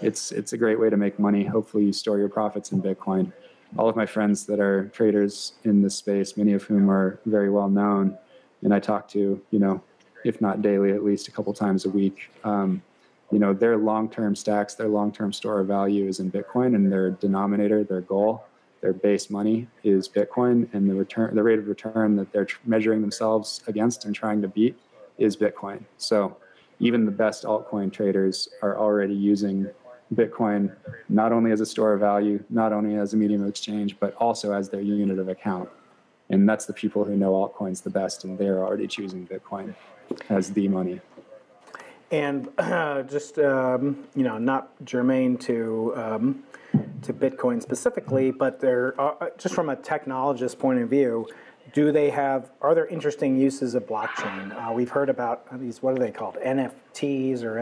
it's 0.00 0.32
it's 0.32 0.52
a 0.52 0.58
great 0.58 0.78
way 0.78 0.88
to 0.88 0.96
make 0.96 1.18
money. 1.18 1.44
Hopefully, 1.44 1.84
you 1.84 1.92
store 1.92 2.18
your 2.18 2.28
profits 2.28 2.72
in 2.72 2.80
Bitcoin. 2.80 3.32
All 3.78 3.88
of 3.88 3.96
my 3.96 4.06
friends 4.06 4.44
that 4.46 4.60
are 4.60 4.88
traders 4.88 5.54
in 5.64 5.82
this 5.82 5.94
space, 5.94 6.36
many 6.36 6.52
of 6.52 6.62
whom 6.64 6.90
are 6.90 7.18
very 7.24 7.50
well 7.50 7.68
known, 7.68 8.18
and 8.62 8.72
I 8.72 8.80
talk 8.80 9.08
to, 9.08 9.40
you 9.50 9.58
know, 9.58 9.82
if 10.24 10.40
not 10.40 10.62
daily, 10.62 10.92
at 10.92 11.02
least 11.02 11.28
a 11.28 11.30
couple 11.30 11.52
times 11.52 11.84
a 11.84 11.90
week. 11.90 12.30
Um, 12.44 12.82
you 13.30 13.38
know, 13.38 13.54
their 13.54 13.78
long-term 13.78 14.36
stacks, 14.36 14.74
their 14.74 14.88
long-term 14.88 15.32
store 15.32 15.60
of 15.60 15.66
value 15.66 16.06
is 16.06 16.20
in 16.20 16.30
Bitcoin, 16.30 16.74
and 16.74 16.92
their 16.92 17.10
denominator, 17.10 17.82
their 17.82 18.02
goal, 18.02 18.44
their 18.82 18.92
base 18.92 19.30
money 19.30 19.68
is 19.84 20.08
Bitcoin, 20.08 20.68
and 20.74 20.88
the 20.88 20.94
return, 20.94 21.34
the 21.34 21.42
rate 21.42 21.58
of 21.58 21.66
return 21.66 22.14
that 22.16 22.30
they're 22.32 22.48
measuring 22.66 23.00
themselves 23.00 23.62
against 23.66 24.04
and 24.04 24.14
trying 24.14 24.42
to 24.42 24.48
beat 24.48 24.78
is 25.18 25.36
Bitcoin. 25.36 25.82
So 25.96 26.36
even 26.78 27.06
the 27.06 27.12
best 27.12 27.44
altcoin 27.44 27.92
traders 27.92 28.48
are 28.60 28.76
already 28.76 29.14
using 29.14 29.68
Bitcoin 30.14 30.74
not 31.08 31.32
only 31.32 31.52
as 31.52 31.60
a 31.60 31.66
store 31.66 31.94
of 31.94 32.00
value, 32.00 32.42
not 32.50 32.72
only 32.72 32.96
as 32.96 33.14
a 33.14 33.16
medium 33.16 33.42
of 33.42 33.48
exchange, 33.48 33.96
but 33.98 34.14
also 34.16 34.52
as 34.52 34.68
their 34.68 34.80
unit 34.80 35.18
of 35.18 35.28
account. 35.28 35.68
And 36.30 36.48
that's 36.48 36.66
the 36.66 36.72
people 36.72 37.04
who 37.04 37.16
know 37.16 37.32
altcoins 37.32 37.82
the 37.82 37.90
best, 37.90 38.24
and 38.24 38.38
they're 38.38 38.64
already 38.64 38.86
choosing 38.86 39.26
Bitcoin 39.26 39.74
as 40.28 40.52
the 40.52 40.68
money. 40.68 41.00
And 42.10 42.48
uh, 42.58 43.02
just 43.10 43.38
um, 43.38 44.04
you 44.14 44.22
know, 44.22 44.38
not 44.38 44.70
germane 44.84 45.36
to 45.38 45.92
um, 45.96 46.42
to 47.02 47.12
Bitcoin 47.12 47.60
specifically, 47.62 48.30
but 48.30 48.60
they're 48.60 48.98
uh, 49.00 49.30
just 49.38 49.54
from 49.54 49.68
a 49.68 49.76
technologist 49.76 50.58
point 50.58 50.80
of 50.80 50.88
view. 50.88 51.28
Do 51.74 51.92
they 51.92 52.10
have? 52.10 52.50
Are 52.60 52.74
there 52.74 52.86
interesting 52.86 53.36
uses 53.36 53.74
of 53.74 53.86
blockchain? 53.86 54.52
Uh, 54.54 54.72
we've 54.72 54.90
heard 54.90 55.08
about 55.08 55.58
these. 55.60 55.82
What 55.82 55.94
are 55.94 55.98
they 55.98 56.10
called? 56.10 56.36
NFTs 56.44 57.42
or 57.42 57.58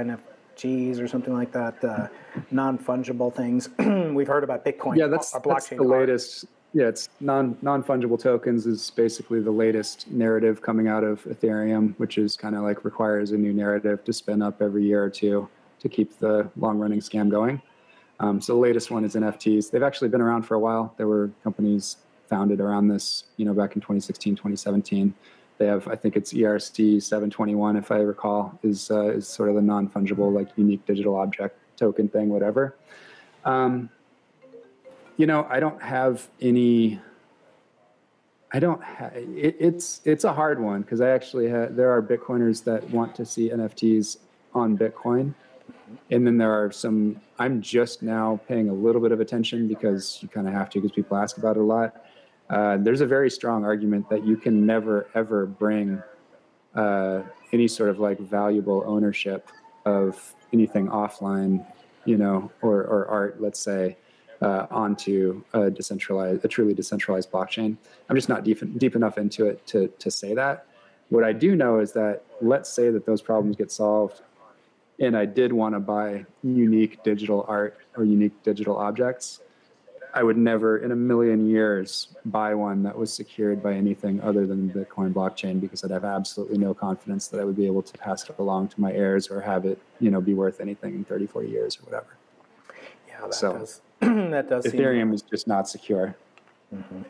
NFGs 0.56 1.00
or 1.00 1.08
something 1.08 1.34
like 1.34 1.52
that. 1.52 1.82
Uh, 1.84 2.08
non 2.50 2.78
fungible 2.78 3.34
things. 3.34 3.68
we've 4.14 4.28
heard 4.28 4.44
about 4.44 4.64
Bitcoin. 4.64 4.96
Yeah, 4.96 5.06
that's, 5.06 5.34
uh, 5.34 5.40
that's 5.44 5.68
the 5.68 5.82
latest. 5.82 6.46
Yeah, 6.72 6.86
it's 6.86 7.08
non 7.20 7.58
non 7.62 7.82
fungible 7.82 8.20
tokens 8.20 8.66
is 8.66 8.90
basically 8.90 9.40
the 9.40 9.50
latest 9.50 10.08
narrative 10.10 10.62
coming 10.62 10.86
out 10.86 11.02
of 11.02 11.22
Ethereum, 11.24 11.94
which 11.98 12.16
is 12.16 12.36
kind 12.36 12.54
of 12.54 12.62
like 12.62 12.84
requires 12.84 13.32
a 13.32 13.36
new 13.36 13.52
narrative 13.52 14.04
to 14.04 14.12
spin 14.12 14.40
up 14.40 14.62
every 14.62 14.84
year 14.84 15.02
or 15.02 15.10
two 15.10 15.48
to 15.80 15.88
keep 15.88 16.18
the 16.20 16.48
long 16.56 16.78
running 16.78 17.00
scam 17.00 17.28
going. 17.30 17.60
Um, 18.20 18.40
so 18.40 18.54
the 18.54 18.60
latest 18.60 18.90
one 18.90 19.04
is 19.04 19.14
NFTs. 19.14 19.70
They've 19.70 19.82
actually 19.82 20.10
been 20.10 20.20
around 20.20 20.42
for 20.42 20.54
a 20.54 20.58
while. 20.60 20.94
There 20.98 21.08
were 21.08 21.30
companies 21.42 21.96
founded 22.28 22.60
around 22.60 22.88
this, 22.88 23.24
you 23.36 23.44
know, 23.44 23.54
back 23.54 23.74
in 23.74 23.80
2016, 23.80 24.36
2017. 24.36 25.12
They 25.60 25.66
have, 25.66 25.86
I 25.88 25.94
think 25.94 26.16
it's 26.16 26.32
ERC 26.32 27.02
721, 27.02 27.76
if 27.76 27.92
I 27.92 27.98
recall, 27.98 28.58
is 28.62 28.90
uh, 28.90 29.10
is 29.10 29.28
sort 29.28 29.50
of 29.50 29.56
the 29.56 29.60
non 29.60 29.90
fungible, 29.90 30.32
like 30.32 30.48
unique 30.56 30.86
digital 30.86 31.16
object 31.16 31.54
token 31.76 32.08
thing, 32.08 32.30
whatever. 32.30 32.76
Um, 33.44 33.90
you 35.18 35.26
know, 35.26 35.46
I 35.50 35.60
don't 35.60 35.82
have 35.82 36.26
any. 36.40 36.98
I 38.50 38.58
don't. 38.58 38.80
It, 39.14 39.56
it's 39.60 40.00
it's 40.06 40.24
a 40.24 40.32
hard 40.32 40.58
one 40.62 40.80
because 40.80 41.02
I 41.02 41.10
actually 41.10 41.50
ha- 41.50 41.68
there 41.68 41.90
are 41.90 42.00
Bitcoiners 42.02 42.64
that 42.64 42.88
want 42.88 43.14
to 43.16 43.26
see 43.26 43.50
NFTs 43.50 44.16
on 44.54 44.78
Bitcoin, 44.78 45.34
And 46.10 46.26
then 46.26 46.38
there 46.38 46.52
are 46.52 46.72
some, 46.72 47.20
I'm 47.38 47.60
just 47.60 48.02
now 48.02 48.40
paying 48.48 48.70
a 48.70 48.72
little 48.72 49.00
bit 49.02 49.12
of 49.12 49.20
attention 49.20 49.68
because 49.68 50.18
you 50.22 50.28
kind 50.28 50.48
of 50.48 50.54
have 50.54 50.70
to 50.70 50.80
because 50.80 50.92
people 50.92 51.18
ask 51.18 51.36
about 51.36 51.56
it 51.56 51.60
a 51.60 51.64
lot. 51.64 52.06
Uh, 52.50 52.76
there's 52.78 53.00
a 53.00 53.06
very 53.06 53.30
strong 53.30 53.64
argument 53.64 54.08
that 54.10 54.26
you 54.26 54.36
can 54.36 54.66
never, 54.66 55.08
ever 55.14 55.46
bring 55.46 56.02
uh, 56.74 57.22
any 57.52 57.68
sort 57.68 57.88
of 57.88 58.00
like 58.00 58.18
valuable 58.18 58.82
ownership 58.86 59.48
of 59.86 60.34
anything 60.52 60.88
offline, 60.88 61.64
you 62.04 62.16
know, 62.16 62.50
or, 62.60 62.82
or 62.82 63.06
art, 63.06 63.40
let's 63.40 63.60
say, 63.60 63.96
uh, 64.42 64.66
onto 64.70 65.42
a 65.52 65.70
decentralized, 65.70 66.44
a 66.44 66.48
truly 66.48 66.74
decentralized 66.74 67.30
blockchain. 67.30 67.76
I'm 68.08 68.16
just 68.16 68.28
not 68.28 68.42
deep, 68.42 68.60
deep 68.78 68.96
enough 68.96 69.16
into 69.16 69.46
it 69.46 69.64
to, 69.68 69.88
to 69.98 70.10
say 70.10 70.34
that. 70.34 70.66
What 71.08 71.24
I 71.24 71.32
do 71.32 71.54
know 71.54 71.78
is 71.78 71.92
that 71.92 72.24
let's 72.40 72.68
say 72.68 72.90
that 72.90 73.06
those 73.06 73.22
problems 73.22 73.56
get 73.56 73.70
solved 73.70 74.22
and 75.00 75.16
I 75.16 75.24
did 75.24 75.52
want 75.52 75.74
to 75.74 75.80
buy 75.80 76.26
unique 76.42 77.02
digital 77.02 77.44
art 77.48 77.78
or 77.96 78.04
unique 78.04 78.42
digital 78.42 78.76
objects, 78.76 79.40
I 80.14 80.22
would 80.22 80.36
never 80.36 80.78
in 80.78 80.92
a 80.92 80.96
million 80.96 81.48
years 81.48 82.08
buy 82.24 82.54
one 82.54 82.82
that 82.82 82.96
was 82.96 83.12
secured 83.12 83.62
by 83.62 83.74
anything 83.74 84.20
other 84.20 84.46
than 84.46 84.68
the 84.68 84.84
Bitcoin 84.84 85.12
blockchain 85.12 85.60
because 85.60 85.84
I'd 85.84 85.90
have 85.90 86.04
absolutely 86.04 86.58
no 86.58 86.74
confidence 86.74 87.28
that 87.28 87.40
I 87.40 87.44
would 87.44 87.56
be 87.56 87.66
able 87.66 87.82
to 87.82 87.98
pass 87.98 88.28
it 88.28 88.36
along 88.38 88.68
to 88.68 88.80
my 88.80 88.92
heirs 88.92 89.28
or 89.28 89.40
have 89.40 89.64
it, 89.64 89.78
you 90.00 90.10
know, 90.10 90.20
be 90.20 90.34
worth 90.34 90.60
anything 90.60 90.94
in 90.94 91.04
30, 91.04 91.26
40 91.26 91.48
years 91.48 91.78
or 91.78 91.84
whatever. 91.84 92.16
Yeah, 93.08 93.20
that 93.22 93.34
so 93.34 93.58
does. 93.58 93.80
that 94.00 94.48
does. 94.48 94.64
Ethereum 94.64 95.08
seem... 95.08 95.14
is 95.14 95.22
just 95.22 95.46
not 95.46 95.68
secure. 95.68 96.16
Mm-hmm. 96.74 97.02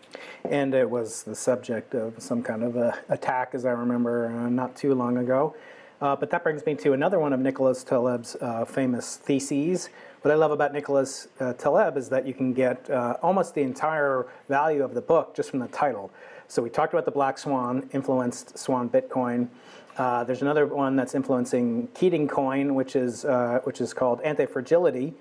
And 0.44 0.74
it 0.74 0.88
was 0.88 1.22
the 1.22 1.34
subject 1.34 1.94
of 1.94 2.20
some 2.20 2.42
kind 2.42 2.62
of 2.62 2.76
a 2.76 2.98
attack, 3.08 3.50
as 3.54 3.66
I 3.66 3.72
remember, 3.72 4.26
uh, 4.26 4.48
not 4.48 4.74
too 4.74 4.94
long 4.94 5.18
ago. 5.18 5.54
Uh, 6.00 6.16
but 6.16 6.30
that 6.30 6.42
brings 6.42 6.64
me 6.64 6.74
to 6.74 6.94
another 6.94 7.18
one 7.18 7.32
of 7.32 7.40
Nicholas 7.40 7.84
Taleb's 7.84 8.36
uh, 8.40 8.64
famous 8.64 9.16
theses. 9.16 9.90
What 10.22 10.32
I 10.32 10.34
love 10.34 10.50
about 10.50 10.74
Nicholas 10.74 11.28
uh, 11.40 11.54
Taleb 11.54 11.96
is 11.96 12.10
that 12.10 12.26
you 12.26 12.34
can 12.34 12.52
get 12.52 12.90
uh, 12.90 13.16
almost 13.22 13.54
the 13.54 13.62
entire 13.62 14.26
value 14.50 14.82
of 14.82 14.92
the 14.92 15.00
book 15.00 15.34
just 15.34 15.48
from 15.48 15.60
the 15.60 15.68
title. 15.68 16.10
So 16.46 16.60
we 16.62 16.68
talked 16.68 16.92
about 16.92 17.06
the 17.06 17.10
Black 17.10 17.38
Swan 17.38 17.88
influenced 17.94 18.58
Swan 18.58 18.90
Bitcoin. 18.90 19.48
Uh, 19.96 20.24
there's 20.24 20.42
another 20.42 20.66
one 20.66 20.94
that's 20.94 21.14
influencing 21.14 21.88
Keating 21.94 22.28
Coin, 22.28 22.74
which 22.74 22.96
is 22.96 23.24
uh, 23.24 23.60
which 23.64 23.80
is 23.80 23.94
called 23.94 24.20
Anti 24.20 24.44
Fragility 24.44 25.14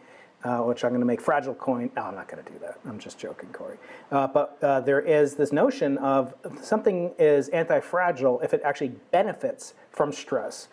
uh, 0.44 0.60
which 0.60 0.86
I'm 0.86 0.92
going 0.92 1.02
to 1.02 1.06
make 1.06 1.20
fragile 1.20 1.54
coin. 1.54 1.92
No, 1.98 2.04
I'm 2.04 2.16
not 2.16 2.30
going 2.30 2.42
to 2.42 2.50
do 2.50 2.58
that. 2.60 2.80
I'm 2.86 2.98
just 2.98 3.20
joking, 3.20 3.50
Cory. 3.50 3.78
Uh, 4.10 4.26
but 4.28 4.58
there 4.62 5.02
is 5.02 5.36
this 5.36 5.52
notion 5.52 5.98
of 5.98 6.34
something 6.62 7.12
is 7.20 7.50
anti-fragile 7.50 8.40
if 8.40 8.54
it 8.54 8.62
actually 8.64 8.94
benefits 9.12 9.74
from 9.92 10.14
stress. 10.14 10.70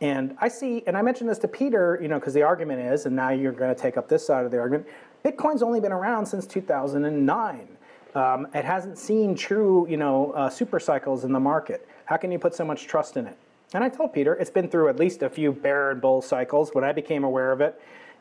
And 0.00 0.36
I 0.40 0.48
see, 0.48 0.84
and 0.86 0.96
I 0.96 1.02
mentioned 1.02 1.28
this 1.28 1.38
to 1.38 1.48
Peter, 1.48 1.98
you 2.00 2.08
know, 2.08 2.18
because 2.18 2.34
the 2.34 2.42
argument 2.42 2.80
is, 2.80 3.06
and 3.06 3.16
now 3.16 3.30
you're 3.30 3.52
going 3.52 3.74
to 3.74 3.80
take 3.80 3.96
up 3.96 4.08
this 4.08 4.24
side 4.24 4.44
of 4.44 4.50
the 4.50 4.58
argument. 4.58 4.88
Bitcoin's 5.24 5.62
only 5.62 5.80
been 5.80 5.92
around 5.92 6.26
since 6.26 6.46
2009. 6.46 7.68
Um, 8.14 8.46
it 8.54 8.64
hasn't 8.64 8.96
seen 8.96 9.34
true, 9.34 9.86
you 9.88 9.96
know, 9.96 10.32
uh, 10.32 10.48
super 10.48 10.78
cycles 10.78 11.24
in 11.24 11.32
the 11.32 11.40
market. 11.40 11.88
How 12.04 12.16
can 12.16 12.30
you 12.30 12.38
put 12.38 12.54
so 12.54 12.64
much 12.64 12.86
trust 12.86 13.16
in 13.16 13.26
it? 13.26 13.36
And 13.74 13.84
I 13.84 13.88
told 13.88 14.12
Peter, 14.12 14.34
it's 14.34 14.50
been 14.50 14.68
through 14.68 14.88
at 14.88 14.98
least 14.98 15.22
a 15.22 15.28
few 15.28 15.52
bear 15.52 15.90
and 15.90 16.00
bull 16.00 16.22
cycles. 16.22 16.70
When 16.72 16.84
I 16.84 16.92
became 16.92 17.24
aware 17.24 17.52
of 17.52 17.60
it, 17.60 17.78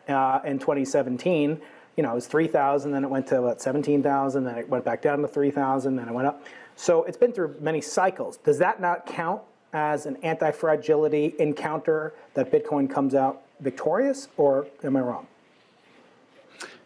uh, 0.09 0.39
in 0.45 0.59
2017. 0.59 1.61
You 1.95 2.03
know, 2.03 2.11
it 2.11 2.15
was 2.15 2.28
3,000, 2.28 2.91
then 2.91 3.03
it 3.03 3.09
went 3.09 3.28
to 3.28 3.41
what, 3.41 3.61
17,000, 3.61 4.43
then 4.43 4.57
it 4.57 4.69
went 4.69 4.86
back 4.86 5.01
down 5.01 5.19
to 5.19 5.28
3,000, 5.28 5.95
then 5.95 6.07
it 6.07 6.13
went 6.13 6.28
up. 6.28 6.43
So 6.75 7.03
it's 7.03 7.17
been 7.17 7.34
through 7.34 7.55
many 7.59 7.82
cycles. 7.82 8.38
Does 8.38 8.59
that 8.59 8.80
not 8.80 9.05
count 9.07 9.41
as 9.74 10.05
an 10.05 10.18
anti 10.24 10.51
fragility 10.51 11.36
encounter 11.39 12.13
that 12.34 12.51
Bitcoin 12.51 12.89
comes 12.89 13.15
out 13.15 13.43
victorious, 13.59 14.28
or 14.38 14.68
am 14.84 14.95
I 14.95 15.01
wrong? 15.01 15.28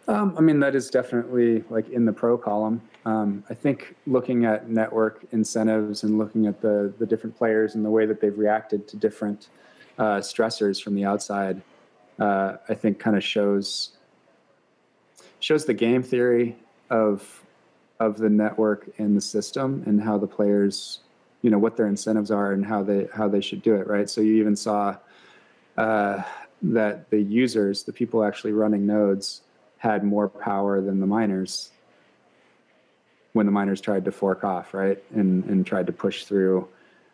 Um, 0.08 0.36
I 0.38 0.42
mean, 0.42 0.60
that 0.60 0.76
is 0.76 0.90
definitely 0.90 1.64
like 1.70 1.90
in 1.90 2.06
the 2.06 2.14
pro 2.14 2.38
column. 2.38 2.82
Um, 3.06 3.44
I 3.50 3.54
think 3.54 3.96
looking 4.08 4.46
at 4.46 4.70
network 4.70 5.24
incentives 5.32 6.04
and 6.04 6.18
looking 6.18 6.48
at 6.48 6.62
the, 6.62 6.94
the 6.98 7.06
different 7.06 7.38
players 7.38 7.76
and 7.76 7.86
the 7.86 7.90
way 7.90 8.06
that 8.06 8.20
they've 8.20 8.38
reacted 8.38 8.88
to 8.90 8.98
different 8.98 9.50
uh, 9.98 10.18
stressors 10.18 10.82
from 10.82 10.96
the 10.96 11.06
outside, 11.06 11.62
uh, 12.20 12.58
I 12.68 12.74
think 12.74 13.00
kind 13.00 13.16
of 13.16 13.24
shows 13.24 13.92
shows 15.40 15.66
the 15.66 15.74
game 15.74 16.04
theory 16.04 16.56
of 16.90 17.44
of 18.00 18.18
the 18.18 18.30
network 18.30 18.90
and 18.98 19.16
the 19.16 19.22
system 19.22 19.84
and 19.86 20.02
how 20.02 20.18
the 20.18 20.28
players 20.28 21.00
you 21.42 21.50
know 21.50 21.58
what 21.58 21.76
their 21.78 21.88
incentives 21.88 22.32
are 22.32 22.52
and 22.52 22.66
how 22.66 22.84
they 22.84 23.08
how 23.14 23.28
they 23.28 23.42
should 23.42 23.62
do 23.62 23.76
it 23.76 23.88
right? 23.88 24.10
So 24.10 24.22
you 24.22 24.36
even 24.36 24.56
saw 24.56 24.98
uh, 25.78 26.22
that 26.62 27.10
the 27.10 27.22
users 27.22 27.84
the 27.84 27.94
people 27.94 28.24
actually 28.24 28.54
running 28.54 28.86
nodes 28.86 29.42
had 29.78 30.04
more 30.04 30.30
power 30.30 30.82
than 30.82 31.00
the 31.00 31.08
miners 31.08 31.72
when 33.34 33.46
the 33.46 33.52
miners 33.52 33.82
tried 33.82 34.06
to 34.06 34.12
fork 34.12 34.44
off 34.44 34.74
right? 34.74 35.02
And 35.16 35.44
and 35.46 35.66
tried 35.66 35.88
to 35.88 35.94
push 35.94 36.26
through 36.26 36.68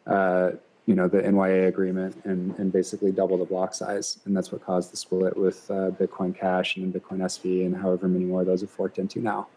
uh, 0.06 0.52
you 0.88 0.96
know 0.96 1.08
the 1.08 1.22
NYA 1.22 1.68
agreement 1.68 2.16
and 2.24 2.58
and 2.58 2.72
basically 2.72 3.12
double 3.12 3.38
the 3.38 3.46
block 3.46 3.74
size, 3.74 4.20
and 4.26 4.36
that's 4.36 4.52
what 4.52 4.66
caused 4.66 4.92
the 4.92 4.98
split 4.98 5.36
with 5.38 5.70
uh, 5.70 5.92
Bitcoin 5.92 6.36
Cash 6.36 6.78
and 6.78 6.94
Bitcoin 6.94 7.20
SV 7.20 7.66
and 7.66 7.76
however 7.76 8.08
many 8.08 8.26
more 8.26 8.44
those 8.46 8.62
have 8.62 8.70
forked 8.70 8.98
into 8.98 9.20
now. 9.20 9.48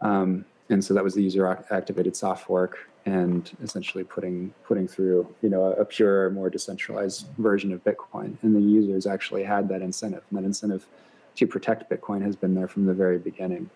Um, 0.00 0.44
and 0.70 0.84
so 0.84 0.94
that 0.94 1.04
was 1.04 1.14
the 1.14 1.22
user 1.22 1.46
activated 1.70 2.16
soft 2.16 2.46
fork 2.46 2.90
and 3.06 3.54
essentially 3.62 4.02
putting 4.02 4.52
putting 4.64 4.88
through 4.88 5.28
you 5.42 5.50
know 5.50 5.72
a, 5.72 5.84
pure, 5.84 6.30
more 6.30 6.48
decentralized 6.48 7.26
version 7.38 7.72
of 7.72 7.84
Bitcoin. 7.84 8.36
And 8.42 8.54
the 8.54 8.60
users 8.60 9.06
actually 9.06 9.44
had 9.44 9.68
that 9.68 9.82
incentive, 9.82 10.22
and 10.30 10.38
that 10.38 10.44
incentive 10.44 10.86
to 11.36 11.46
protect 11.46 11.90
Bitcoin 11.90 12.22
has 12.22 12.36
been 12.36 12.54
there 12.54 12.68
from 12.68 12.86
the 12.86 12.94
very 12.94 13.18
beginning. 13.18 13.68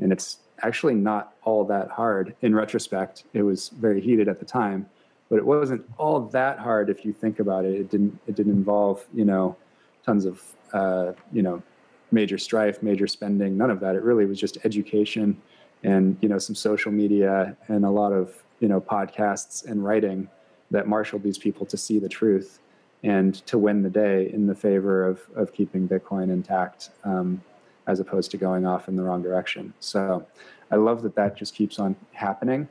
And 0.00 0.12
it's 0.12 0.38
actually 0.62 0.94
not 0.94 1.34
all 1.44 1.64
that 1.64 1.90
hard 1.90 2.34
in 2.42 2.54
retrospect. 2.54 3.24
It 3.32 3.42
was 3.42 3.68
very 3.68 4.00
heated 4.00 4.28
at 4.28 4.38
the 4.38 4.44
time 4.44 4.86
but 5.34 5.38
it 5.38 5.46
wasn't 5.46 5.84
all 5.98 6.20
that 6.20 6.58
hard 6.58 6.90
if 6.90 7.04
you 7.04 7.12
think 7.12 7.40
about 7.40 7.64
it. 7.64 7.74
It 7.74 7.90
didn't 7.90 8.18
it 8.26 8.34
didn't 8.34 8.52
involve 8.52 9.04
you 9.12 9.24
know 9.24 9.56
tons 10.04 10.24
of 10.24 10.42
uh, 10.72 11.12
you 11.32 11.42
know 11.42 11.62
major 12.12 12.38
strife, 12.38 12.82
major 12.82 13.06
spending, 13.06 13.56
none 13.56 13.70
of 13.70 13.80
that. 13.80 13.96
It 13.96 14.02
really 14.02 14.26
was 14.26 14.38
just 14.38 14.58
education 14.64 15.40
and 15.84 16.16
you 16.20 16.28
know 16.28 16.38
some 16.38 16.54
social 16.54 16.90
media 16.90 17.56
and 17.68 17.84
a 17.84 17.90
lot 17.90 18.12
of 18.12 18.42
you 18.60 18.68
know 18.68 18.80
podcasts 18.80 19.64
and 19.64 19.84
writing 19.84 20.28
that 20.70 20.88
marshaled 20.88 21.22
these 21.22 21.38
people 21.38 21.64
to 21.66 21.76
see 21.76 21.98
the 22.00 22.08
truth 22.08 22.58
and 23.04 23.46
to 23.46 23.56
win 23.58 23.82
the 23.82 23.90
day 23.90 24.30
in 24.32 24.46
the 24.46 24.54
favor 24.54 25.06
of 25.06 25.20
of 25.36 25.52
keeping 25.52 25.88
Bitcoin 25.88 26.24
intact. 26.30 26.90
Um, 27.04 27.42
as 27.86 28.00
opposed 28.00 28.30
to 28.30 28.38
going 28.38 28.64
off 28.64 28.88
in 28.88 28.96
the 28.96 29.02
wrong 29.02 29.22
direction. 29.22 29.74
So 29.78 30.26
I 30.70 30.76
love 30.76 31.02
that 31.02 31.14
that 31.16 31.36
just 31.36 31.54
keeps 31.54 31.78
on 31.78 31.94
happening 32.12 32.66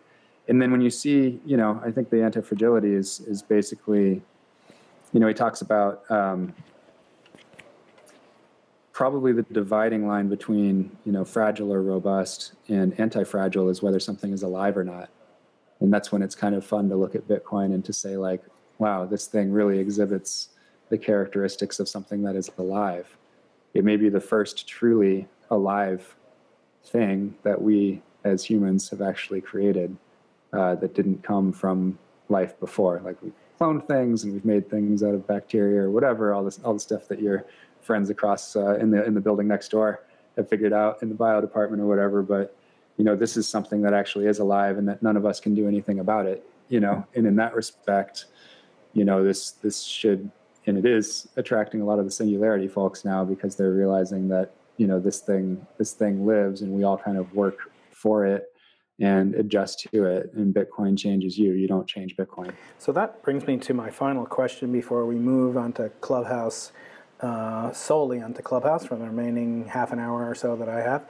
and 0.47 0.61
then 0.61 0.71
when 0.71 0.81
you 0.81 0.89
see, 0.89 1.39
you 1.45 1.57
know, 1.57 1.81
I 1.83 1.91
think 1.91 2.09
the 2.09 2.21
anti-fragility 2.21 2.93
is 2.93 3.21
is 3.21 3.41
basically, 3.41 4.21
you 5.13 5.19
know, 5.19 5.27
he 5.27 5.33
talks 5.33 5.61
about 5.61 6.09
um, 6.11 6.53
probably 9.03 9.33
the 9.33 9.43
dividing 9.51 10.07
line 10.07 10.29
between 10.29 10.89
you 11.03 11.11
know 11.11 11.25
fragile 11.25 11.73
or 11.73 11.81
robust 11.81 12.53
and 12.69 12.97
anti-fragile 13.01 13.67
is 13.67 13.81
whether 13.81 13.99
something 13.99 14.31
is 14.31 14.43
alive 14.43 14.77
or 14.77 14.83
not, 14.85 15.09
and 15.81 15.93
that's 15.93 16.09
when 16.09 16.21
it's 16.21 16.35
kind 16.35 16.55
of 16.55 16.65
fun 16.65 16.87
to 16.87 16.95
look 16.95 17.13
at 17.13 17.27
Bitcoin 17.27 17.73
and 17.73 17.83
to 17.83 17.91
say 17.91 18.15
like, 18.15 18.41
wow, 18.77 19.03
this 19.05 19.27
thing 19.27 19.51
really 19.51 19.77
exhibits 19.77 20.47
the 20.87 20.97
characteristics 20.97 21.81
of 21.81 21.89
something 21.89 22.23
that 22.23 22.37
is 22.37 22.49
alive. 22.57 23.17
It 23.73 23.83
may 23.83 23.97
be 23.97 24.07
the 24.07 24.21
first 24.21 24.69
truly 24.69 25.27
alive 25.51 26.15
thing 26.85 27.35
that 27.43 27.61
we 27.61 28.01
as 28.23 28.45
humans 28.45 28.89
have 28.91 29.01
actually 29.01 29.41
created 29.41 29.97
uh, 30.53 30.75
that 30.75 30.95
didn't 30.95 31.23
come 31.23 31.51
from 31.51 31.99
life 32.29 32.57
before. 32.57 33.01
Like 33.03 33.21
we've 33.21 33.33
cloned 33.59 33.85
things 33.85 34.23
and 34.23 34.31
we've 34.31 34.45
made 34.45 34.69
things 34.69 35.03
out 35.03 35.13
of 35.13 35.27
bacteria 35.27 35.81
or 35.81 35.91
whatever. 35.91 36.33
All 36.33 36.45
this, 36.45 36.57
all 36.63 36.73
the 36.73 36.79
stuff 36.79 37.09
that 37.09 37.21
your 37.21 37.43
friends 37.83 38.09
across 38.09 38.55
uh, 38.55 38.75
in 38.75 38.91
the 38.91 39.03
in 39.05 39.13
the 39.13 39.21
building 39.21 39.47
next 39.47 39.69
door 39.69 40.01
have 40.35 40.49
figured 40.49 40.73
out 40.73 41.01
in 41.01 41.09
the 41.09 41.15
bio 41.15 41.41
department 41.41 41.81
or 41.81 41.87
whatever. 41.87 42.21
But 42.21 42.55
you 42.97 43.03
know, 43.03 43.15
this 43.15 43.37
is 43.37 43.47
something 43.47 43.81
that 43.81 43.93
actually 43.93 44.27
is 44.27 44.39
alive 44.39 44.77
and 44.77 44.87
that 44.87 45.01
none 45.01 45.17
of 45.17 45.25
us 45.25 45.39
can 45.39 45.55
do 45.55 45.67
anything 45.67 45.99
about 45.99 46.25
it. 46.25 46.45
You 46.69 46.79
know, 46.79 47.05
and 47.15 47.27
in 47.27 47.35
that 47.37 47.53
respect, 47.55 48.25
you 48.93 49.05
know, 49.05 49.23
this 49.23 49.51
this 49.51 49.83
should 49.83 50.31
and 50.65 50.77
it 50.77 50.85
is 50.85 51.27
attracting 51.35 51.81
a 51.81 51.85
lot 51.85 51.99
of 51.99 52.05
the 52.05 52.11
singularity 52.11 52.67
folks 52.67 53.03
now 53.03 53.25
because 53.25 53.55
they're 53.55 53.73
realizing 53.73 54.29
that 54.29 54.53
you 54.77 54.87
know 54.87 54.99
this 54.99 55.19
thing 55.19 55.65
this 55.77 55.93
thing 55.93 56.25
lives 56.25 56.61
and 56.61 56.71
we 56.71 56.83
all 56.83 56.97
kind 56.97 57.17
of 57.17 57.33
work 57.33 57.57
for 57.91 58.25
it 58.25 58.53
and 58.99 59.33
adjust 59.35 59.87
to 59.91 60.05
it. 60.05 60.31
And 60.33 60.53
Bitcoin 60.53 60.97
changes 60.97 61.37
you. 61.37 61.53
You 61.53 61.67
don't 61.67 61.87
change 61.87 62.15
Bitcoin. 62.15 62.51
So 62.77 62.91
that 62.91 63.23
brings 63.23 63.47
me 63.47 63.57
to 63.57 63.73
my 63.73 63.89
final 63.89 64.25
question 64.25 64.71
before 64.71 65.05
we 65.05 65.15
move 65.15 65.57
on 65.57 65.73
to 65.73 65.89
Clubhouse, 66.01 66.71
uh, 67.23 67.71
solely 67.71 68.21
onto 68.21 68.41
Clubhouse 68.41 68.85
for 68.85 68.95
the 68.95 69.05
remaining 69.05 69.65
half 69.65 69.91
an 69.93 69.99
hour 69.99 70.29
or 70.29 70.35
so 70.35 70.55
that 70.57 70.69
I 70.69 70.81
have. 70.81 71.05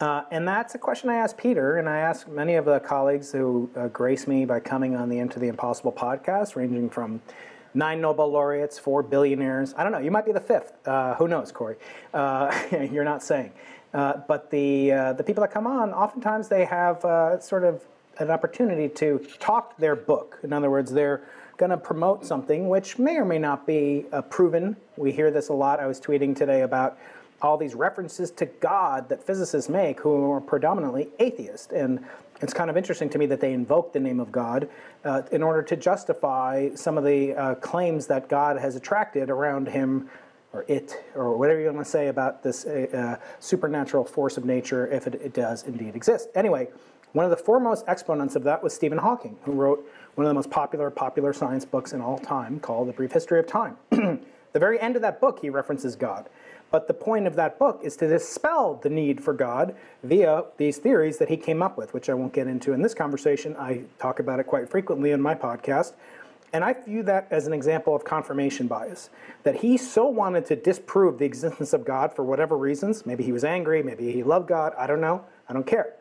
Uh, 0.00 0.24
and 0.30 0.48
that's 0.48 0.74
a 0.74 0.78
question 0.78 1.10
I 1.10 1.16
asked 1.16 1.36
Peter, 1.36 1.76
and 1.76 1.86
I 1.88 1.98
asked 1.98 2.26
many 2.26 2.54
of 2.54 2.64
the 2.64 2.80
colleagues 2.80 3.30
who 3.30 3.68
uh, 3.76 3.88
grace 3.88 4.26
me 4.26 4.46
by 4.46 4.58
coming 4.58 4.96
on 4.96 5.10
the 5.10 5.18
Into 5.18 5.38
the 5.38 5.48
Impossible 5.48 5.92
podcast, 5.92 6.56
ranging 6.56 6.88
from 6.88 7.20
nine 7.74 8.00
Nobel 8.00 8.28
laureates, 8.32 8.78
four 8.78 9.02
billionaires. 9.02 9.74
I 9.76 9.82
don't 9.82 9.92
know. 9.92 9.98
You 9.98 10.10
might 10.10 10.24
be 10.24 10.32
the 10.32 10.40
fifth. 10.40 10.72
Uh, 10.88 11.14
who 11.16 11.28
knows, 11.28 11.52
Cory? 11.52 11.76
Uh, 12.14 12.50
you're 12.90 13.04
not 13.04 13.22
saying. 13.22 13.52
Uh, 13.92 14.22
but 14.26 14.50
the 14.50 14.88
the 15.18 15.24
people 15.26 15.42
that 15.42 15.50
come 15.50 15.66
on, 15.66 15.92
oftentimes 15.92 16.48
they 16.48 16.64
have 16.64 17.02
sort 17.42 17.64
of 17.64 17.84
an 18.18 18.30
opportunity 18.30 18.88
to 18.88 19.18
talk 19.38 19.76
their 19.78 19.96
book. 19.96 20.38
In 20.42 20.52
other 20.52 20.70
words, 20.70 20.92
they're 20.92 21.22
going 21.60 21.70
to 21.70 21.76
promote 21.76 22.24
something 22.24 22.70
which 22.70 22.98
may 22.98 23.18
or 23.18 23.24
may 23.26 23.38
not 23.38 23.66
be 23.66 24.06
uh, 24.12 24.22
proven. 24.22 24.74
We 24.96 25.12
hear 25.12 25.30
this 25.30 25.50
a 25.50 25.52
lot. 25.52 25.78
I 25.78 25.86
was 25.86 26.00
tweeting 26.00 26.34
today 26.34 26.62
about 26.62 26.98
all 27.42 27.58
these 27.58 27.74
references 27.74 28.30
to 28.30 28.46
God 28.46 29.10
that 29.10 29.22
physicists 29.22 29.68
make 29.68 30.00
who 30.00 30.32
are 30.32 30.40
predominantly 30.40 31.10
atheist. 31.18 31.72
And 31.72 32.02
it's 32.40 32.54
kind 32.54 32.70
of 32.70 32.78
interesting 32.78 33.10
to 33.10 33.18
me 33.18 33.26
that 33.26 33.42
they 33.42 33.52
invoke 33.52 33.92
the 33.92 34.00
name 34.00 34.20
of 34.20 34.32
God 34.32 34.70
uh, 35.04 35.20
in 35.32 35.42
order 35.42 35.62
to 35.64 35.76
justify 35.76 36.70
some 36.74 36.96
of 36.96 37.04
the 37.04 37.34
uh, 37.34 37.54
claims 37.56 38.06
that 38.06 38.30
God 38.30 38.58
has 38.58 38.74
attracted 38.74 39.28
around 39.28 39.68
him 39.68 40.08
or 40.54 40.64
it, 40.66 41.04
or 41.14 41.36
whatever 41.36 41.60
you 41.60 41.66
want 41.66 41.84
to 41.84 41.84
say 41.84 42.08
about 42.08 42.42
this 42.42 42.64
uh, 42.64 43.18
uh, 43.20 43.24
supernatural 43.38 44.06
force 44.06 44.38
of 44.38 44.46
nature, 44.46 44.86
if 44.88 45.06
it, 45.06 45.14
it 45.16 45.34
does 45.34 45.64
indeed 45.64 45.94
exist. 45.94 46.30
Anyway, 46.34 46.68
one 47.12 47.24
of 47.24 47.30
the 47.30 47.36
foremost 47.36 47.84
exponents 47.86 48.34
of 48.34 48.44
that 48.44 48.62
was 48.62 48.72
Stephen 48.72 48.98
Hawking, 48.98 49.36
who 49.44 49.52
wrote 49.52 49.84
one 50.14 50.26
of 50.26 50.30
the 50.30 50.34
most 50.34 50.50
popular 50.50 50.90
popular 50.90 51.32
science 51.32 51.64
books 51.64 51.92
in 51.92 52.00
all 52.00 52.18
time 52.18 52.60
called 52.60 52.88
The 52.88 52.92
Brief 52.92 53.12
History 53.12 53.38
of 53.38 53.46
Time. 53.46 53.76
the 53.90 54.58
very 54.58 54.80
end 54.80 54.96
of 54.96 55.02
that 55.02 55.20
book, 55.20 55.40
he 55.40 55.50
references 55.50 55.96
God. 55.96 56.28
But 56.70 56.86
the 56.86 56.94
point 56.94 57.26
of 57.26 57.34
that 57.34 57.58
book 57.58 57.80
is 57.82 57.96
to 57.96 58.08
dispel 58.08 58.74
the 58.74 58.90
need 58.90 59.22
for 59.22 59.32
God 59.32 59.74
via 60.04 60.44
these 60.56 60.78
theories 60.78 61.18
that 61.18 61.28
he 61.28 61.36
came 61.36 61.62
up 61.62 61.76
with, 61.76 61.92
which 61.92 62.08
I 62.08 62.14
won't 62.14 62.32
get 62.32 62.46
into 62.46 62.72
in 62.72 62.82
this 62.82 62.94
conversation. 62.94 63.56
I 63.56 63.82
talk 63.98 64.20
about 64.20 64.38
it 64.38 64.44
quite 64.44 64.68
frequently 64.68 65.10
in 65.10 65.20
my 65.20 65.34
podcast. 65.34 65.94
And 66.52 66.64
I 66.64 66.72
view 66.72 67.02
that 67.04 67.28
as 67.30 67.46
an 67.46 67.52
example 67.52 67.94
of 67.94 68.04
confirmation 68.04 68.66
bias. 68.66 69.10
That 69.42 69.56
he 69.56 69.76
so 69.76 70.06
wanted 70.06 70.46
to 70.46 70.56
disprove 70.56 71.18
the 71.18 71.24
existence 71.24 71.72
of 71.72 71.84
God 71.84 72.12
for 72.12 72.24
whatever 72.24 72.56
reasons. 72.56 73.04
Maybe 73.06 73.24
he 73.24 73.32
was 73.32 73.44
angry, 73.44 73.82
maybe 73.82 74.12
he 74.12 74.22
loved 74.22 74.48
God, 74.48 74.72
I 74.76 74.86
don't 74.86 75.00
know, 75.00 75.24
I 75.48 75.52
don't 75.52 75.66
care. 75.66 75.94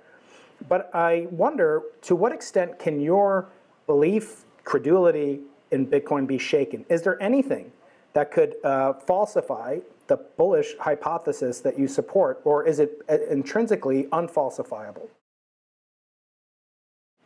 But 0.67 0.93
I 0.93 1.27
wonder 1.31 1.83
to 2.03 2.15
what 2.15 2.31
extent 2.31 2.79
can 2.79 2.99
your 2.99 3.47
belief, 3.89 4.45
credulity 4.65 5.39
in 5.71 5.87
Bitcoin 5.87 6.27
be 6.27 6.37
shaken? 6.37 6.85
Is 6.89 7.01
there 7.01 7.19
anything 7.19 7.71
that 8.13 8.29
could 8.31 8.55
uh, 8.63 8.93
falsify 8.93 9.79
the 10.05 10.17
bullish 10.37 10.77
hypothesis 10.79 11.59
that 11.61 11.77
you 11.77 11.87
support, 11.87 12.39
or 12.43 12.67
is 12.67 12.77
it 12.79 13.01
uh, 13.09 13.17
intrinsically 13.31 14.03
unfalsifiable? 14.11 15.07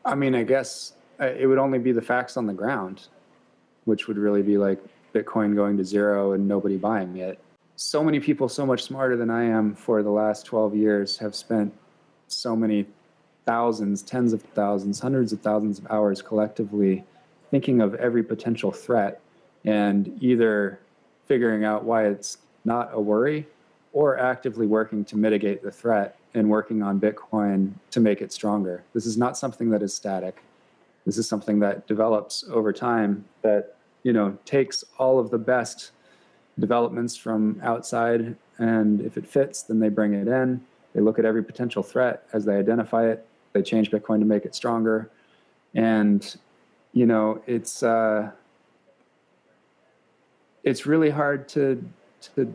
I 0.05 0.15
mean, 0.15 0.35
I 0.35 0.43
guess 0.43 0.93
uh, 1.19 1.25
it 1.25 1.47
would 1.47 1.57
only 1.57 1.79
be 1.79 1.91
the 1.91 2.01
facts 2.01 2.37
on 2.37 2.47
the 2.47 2.53
ground, 2.53 3.09
which 3.83 4.07
would 4.07 4.17
really 4.17 4.41
be 4.41 4.57
like 4.57 4.79
Bitcoin 5.13 5.55
going 5.55 5.75
to 5.75 5.83
zero 5.83 6.31
and 6.31 6.47
nobody 6.47 6.77
buying 6.77 7.17
it. 7.17 7.39
So 7.75 8.01
many 8.01 8.21
people, 8.21 8.47
so 8.47 8.65
much 8.65 8.83
smarter 8.83 9.17
than 9.17 9.29
I 9.29 9.43
am 9.43 9.75
for 9.75 10.01
the 10.01 10.11
last 10.11 10.45
12 10.45 10.77
years, 10.77 11.17
have 11.17 11.35
spent 11.35 11.73
so 12.27 12.55
many 12.55 12.85
thousands, 13.45 14.01
tens 14.01 14.33
of 14.33 14.41
thousands, 14.41 14.99
hundreds 14.99 15.33
of 15.33 15.41
thousands 15.41 15.79
of 15.79 15.87
hours 15.89 16.21
collectively 16.21 17.03
thinking 17.51 17.81
of 17.81 17.93
every 17.95 18.23
potential 18.23 18.71
threat 18.71 19.19
and 19.65 20.17
either 20.21 20.79
figuring 21.27 21.63
out 21.63 21.83
why 21.83 22.05
it's 22.07 22.37
not 22.65 22.89
a 22.93 22.99
worry, 22.99 23.45
or 23.93 24.17
actively 24.17 24.65
working 24.65 25.05
to 25.05 25.15
mitigate 25.15 25.61
the 25.61 25.71
threat 25.71 26.17
and 26.33 26.49
working 26.49 26.81
on 26.81 26.99
Bitcoin 26.99 27.71
to 27.91 27.99
make 27.99 28.21
it 28.21 28.33
stronger. 28.33 28.83
This 28.93 29.05
is 29.05 29.17
not 29.17 29.37
something 29.37 29.69
that 29.69 29.83
is 29.83 29.93
static. 29.93 30.41
This 31.05 31.17
is 31.17 31.27
something 31.27 31.59
that 31.59 31.85
develops 31.85 32.43
over 32.49 32.73
time 32.73 33.25
that, 33.43 33.75
you 34.01 34.13
know, 34.13 34.37
takes 34.45 34.83
all 34.97 35.19
of 35.19 35.29
the 35.29 35.37
best 35.37 35.91
developments 36.57 37.15
from 37.15 37.59
outside 37.63 38.35
and 38.57 39.01
if 39.01 39.17
it 39.17 39.27
fits, 39.27 39.63
then 39.63 39.79
they 39.79 39.89
bring 39.89 40.13
it 40.13 40.27
in. 40.27 40.61
They 40.93 41.01
look 41.01 41.19
at 41.19 41.25
every 41.25 41.43
potential 41.43 41.83
threat 41.83 42.23
as 42.33 42.45
they 42.45 42.55
identify 42.55 43.07
it. 43.07 43.25
They 43.53 43.61
change 43.61 43.91
Bitcoin 43.91 44.19
to 44.19 44.25
make 44.25 44.45
it 44.45 44.55
stronger. 44.55 45.09
And, 45.73 46.35
you 46.91 47.05
know, 47.05 47.41
it's 47.47 47.83
uh, 47.83 48.31
it's 50.63 50.85
really 50.85 51.09
hard 51.09 51.47
to 51.49 51.83
to 52.35 52.53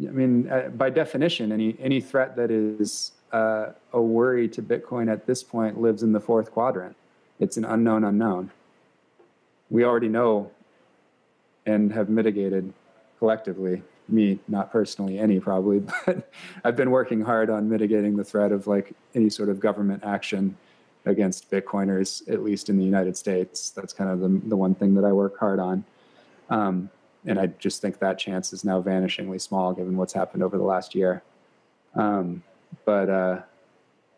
I 0.00 0.10
mean, 0.10 0.50
uh, 0.50 0.68
by 0.68 0.90
definition, 0.90 1.52
any 1.52 1.76
any 1.80 2.00
threat 2.00 2.36
that 2.36 2.50
is 2.50 3.12
uh, 3.32 3.70
a 3.92 4.00
worry 4.00 4.48
to 4.48 4.62
Bitcoin 4.62 5.10
at 5.10 5.26
this 5.26 5.42
point 5.42 5.80
lives 5.80 6.02
in 6.02 6.12
the 6.12 6.20
fourth 6.20 6.50
quadrant. 6.50 6.96
It's 7.40 7.56
an 7.56 7.64
unknown 7.64 8.04
unknown. 8.04 8.50
We 9.70 9.84
already 9.84 10.08
know 10.08 10.50
and 11.66 11.92
have 11.92 12.08
mitigated 12.08 12.72
collectively. 13.18 13.82
Me, 14.08 14.38
not 14.48 14.72
personally, 14.72 15.18
any 15.18 15.38
probably, 15.40 15.80
but 16.06 16.30
I've 16.64 16.76
been 16.76 16.90
working 16.90 17.20
hard 17.20 17.50
on 17.50 17.68
mitigating 17.68 18.16
the 18.16 18.24
threat 18.24 18.52
of 18.52 18.66
like 18.66 18.92
any 19.14 19.30
sort 19.30 19.48
of 19.48 19.60
government 19.60 20.02
action 20.04 20.56
against 21.06 21.50
Bitcoiners, 21.50 22.28
at 22.30 22.42
least 22.42 22.68
in 22.68 22.78
the 22.78 22.84
United 22.84 23.16
States. 23.16 23.70
That's 23.70 23.92
kind 23.92 24.10
of 24.10 24.20
the 24.20 24.48
the 24.48 24.56
one 24.56 24.74
thing 24.74 24.94
that 24.94 25.04
I 25.04 25.12
work 25.12 25.38
hard 25.38 25.60
on. 25.60 25.84
Um, 26.50 26.90
and 27.24 27.38
I 27.38 27.46
just 27.46 27.80
think 27.80 27.98
that 28.00 28.18
chance 28.18 28.52
is 28.52 28.64
now 28.64 28.82
vanishingly 28.82 29.40
small 29.40 29.72
given 29.72 29.96
what's 29.96 30.12
happened 30.12 30.42
over 30.42 30.58
the 30.58 30.64
last 30.64 30.94
year. 30.94 31.22
Um, 31.94 32.42
but 32.84 33.08
uh, 33.08 33.40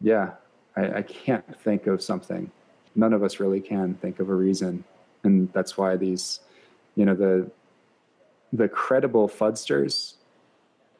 yeah, 0.00 0.32
I, 0.76 0.98
I, 0.98 1.02
can't 1.02 1.44
think 1.60 1.86
of 1.86 2.02
something. 2.02 2.50
None 2.94 3.12
of 3.12 3.22
us 3.22 3.40
really 3.40 3.60
can 3.60 3.94
think 3.94 4.20
of 4.20 4.30
a 4.30 4.34
reason, 4.34 4.84
and 5.24 5.52
that's 5.52 5.76
why 5.76 5.96
these, 5.96 6.40
you 6.94 7.04
know, 7.04 7.14
the 7.14 7.50
the 8.54 8.68
credible 8.68 9.28
fudsters 9.28 10.14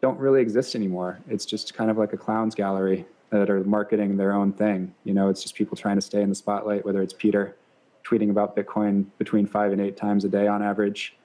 don't 0.03 0.19
really 0.19 0.43
exist 0.43 0.75
anymore. 0.75 1.21
It's 1.29 1.47
just 1.47 1.73
kind 1.73 1.91
of 1.91 1.97
like 1.97 2.13
a 2.13 2.17
clowns 2.17 2.55
gallery 2.55 3.07
that 3.31 3.49
are 3.49 3.63
marketing 3.65 4.17
their 4.17 4.33
own 4.33 4.53
thing. 4.53 4.93
You 5.05 5.15
know, 5.15 5.29
it's 5.29 5.43
just 5.43 5.55
people 5.55 5.77
trying 5.77 5.97
to 5.97 6.03
stay 6.03 6.21
in 6.21 6.29
the 6.29 6.35
spotlight. 6.35 6.85
Whether 6.85 7.01
it's 7.01 7.15
Peter 7.15 7.57
tweeting 8.05 8.31
about 8.31 8.57
Bitcoin 8.57 9.07
between 9.19 9.47
five 9.47 9.73
and 9.73 9.81
eight 9.81 9.97
times 9.97 10.25
a 10.25 10.29
day 10.29 10.47
on 10.47 10.63
average 10.63 11.17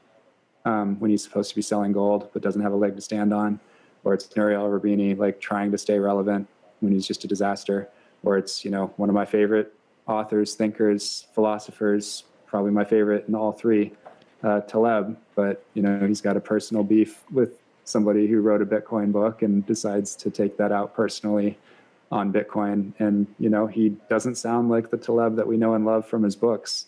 um, 0.66 1.00
when 1.00 1.12
he's 1.12 1.24
supposed 1.24 1.50
to 1.50 1.56
be 1.56 1.62
selling 1.62 1.92
gold 1.92 2.30
but 2.32 2.42
doesn't 2.42 2.62
have 2.62 2.72
a 2.72 2.76
leg 2.76 2.96
to 2.96 3.02
stand 3.02 3.34
on, 3.34 3.60
or 4.04 4.14
it's 4.14 4.34
Nouriel 4.36 4.70
Roubini 4.70 5.18
like 5.18 5.42
trying 5.42 5.72
to 5.72 5.78
stay 5.78 5.98
relevant 5.98 6.48
when 6.80 6.94
he's 6.94 7.08
just 7.08 7.24
a 7.24 7.28
disaster, 7.28 7.90
or 8.24 8.38
it's 8.38 8.64
you 8.64 8.70
know 8.70 8.94
one 8.98 9.10
of 9.10 9.16
my 9.16 9.26
favorite 9.26 9.74
authors, 10.08 10.54
thinkers, 10.54 11.28
philosophers, 11.34 12.24
probably 12.46 12.72
my 12.72 12.86
favorite 12.86 13.26
in 13.28 13.36
all 13.36 13.52
three, 13.52 13.94
uh, 14.44 14.62
Taleb. 14.62 15.18
But 15.40 15.64
you 15.74 15.82
know 15.82 16.06
he's 16.08 16.22
got 16.22 16.36
a 16.36 16.42
personal 16.54 16.84
beef 16.84 17.24
with 17.32 17.52
somebody 17.86 18.28
who 18.28 18.42
wrote 18.42 18.62
a 18.62 18.66
Bitcoin 18.66 19.12
book 19.12 19.42
and 19.42 19.66
decides 19.66 20.16
to 20.18 20.30
take 20.30 20.58
that 20.58 20.72
out 20.72 20.94
personally 20.94 21.58
on 22.12 22.34
Bitcoin. 22.34 22.94
And 23.00 23.28
you 23.40 23.50
know 23.50 23.68
he 23.68 23.90
doesn't 24.10 24.36
sound 24.36 24.70
like 24.70 24.90
the 24.90 24.98
Taleb 24.98 25.36
that 25.38 25.48
we 25.48 25.58
know 25.58 25.74
and 25.76 25.86
love 25.86 26.06
from 26.06 26.24
his 26.24 26.36
books 26.36 26.88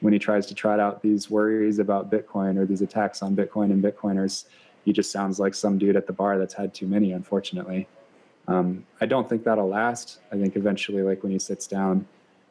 when 0.00 0.12
he 0.12 0.18
tries 0.18 0.46
to 0.46 0.54
trot 0.54 0.78
out 0.78 1.02
these 1.02 1.30
worries 1.30 1.78
about 1.78 2.10
Bitcoin 2.10 2.58
or 2.58 2.66
these 2.66 2.82
attacks 2.82 3.22
on 3.22 3.34
Bitcoin 3.34 3.70
and 3.72 3.82
Bitcoiners, 3.82 4.44
he 4.84 4.92
just 4.92 5.10
sounds 5.10 5.40
like 5.40 5.54
some 5.54 5.78
dude 5.78 5.96
at 5.96 6.06
the 6.06 6.12
bar 6.12 6.38
that's 6.38 6.54
had 6.54 6.74
too 6.74 6.86
many, 6.86 7.12
unfortunately. 7.12 7.88
Um, 8.46 8.84
I 9.00 9.06
don't 9.06 9.28
think 9.28 9.44
that'll 9.44 9.68
last. 9.68 10.20
I 10.30 10.36
think 10.36 10.54
eventually, 10.56 11.02
like 11.02 11.22
when 11.22 11.32
he 11.32 11.38
sits 11.38 11.66
down 11.66 12.06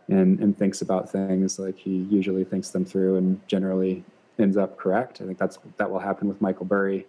and, 0.09 0.39
and 0.39 0.57
thinks 0.57 0.81
about 0.81 1.09
things, 1.09 1.59
like 1.59 1.77
he 1.77 2.07
usually 2.09 2.43
thinks 2.43 2.71
them 2.71 2.83
through 2.83 3.17
and 3.17 3.47
generally 3.47 4.03
ends 4.39 4.57
up 4.57 4.77
correct. 4.77 5.21
I 5.21 5.25
think 5.25 5.37
that's 5.37 5.57
that 5.77 5.89
will 5.89 5.99
happen 5.99 6.27
with 6.27 6.41
Michael 6.41 6.65
Burry. 6.65 7.07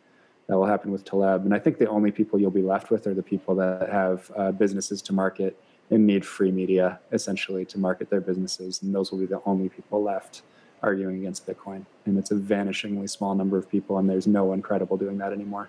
That 0.48 0.56
will 0.56 0.66
happen 0.66 0.92
with 0.92 1.04
Taleb. 1.04 1.44
And 1.44 1.52
I 1.52 1.58
think 1.58 1.78
the 1.78 1.88
only 1.88 2.12
people 2.12 2.38
you'll 2.38 2.50
be 2.52 2.62
left 2.62 2.90
with 2.90 3.06
are 3.06 3.14
the 3.14 3.22
people 3.22 3.56
that 3.56 3.88
have 3.90 4.30
uh, 4.36 4.52
businesses 4.52 5.02
to 5.02 5.12
market 5.12 5.58
and 5.90 6.06
need 6.06 6.24
free 6.24 6.52
media 6.52 7.00
essentially 7.12 7.64
to 7.64 7.78
market 7.78 8.10
their 8.10 8.20
businesses. 8.20 8.82
And 8.82 8.94
those 8.94 9.10
will 9.10 9.18
be 9.18 9.26
the 9.26 9.42
only 9.44 9.68
people 9.68 10.02
left 10.02 10.42
arguing 10.82 11.18
against 11.18 11.46
Bitcoin. 11.46 11.84
And 12.04 12.16
it's 12.18 12.30
a 12.30 12.36
vanishingly 12.36 13.08
small 13.10 13.34
number 13.34 13.58
of 13.58 13.68
people, 13.68 13.98
and 13.98 14.08
there's 14.08 14.26
no 14.26 14.44
one 14.44 14.62
credible 14.62 14.96
doing 14.96 15.18
that 15.18 15.32
anymore. 15.32 15.68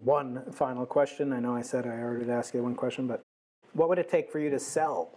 One 0.00 0.42
final 0.52 0.86
question. 0.86 1.32
I 1.32 1.40
know 1.40 1.54
I 1.54 1.62
said 1.62 1.86
I 1.86 2.00
already 2.00 2.30
asked 2.30 2.54
you 2.54 2.62
one 2.62 2.74
question, 2.74 3.06
but 3.06 3.22
what 3.72 3.88
would 3.88 3.98
it 3.98 4.08
take 4.08 4.30
for 4.30 4.38
you 4.38 4.50
to 4.50 4.58
sell 4.58 5.10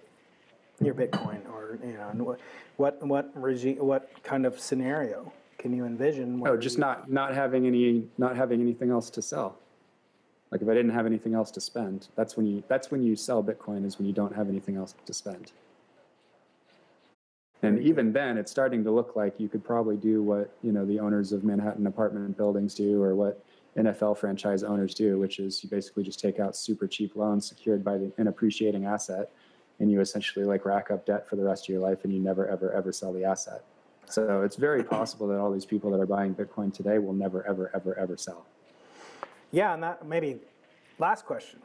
your 0.82 0.94
Bitcoin, 0.94 1.48
or 1.52 1.80
you 1.84 1.94
know, 1.94 2.38
what 2.78 3.06
what 3.06 3.32
regime, 3.36 3.78
what 3.78 4.12
kind 4.24 4.46
of 4.46 4.60
scenario 4.60 5.32
can 5.58 5.76
you 5.76 5.86
envision? 5.86 6.42
Oh, 6.46 6.58
just 6.58 6.78
not 6.78 7.10
not 7.10 7.34
having 7.34 7.68
any 7.68 8.04
not 8.18 8.36
having 8.36 8.62
anything 8.62 8.90
else 8.90 9.10
to 9.12 9.22
sell. 9.22 9.58
Like 10.52 10.62
if 10.62 10.68
I 10.68 10.74
didn't 10.74 10.92
have 10.92 11.06
anything 11.06 11.34
else 11.34 11.52
to 11.52 11.62
spend, 11.62 12.10
that's 12.16 12.36
when 12.36 12.46
you 12.46 12.64
that's 12.68 12.92
when 12.92 13.02
you 13.02 13.16
sell 13.16 13.44
Bitcoin 13.44 13.86
is 13.86 13.98
when 13.98 14.08
you 14.08 14.14
don't 14.14 14.36
have 14.36 14.50
anything 14.50 14.76
else 14.76 14.96
to 15.06 15.14
spend. 15.14 15.52
And 17.64 17.80
even 17.80 18.12
then, 18.12 18.38
it's 18.40 18.50
starting 18.50 18.84
to 18.84 18.92
look 18.92 19.16
like 19.16 19.40
you 19.40 19.48
could 19.48 19.64
probably 19.64 19.96
do 19.96 20.24
what 20.24 20.54
you 20.64 20.72
know 20.72 20.86
the 20.86 21.00
owners 21.00 21.32
of 21.32 21.44
Manhattan 21.44 21.88
apartment 21.88 22.36
buildings 22.36 22.74
do, 22.74 23.02
or 23.02 23.16
what 23.16 23.44
NFL 23.78 24.18
franchise 24.18 24.64
owners 24.64 24.94
do, 24.94 25.20
which 25.20 25.40
is 25.40 25.64
you 25.64 25.70
basically 25.70 26.04
just 26.04 26.20
take 26.20 26.40
out 26.40 26.56
super 26.56 26.88
cheap 26.88 27.16
loans 27.16 27.48
secured 27.48 27.84
by 27.84 27.98
the, 27.98 28.12
an 28.18 28.28
appreciating 28.28 28.86
asset, 28.86 29.32
and 29.82 29.92
you 29.92 30.00
essentially 30.00 30.46
like 30.46 30.64
rack 30.64 30.92
up 30.92 31.06
debt 31.06 31.28
for 31.28 31.36
the 31.36 31.44
rest 31.44 31.66
of 31.66 31.70
your 31.70 31.82
life, 31.82 32.04
and 32.06 32.14
you 32.14 32.20
never 32.20 32.48
ever 32.48 32.72
ever 32.72 32.92
sell 32.92 33.12
the 33.12 33.26
asset. 33.26 33.64
So 34.06 34.44
it's 34.44 34.56
very 34.56 34.84
possible 34.84 35.28
that 35.28 35.40
all 35.40 35.52
these 35.52 35.66
people 35.66 35.90
that 35.92 36.00
are 36.00 36.06
buying 36.06 36.36
Bitcoin 36.36 36.74
today 36.74 37.00
will 37.00 37.14
never, 37.14 37.46
ever, 37.48 37.72
ever, 37.74 37.98
ever 37.98 38.18
sell. 38.18 38.46
Yeah, 39.52 39.74
and 39.74 39.82
that 39.84 40.06
maybe 40.06 40.40
last 41.00 41.26
question. 41.26 41.60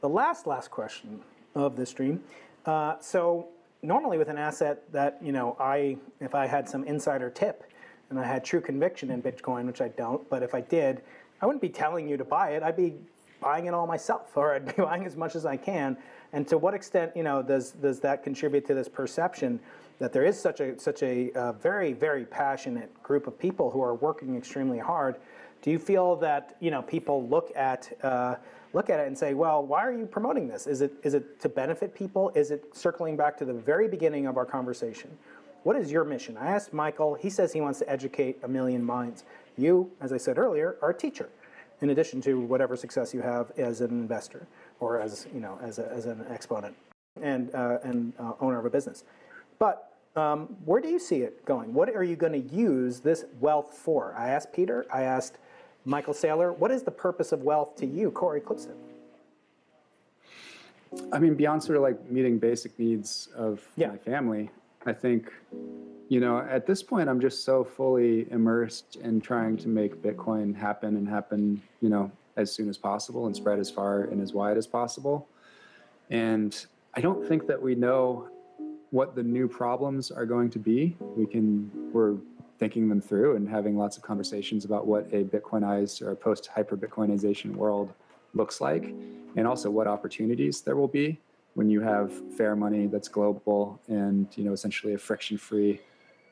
The 0.00 0.08
last, 0.08 0.46
last 0.46 0.70
question 0.70 1.20
of 1.54 1.76
this 1.76 1.90
stream. 1.90 2.22
Uh, 2.66 2.96
so 3.00 3.48
normally 3.82 4.18
with 4.18 4.28
an 4.28 4.38
asset 4.38 4.82
that, 4.92 5.18
you 5.22 5.32
know, 5.32 5.56
I, 5.60 5.96
if 6.20 6.34
I 6.34 6.46
had 6.46 6.68
some 6.68 6.84
insider 6.84 7.30
tip 7.30 7.64
and 8.10 8.18
I 8.18 8.24
had 8.24 8.44
true 8.44 8.60
conviction 8.60 9.10
in 9.10 9.22
Bitcoin, 9.22 9.66
which 9.66 9.80
I 9.80 9.88
don't, 9.88 10.28
but 10.28 10.42
if 10.42 10.54
I 10.54 10.60
did, 10.60 11.02
I 11.40 11.46
wouldn't 11.46 11.62
be 11.62 11.68
telling 11.68 12.08
you 12.08 12.16
to 12.16 12.24
buy 12.24 12.50
it. 12.50 12.62
I'd 12.62 12.76
be 12.76 12.94
buying 13.40 13.66
it 13.66 13.74
all 13.74 13.86
myself, 13.86 14.30
or 14.36 14.54
I'd 14.54 14.76
be 14.76 14.82
buying 14.82 15.04
as 15.04 15.16
much 15.16 15.34
as 15.36 15.46
I 15.46 15.56
can. 15.56 15.96
And 16.32 16.48
to 16.48 16.58
what 16.58 16.74
extent, 16.74 17.12
you 17.14 17.22
know, 17.22 17.42
does 17.42 17.72
does 17.72 18.00
that 18.00 18.22
contribute 18.22 18.66
to 18.66 18.74
this 18.74 18.88
perception 18.88 19.60
that 19.98 20.12
there 20.12 20.24
is 20.24 20.40
such 20.40 20.60
a 20.60 20.78
such 20.78 21.02
a 21.02 21.30
uh, 21.32 21.52
very 21.52 21.92
very 21.92 22.24
passionate 22.24 22.90
group 23.02 23.26
of 23.26 23.38
people 23.38 23.70
who 23.70 23.82
are 23.82 23.94
working 23.94 24.36
extremely 24.36 24.78
hard? 24.78 25.16
Do 25.60 25.70
you 25.70 25.78
feel 25.78 26.16
that 26.16 26.56
you 26.60 26.70
know 26.70 26.82
people 26.82 27.28
look 27.28 27.52
at 27.54 27.92
uh, 28.02 28.36
look 28.72 28.88
at 28.88 28.98
it 28.98 29.06
and 29.06 29.16
say, 29.16 29.34
well, 29.34 29.64
why 29.64 29.84
are 29.84 29.92
you 29.92 30.06
promoting 30.06 30.48
this? 30.48 30.66
Is 30.66 30.80
it 30.80 30.94
is 31.02 31.12
it 31.14 31.38
to 31.40 31.48
benefit 31.48 31.94
people? 31.94 32.32
Is 32.34 32.50
it 32.50 32.74
circling 32.74 33.16
back 33.16 33.36
to 33.38 33.44
the 33.44 33.54
very 33.54 33.86
beginning 33.86 34.26
of 34.26 34.38
our 34.38 34.46
conversation? 34.46 35.10
What 35.64 35.76
is 35.76 35.92
your 35.92 36.04
mission? 36.04 36.36
I 36.36 36.46
asked 36.46 36.72
Michael. 36.72 37.14
He 37.14 37.30
says 37.30 37.52
he 37.52 37.60
wants 37.60 37.78
to 37.80 37.88
educate 37.88 38.38
a 38.42 38.48
million 38.48 38.82
minds. 38.82 39.24
You, 39.56 39.92
as 40.00 40.12
I 40.12 40.16
said 40.16 40.38
earlier, 40.38 40.76
are 40.82 40.90
a 40.90 40.94
teacher 40.94 41.28
in 41.82 41.90
addition 41.90 42.20
to 42.22 42.40
whatever 42.40 42.74
success 42.74 43.12
you 43.12 43.20
have 43.20 43.52
as 43.58 43.80
an 43.80 43.90
investor 43.90 44.46
or 44.82 45.00
as 45.00 45.26
you 45.32 45.40
know 45.40 45.58
as, 45.62 45.78
a, 45.78 45.86
as 45.92 46.06
an 46.06 46.24
exponent 46.28 46.74
and 47.22 47.54
uh, 47.54 47.78
and 47.84 48.12
uh, 48.18 48.32
owner 48.40 48.58
of 48.58 48.66
a 48.66 48.70
business. 48.70 49.04
But 49.58 49.92
um, 50.16 50.56
where 50.64 50.80
do 50.80 50.88
you 50.88 50.98
see 50.98 51.22
it 51.22 51.44
going? 51.44 51.72
What 51.72 51.88
are 51.90 52.04
you 52.04 52.16
going 52.16 52.32
to 52.32 52.54
use 52.54 53.00
this 53.00 53.24
wealth 53.40 53.78
for? 53.82 54.14
I 54.18 54.28
asked 54.28 54.52
Peter. 54.52 54.84
I 54.92 55.02
asked 55.02 55.38
Michael 55.84 56.12
Saylor. 56.14 56.56
What 56.58 56.70
is 56.70 56.82
the 56.82 56.90
purpose 56.90 57.32
of 57.32 57.42
wealth 57.42 57.76
to 57.76 57.86
you, 57.86 58.10
Cory 58.10 58.40
Klippsten? 58.40 58.74
I 61.12 61.18
mean, 61.18 61.34
beyond 61.34 61.62
sort 61.62 61.76
of 61.76 61.82
like 61.82 62.10
meeting 62.10 62.38
basic 62.38 62.78
needs 62.78 63.28
of 63.34 63.62
Yeah. 63.76 63.88
my 63.88 63.96
family, 63.96 64.50
I 64.84 64.92
think, 64.92 65.32
you 66.08 66.20
know, 66.20 66.40
at 66.40 66.66
this 66.66 66.82
point, 66.82 67.08
I'm 67.08 67.20
just 67.20 67.44
so 67.44 67.64
fully 67.64 68.30
immersed 68.30 68.96
in 68.96 69.20
trying 69.20 69.56
to 69.58 69.68
make 69.68 70.02
Bitcoin 70.02 70.54
happen 70.54 70.96
and 70.96 71.08
happen, 71.08 71.62
you 71.80 71.88
know, 71.88 72.10
as 72.36 72.52
soon 72.52 72.68
as 72.68 72.78
possible 72.78 73.26
and 73.26 73.36
spread 73.36 73.58
as 73.58 73.70
far 73.70 74.04
and 74.04 74.20
as 74.20 74.32
wide 74.32 74.56
as 74.56 74.66
possible. 74.66 75.28
And 76.10 76.66
I 76.94 77.00
don't 77.00 77.26
think 77.26 77.46
that 77.46 77.60
we 77.60 77.74
know 77.74 78.28
what 78.90 79.14
the 79.14 79.22
new 79.22 79.48
problems 79.48 80.10
are 80.10 80.26
going 80.26 80.50
to 80.50 80.58
be. 80.58 80.96
We 81.00 81.26
can, 81.26 81.70
we're 81.92 82.16
thinking 82.58 82.88
them 82.88 83.00
through 83.00 83.36
and 83.36 83.48
having 83.48 83.76
lots 83.76 83.96
of 83.96 84.02
conversations 84.02 84.64
about 84.64 84.86
what 84.86 85.06
a 85.12 85.24
Bitcoinized 85.24 86.02
or 86.02 86.14
post 86.14 86.46
hyper 86.46 86.76
Bitcoinization 86.76 87.54
world 87.56 87.92
looks 88.34 88.60
like, 88.60 88.94
and 89.36 89.46
also 89.46 89.70
what 89.70 89.86
opportunities 89.86 90.60
there 90.60 90.76
will 90.76 90.88
be 90.88 91.18
when 91.54 91.68
you 91.68 91.80
have 91.80 92.12
fair 92.36 92.56
money 92.56 92.86
that's 92.86 93.08
global 93.08 93.78
and 93.88 94.26
you 94.36 94.44
know 94.44 94.52
essentially 94.52 94.94
a 94.94 94.98
friction-free 94.98 95.80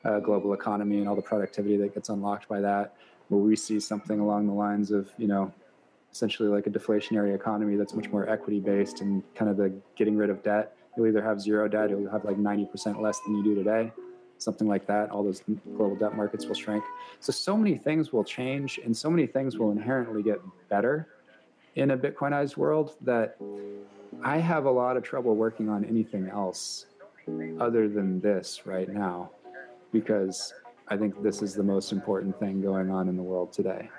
uh, 0.03 0.19
global 0.19 0.53
economy 0.53 0.97
and 0.97 1.07
all 1.07 1.15
the 1.15 1.21
productivity 1.21 1.77
that 1.77 1.93
gets 1.93 2.09
unlocked 2.09 2.47
by 2.47 2.59
that. 2.59 2.95
Where 3.29 3.39
we 3.39 3.55
see 3.55 3.79
something 3.79 4.19
along 4.19 4.47
the 4.47 4.53
lines 4.53 4.91
of 4.91 5.09
you 5.17 5.27
know 5.27 5.53
essentially 6.11 6.49
like 6.49 6.67
a 6.67 6.69
deflationary 6.69 7.33
economy 7.33 7.75
that's 7.75 7.93
much 7.93 8.09
more 8.09 8.27
equity 8.29 8.59
based 8.59 9.01
and 9.01 9.23
kind 9.35 9.49
of 9.49 9.57
the 9.57 9.73
getting 9.95 10.17
rid 10.17 10.29
of 10.29 10.43
debt. 10.43 10.75
You'll 10.95 11.07
either 11.07 11.23
have 11.23 11.39
zero 11.39 11.67
debt 11.67 11.91
or 11.91 11.99
you'll 11.99 12.11
have 12.11 12.25
like 12.25 12.37
90% 12.37 13.01
less 13.01 13.19
than 13.21 13.37
you 13.37 13.43
do 13.43 13.55
today, 13.55 13.91
something 14.37 14.67
like 14.67 14.85
that. 14.87 15.09
All 15.09 15.23
those 15.23 15.41
global 15.77 15.95
debt 15.95 16.15
markets 16.15 16.45
will 16.45 16.55
shrink. 16.55 16.83
So, 17.21 17.31
so 17.31 17.55
many 17.55 17.77
things 17.77 18.11
will 18.11 18.25
change 18.25 18.79
and 18.83 18.95
so 18.95 19.09
many 19.09 19.25
things 19.25 19.57
will 19.57 19.71
inherently 19.71 20.21
get 20.21 20.41
better 20.69 21.07
in 21.75 21.91
a 21.91 21.97
Bitcoinized 21.97 22.57
world 22.57 22.95
that 23.01 23.37
I 24.23 24.37
have 24.37 24.65
a 24.65 24.71
lot 24.71 24.97
of 24.97 25.03
trouble 25.03 25.35
working 25.35 25.69
on 25.69 25.85
anything 25.85 26.27
else 26.27 26.87
other 27.59 27.87
than 27.87 28.19
this 28.19 28.65
right 28.65 28.89
now 28.89 29.31
because 29.93 30.53
I 30.87 30.97
think 30.97 31.21
this 31.23 31.41
is 31.41 31.53
the 31.53 31.63
most 31.63 31.93
important 31.93 32.37
thing 32.37 32.61
going 32.61 32.89
on 32.89 33.07
in 33.07 33.15
the 33.15 33.23
world 33.23 33.53
today. 33.53 33.89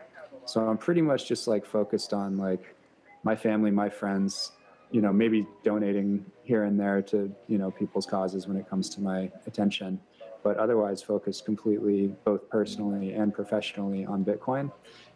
So 0.45 0.66
I'm 0.68 0.78
pretty 0.78 1.03
much 1.03 1.28
just 1.28 1.47
like 1.47 1.64
focused 1.64 2.12
on 2.12 2.36
like 2.36 2.74
my 3.22 3.36
family, 3.36 3.70
my 3.70 3.88
friends, 3.88 4.53
you 4.90 5.01
know, 5.01 5.12
maybe 5.12 5.47
donating 5.62 6.24
here 6.43 6.64
and 6.64 6.78
there 6.78 7.01
to, 7.03 7.34
you 7.49 7.59
know, 7.59 7.70
people's 7.70 8.07
causes 8.07 8.47
when 8.47 8.57
it 8.57 8.68
comes 8.68 8.88
to 8.90 9.01
my 9.01 9.30
attention, 9.47 10.01
but 10.43 10.57
otherwise 10.57 11.03
focused 11.03 11.45
completely 11.45 12.14
both 12.24 12.49
personally 12.51 13.12
and 13.12 13.32
professionally 13.32 14.05
on 14.05 14.24
Bitcoin. 14.24 14.70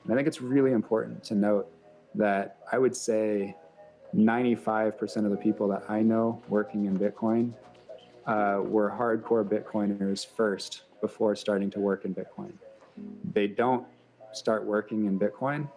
And 0.04 0.12
I 0.12 0.14
think 0.14 0.28
it's 0.28 0.40
really 0.40 0.72
important 0.72 1.22
to 1.24 1.34
note 1.34 1.70
that 2.14 2.58
I 2.72 2.78
would 2.78 2.96
say 2.96 3.54
95% 4.14 5.24
of 5.24 5.30
the 5.30 5.36
people 5.36 5.68
that 5.68 5.90
I 5.90 6.00
know 6.00 6.42
working 6.48 6.86
in 6.86 6.98
Bitcoin 6.98 7.52
uh, 8.26 8.60
were 8.62 8.90
hardcore 8.90 9.44
Bitcoiners 9.44 10.26
first 10.26 10.82
before 11.00 11.36
starting 11.36 11.70
to 11.70 11.80
work 11.80 12.04
in 12.04 12.14
Bitcoin. 12.14 12.52
They 13.32 13.46
don't 13.46 13.86
start 14.36 14.64
working 14.64 15.06
in 15.06 15.18
Bitcoin 15.18 15.68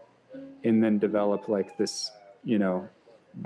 and 0.64 0.84
then 0.84 1.00
develop 1.00 1.48
like 1.48 1.78
this, 1.78 2.12
you 2.44 2.60
know, 2.60 2.88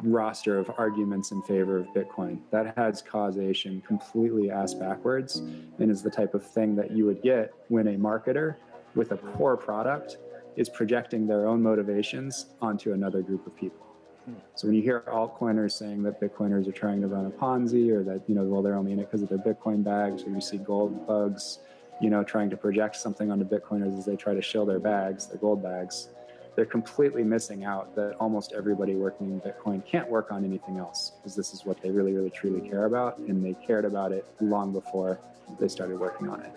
roster 0.01 0.57
of 0.57 0.71
arguments 0.77 1.31
in 1.31 1.41
favor 1.43 1.77
of 1.77 1.87
Bitcoin. 1.87 2.39
That 2.51 2.75
has 2.77 3.01
causation 3.01 3.81
completely 3.85 4.49
ass 4.49 4.73
backwards 4.73 5.37
and 5.79 5.91
is 5.91 6.01
the 6.01 6.09
type 6.09 6.33
of 6.33 6.45
thing 6.45 6.75
that 6.77 6.91
you 6.91 7.05
would 7.05 7.21
get 7.21 7.53
when 7.67 7.87
a 7.87 7.95
marketer 7.95 8.55
with 8.95 9.11
a 9.11 9.17
poor 9.17 9.57
product 9.57 10.17
is 10.55 10.69
projecting 10.69 11.27
their 11.27 11.47
own 11.47 11.61
motivations 11.61 12.47
onto 12.61 12.93
another 12.93 13.21
group 13.21 13.45
of 13.47 13.55
people. 13.55 13.85
Hmm. 14.25 14.33
So 14.55 14.67
when 14.67 14.75
you 14.75 14.83
hear 14.83 15.01
altcoiners 15.07 15.73
saying 15.73 16.03
that 16.03 16.21
Bitcoiners 16.21 16.67
are 16.67 16.71
trying 16.71 17.01
to 17.01 17.07
run 17.07 17.25
a 17.25 17.29
Ponzi 17.29 17.91
or 17.91 18.03
that, 18.03 18.21
you 18.27 18.35
know, 18.35 18.43
well, 18.43 18.61
they're 18.61 18.75
only 18.75 18.91
in 18.93 18.99
it 18.99 19.09
because 19.11 19.21
of 19.21 19.29
their 19.29 19.39
Bitcoin 19.39 19.83
bags, 19.83 20.23
or 20.23 20.29
you 20.29 20.41
see 20.41 20.57
gold 20.57 21.07
bugs, 21.07 21.59
you 22.01 22.09
know, 22.09 22.23
trying 22.23 22.49
to 22.49 22.57
project 22.57 22.95
something 22.95 23.31
onto 23.31 23.45
Bitcoiners 23.45 23.97
as 23.97 24.05
they 24.05 24.15
try 24.15 24.33
to 24.33 24.41
shill 24.41 24.65
their 24.65 24.79
bags, 24.79 25.27
their 25.27 25.37
gold 25.37 25.63
bags, 25.63 26.09
they're 26.55 26.65
completely 26.65 27.23
missing 27.23 27.63
out 27.63 27.95
that 27.95 28.15
almost 28.19 28.53
everybody 28.53 28.95
working 28.95 29.31
in 29.31 29.41
Bitcoin 29.41 29.85
can't 29.85 30.09
work 30.09 30.31
on 30.31 30.45
anything 30.45 30.77
else 30.77 31.13
because 31.17 31.35
this 31.35 31.53
is 31.53 31.65
what 31.65 31.81
they 31.81 31.89
really, 31.89 32.13
really, 32.13 32.29
truly 32.29 32.67
care 32.67 32.85
about. 32.85 33.17
And 33.17 33.43
they 33.43 33.55
cared 33.65 33.85
about 33.85 34.11
it 34.11 34.25
long 34.39 34.71
before 34.71 35.19
they 35.59 35.67
started 35.67 35.99
working 35.99 36.29
on 36.29 36.41
it. 36.41 36.51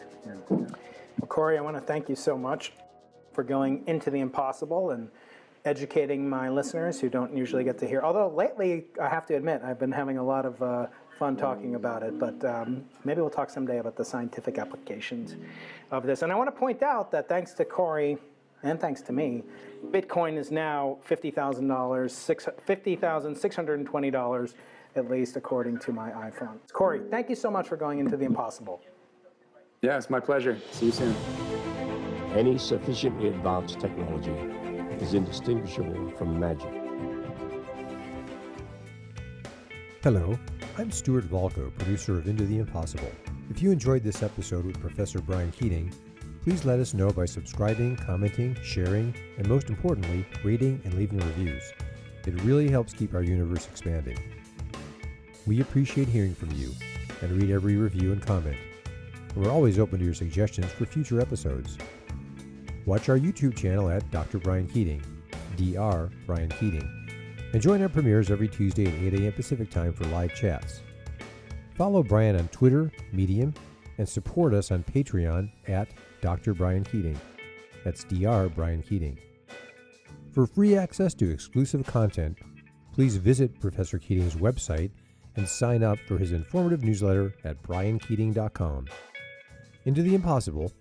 Well, 0.50 1.28
Cory, 1.28 1.56
I 1.56 1.62
want 1.62 1.76
to 1.76 1.80
thank 1.80 2.08
you 2.08 2.16
so 2.16 2.36
much 2.36 2.72
for 3.32 3.42
going 3.42 3.84
into 3.86 4.10
the 4.10 4.20
impossible 4.20 4.90
and 4.90 5.08
educating 5.64 6.28
my 6.28 6.48
listeners 6.48 7.00
who 7.00 7.08
don't 7.08 7.34
usually 7.34 7.64
get 7.64 7.78
to 7.78 7.86
hear. 7.86 8.02
Although 8.02 8.28
lately, 8.28 8.86
I 9.00 9.08
have 9.08 9.26
to 9.26 9.34
admit, 9.34 9.62
I've 9.64 9.78
been 9.78 9.92
having 9.92 10.18
a 10.18 10.24
lot 10.24 10.44
of 10.44 10.62
uh, 10.62 10.86
fun 11.18 11.36
talking 11.36 11.74
about 11.74 12.02
it. 12.02 12.18
But 12.18 12.44
um, 12.44 12.84
maybe 13.04 13.20
we'll 13.20 13.30
talk 13.30 13.50
someday 13.50 13.78
about 13.78 13.96
the 13.96 14.04
scientific 14.04 14.58
applications 14.58 15.36
of 15.90 16.04
this. 16.06 16.22
And 16.22 16.32
I 16.32 16.34
want 16.34 16.48
to 16.48 16.58
point 16.58 16.82
out 16.82 17.10
that 17.12 17.28
thanks 17.28 17.52
to 17.54 17.64
Cory 17.64 18.18
and 18.62 18.80
thanks 18.80 19.02
to 19.02 19.12
me, 19.12 19.42
Bitcoin 19.86 20.36
is 20.36 20.50
now 20.50 20.98
fifty 21.02 21.30
thousand 21.30 21.68
dollars, 21.68 22.30
fifty 22.64 22.96
thousand 22.96 23.36
six 23.36 23.54
hundred 23.54 23.78
and 23.78 23.86
twenty 23.86 24.10
dollars 24.10 24.54
at 24.96 25.10
least, 25.10 25.36
according 25.36 25.78
to 25.78 25.92
my 25.92 26.10
iPhone. 26.10 26.56
Cory, 26.72 27.02
thank 27.10 27.28
you 27.28 27.36
so 27.36 27.50
much 27.50 27.68
for 27.68 27.76
going 27.76 27.98
into 27.98 28.16
the 28.16 28.24
impossible. 28.24 28.80
Yeah, 29.82 29.98
it's 29.98 30.08
my 30.08 30.20
pleasure. 30.20 30.58
See 30.70 30.86
you 30.86 30.92
soon. 30.92 31.14
Any 32.34 32.56
sufficiently 32.56 33.28
advanced 33.28 33.78
technology 33.78 34.32
is 34.98 35.12
indistinguishable 35.12 36.12
from 36.12 36.40
magic. 36.40 36.72
Hello, 40.02 40.38
I'm 40.78 40.90
Stuart 40.90 41.24
Volko, 41.24 41.74
producer 41.78 42.18
of 42.18 42.28
Into 42.28 42.44
the 42.44 42.58
Impossible. 42.58 43.10
If 43.48 43.62
you 43.62 43.70
enjoyed 43.70 44.02
this 44.02 44.22
episode 44.22 44.66
with 44.66 44.78
Professor 44.78 45.22
Brian 45.22 45.50
Keating, 45.50 45.90
please 46.42 46.66
let 46.66 46.80
us 46.80 46.92
know 46.92 47.10
by 47.10 47.24
subscribing, 47.24 47.96
commenting, 47.96 48.54
sharing, 48.62 49.14
and 49.38 49.48
most 49.48 49.70
importantly, 49.70 50.26
rating 50.44 50.78
and 50.84 50.92
leaving 50.92 51.18
reviews. 51.20 51.62
It 52.26 52.38
really 52.42 52.68
helps 52.68 52.92
keep 52.92 53.14
our 53.14 53.22
universe 53.22 53.66
expanding. 53.66 54.18
We 55.46 55.62
appreciate 55.62 56.08
hearing 56.08 56.34
from 56.34 56.50
you 56.50 56.72
and 57.22 57.32
read 57.40 57.50
every 57.50 57.76
review 57.76 58.12
and 58.12 58.20
comment. 58.20 58.58
We're 59.34 59.50
always 59.50 59.78
open 59.78 60.00
to 60.00 60.04
your 60.04 60.12
suggestions 60.12 60.70
for 60.72 60.84
future 60.84 61.22
episodes. 61.22 61.78
Watch 62.84 63.08
our 63.08 63.18
YouTube 63.18 63.56
channel 63.56 63.88
at 63.88 64.10
Dr. 64.10 64.38
Brian 64.38 64.68
Keating, 64.68 65.02
Dr. 65.56 66.10
Brian 66.26 66.50
Keating, 66.50 66.86
and 67.56 67.62
join 67.62 67.80
our 67.80 67.88
premieres 67.88 68.30
every 68.30 68.48
Tuesday 68.48 68.84
at 68.84 69.14
8 69.14 69.22
a.m. 69.22 69.32
Pacific 69.32 69.70
Time 69.70 69.90
for 69.90 70.04
live 70.08 70.34
chats. 70.34 70.82
Follow 71.74 72.02
Brian 72.02 72.36
on 72.36 72.48
Twitter, 72.48 72.92
Medium, 73.14 73.54
and 73.96 74.06
support 74.06 74.52
us 74.52 74.70
on 74.70 74.84
Patreon 74.84 75.50
at 75.66 75.88
Dr. 76.20 76.52
Brian 76.52 76.84
Keating. 76.84 77.18
That's 77.82 78.04
Dr. 78.04 78.50
Brian 78.50 78.82
Keating. 78.82 79.18
For 80.32 80.46
free 80.46 80.76
access 80.76 81.14
to 81.14 81.30
exclusive 81.30 81.86
content, 81.86 82.36
please 82.92 83.16
visit 83.16 83.58
Professor 83.58 83.98
Keating's 83.98 84.34
website 84.34 84.90
and 85.36 85.48
sign 85.48 85.82
up 85.82 85.98
for 86.06 86.18
his 86.18 86.32
informative 86.32 86.84
newsletter 86.84 87.34
at 87.42 87.62
briankeating.com. 87.62 88.86
Into 89.86 90.02
the 90.02 90.14
Impossible 90.14 90.72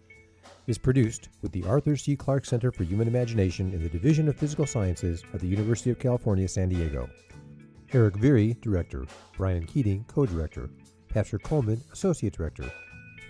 is 0.68 0.78
produced 0.78 1.30
with 1.42 1.52
the 1.52 1.64
Arthur 1.66 1.96
C. 1.96 2.16
Clarke 2.16 2.46
Center 2.46 2.72
for 2.72 2.84
Human 2.84 3.08
Imagination 3.08 3.74
in 3.74 3.84
the 3.84 3.90
Division 3.90 4.28
of 4.28 4.38
Physical 4.38 4.66
Sciences 4.66 5.24
at 5.34 5.40
the 5.40 5.48
University 5.48 5.92
of 5.92 6.00
California, 6.00 6.48
San 6.48 6.70
Diego. 6.70 7.10
Erik 7.94 8.16
Viirre, 8.16 8.60
Director. 8.62 9.06
Brian 9.38 9.66
Keating, 9.66 10.06
Co 10.08 10.26
Director. 10.26 10.70
Patrick 11.08 11.44
Coleman, 11.44 11.82
Associate 11.94 12.34
Director. 12.34 12.72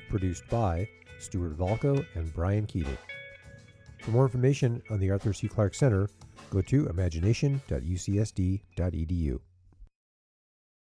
Produced 0.09 0.47
by 0.49 0.87
Stuart 1.19 1.57
Valco 1.57 2.05
and 2.15 2.33
Brian 2.33 2.65
Keating. 2.65 2.97
For 3.99 4.11
more 4.11 4.25
information 4.25 4.81
on 4.89 4.99
the 4.99 5.11
Arthur 5.11 5.33
C. 5.33 5.47
Clarke 5.47 5.75
Center, 5.75 6.09
go 6.49 6.61
to 6.61 6.87
imagination.ucsd.edu. 6.87 9.39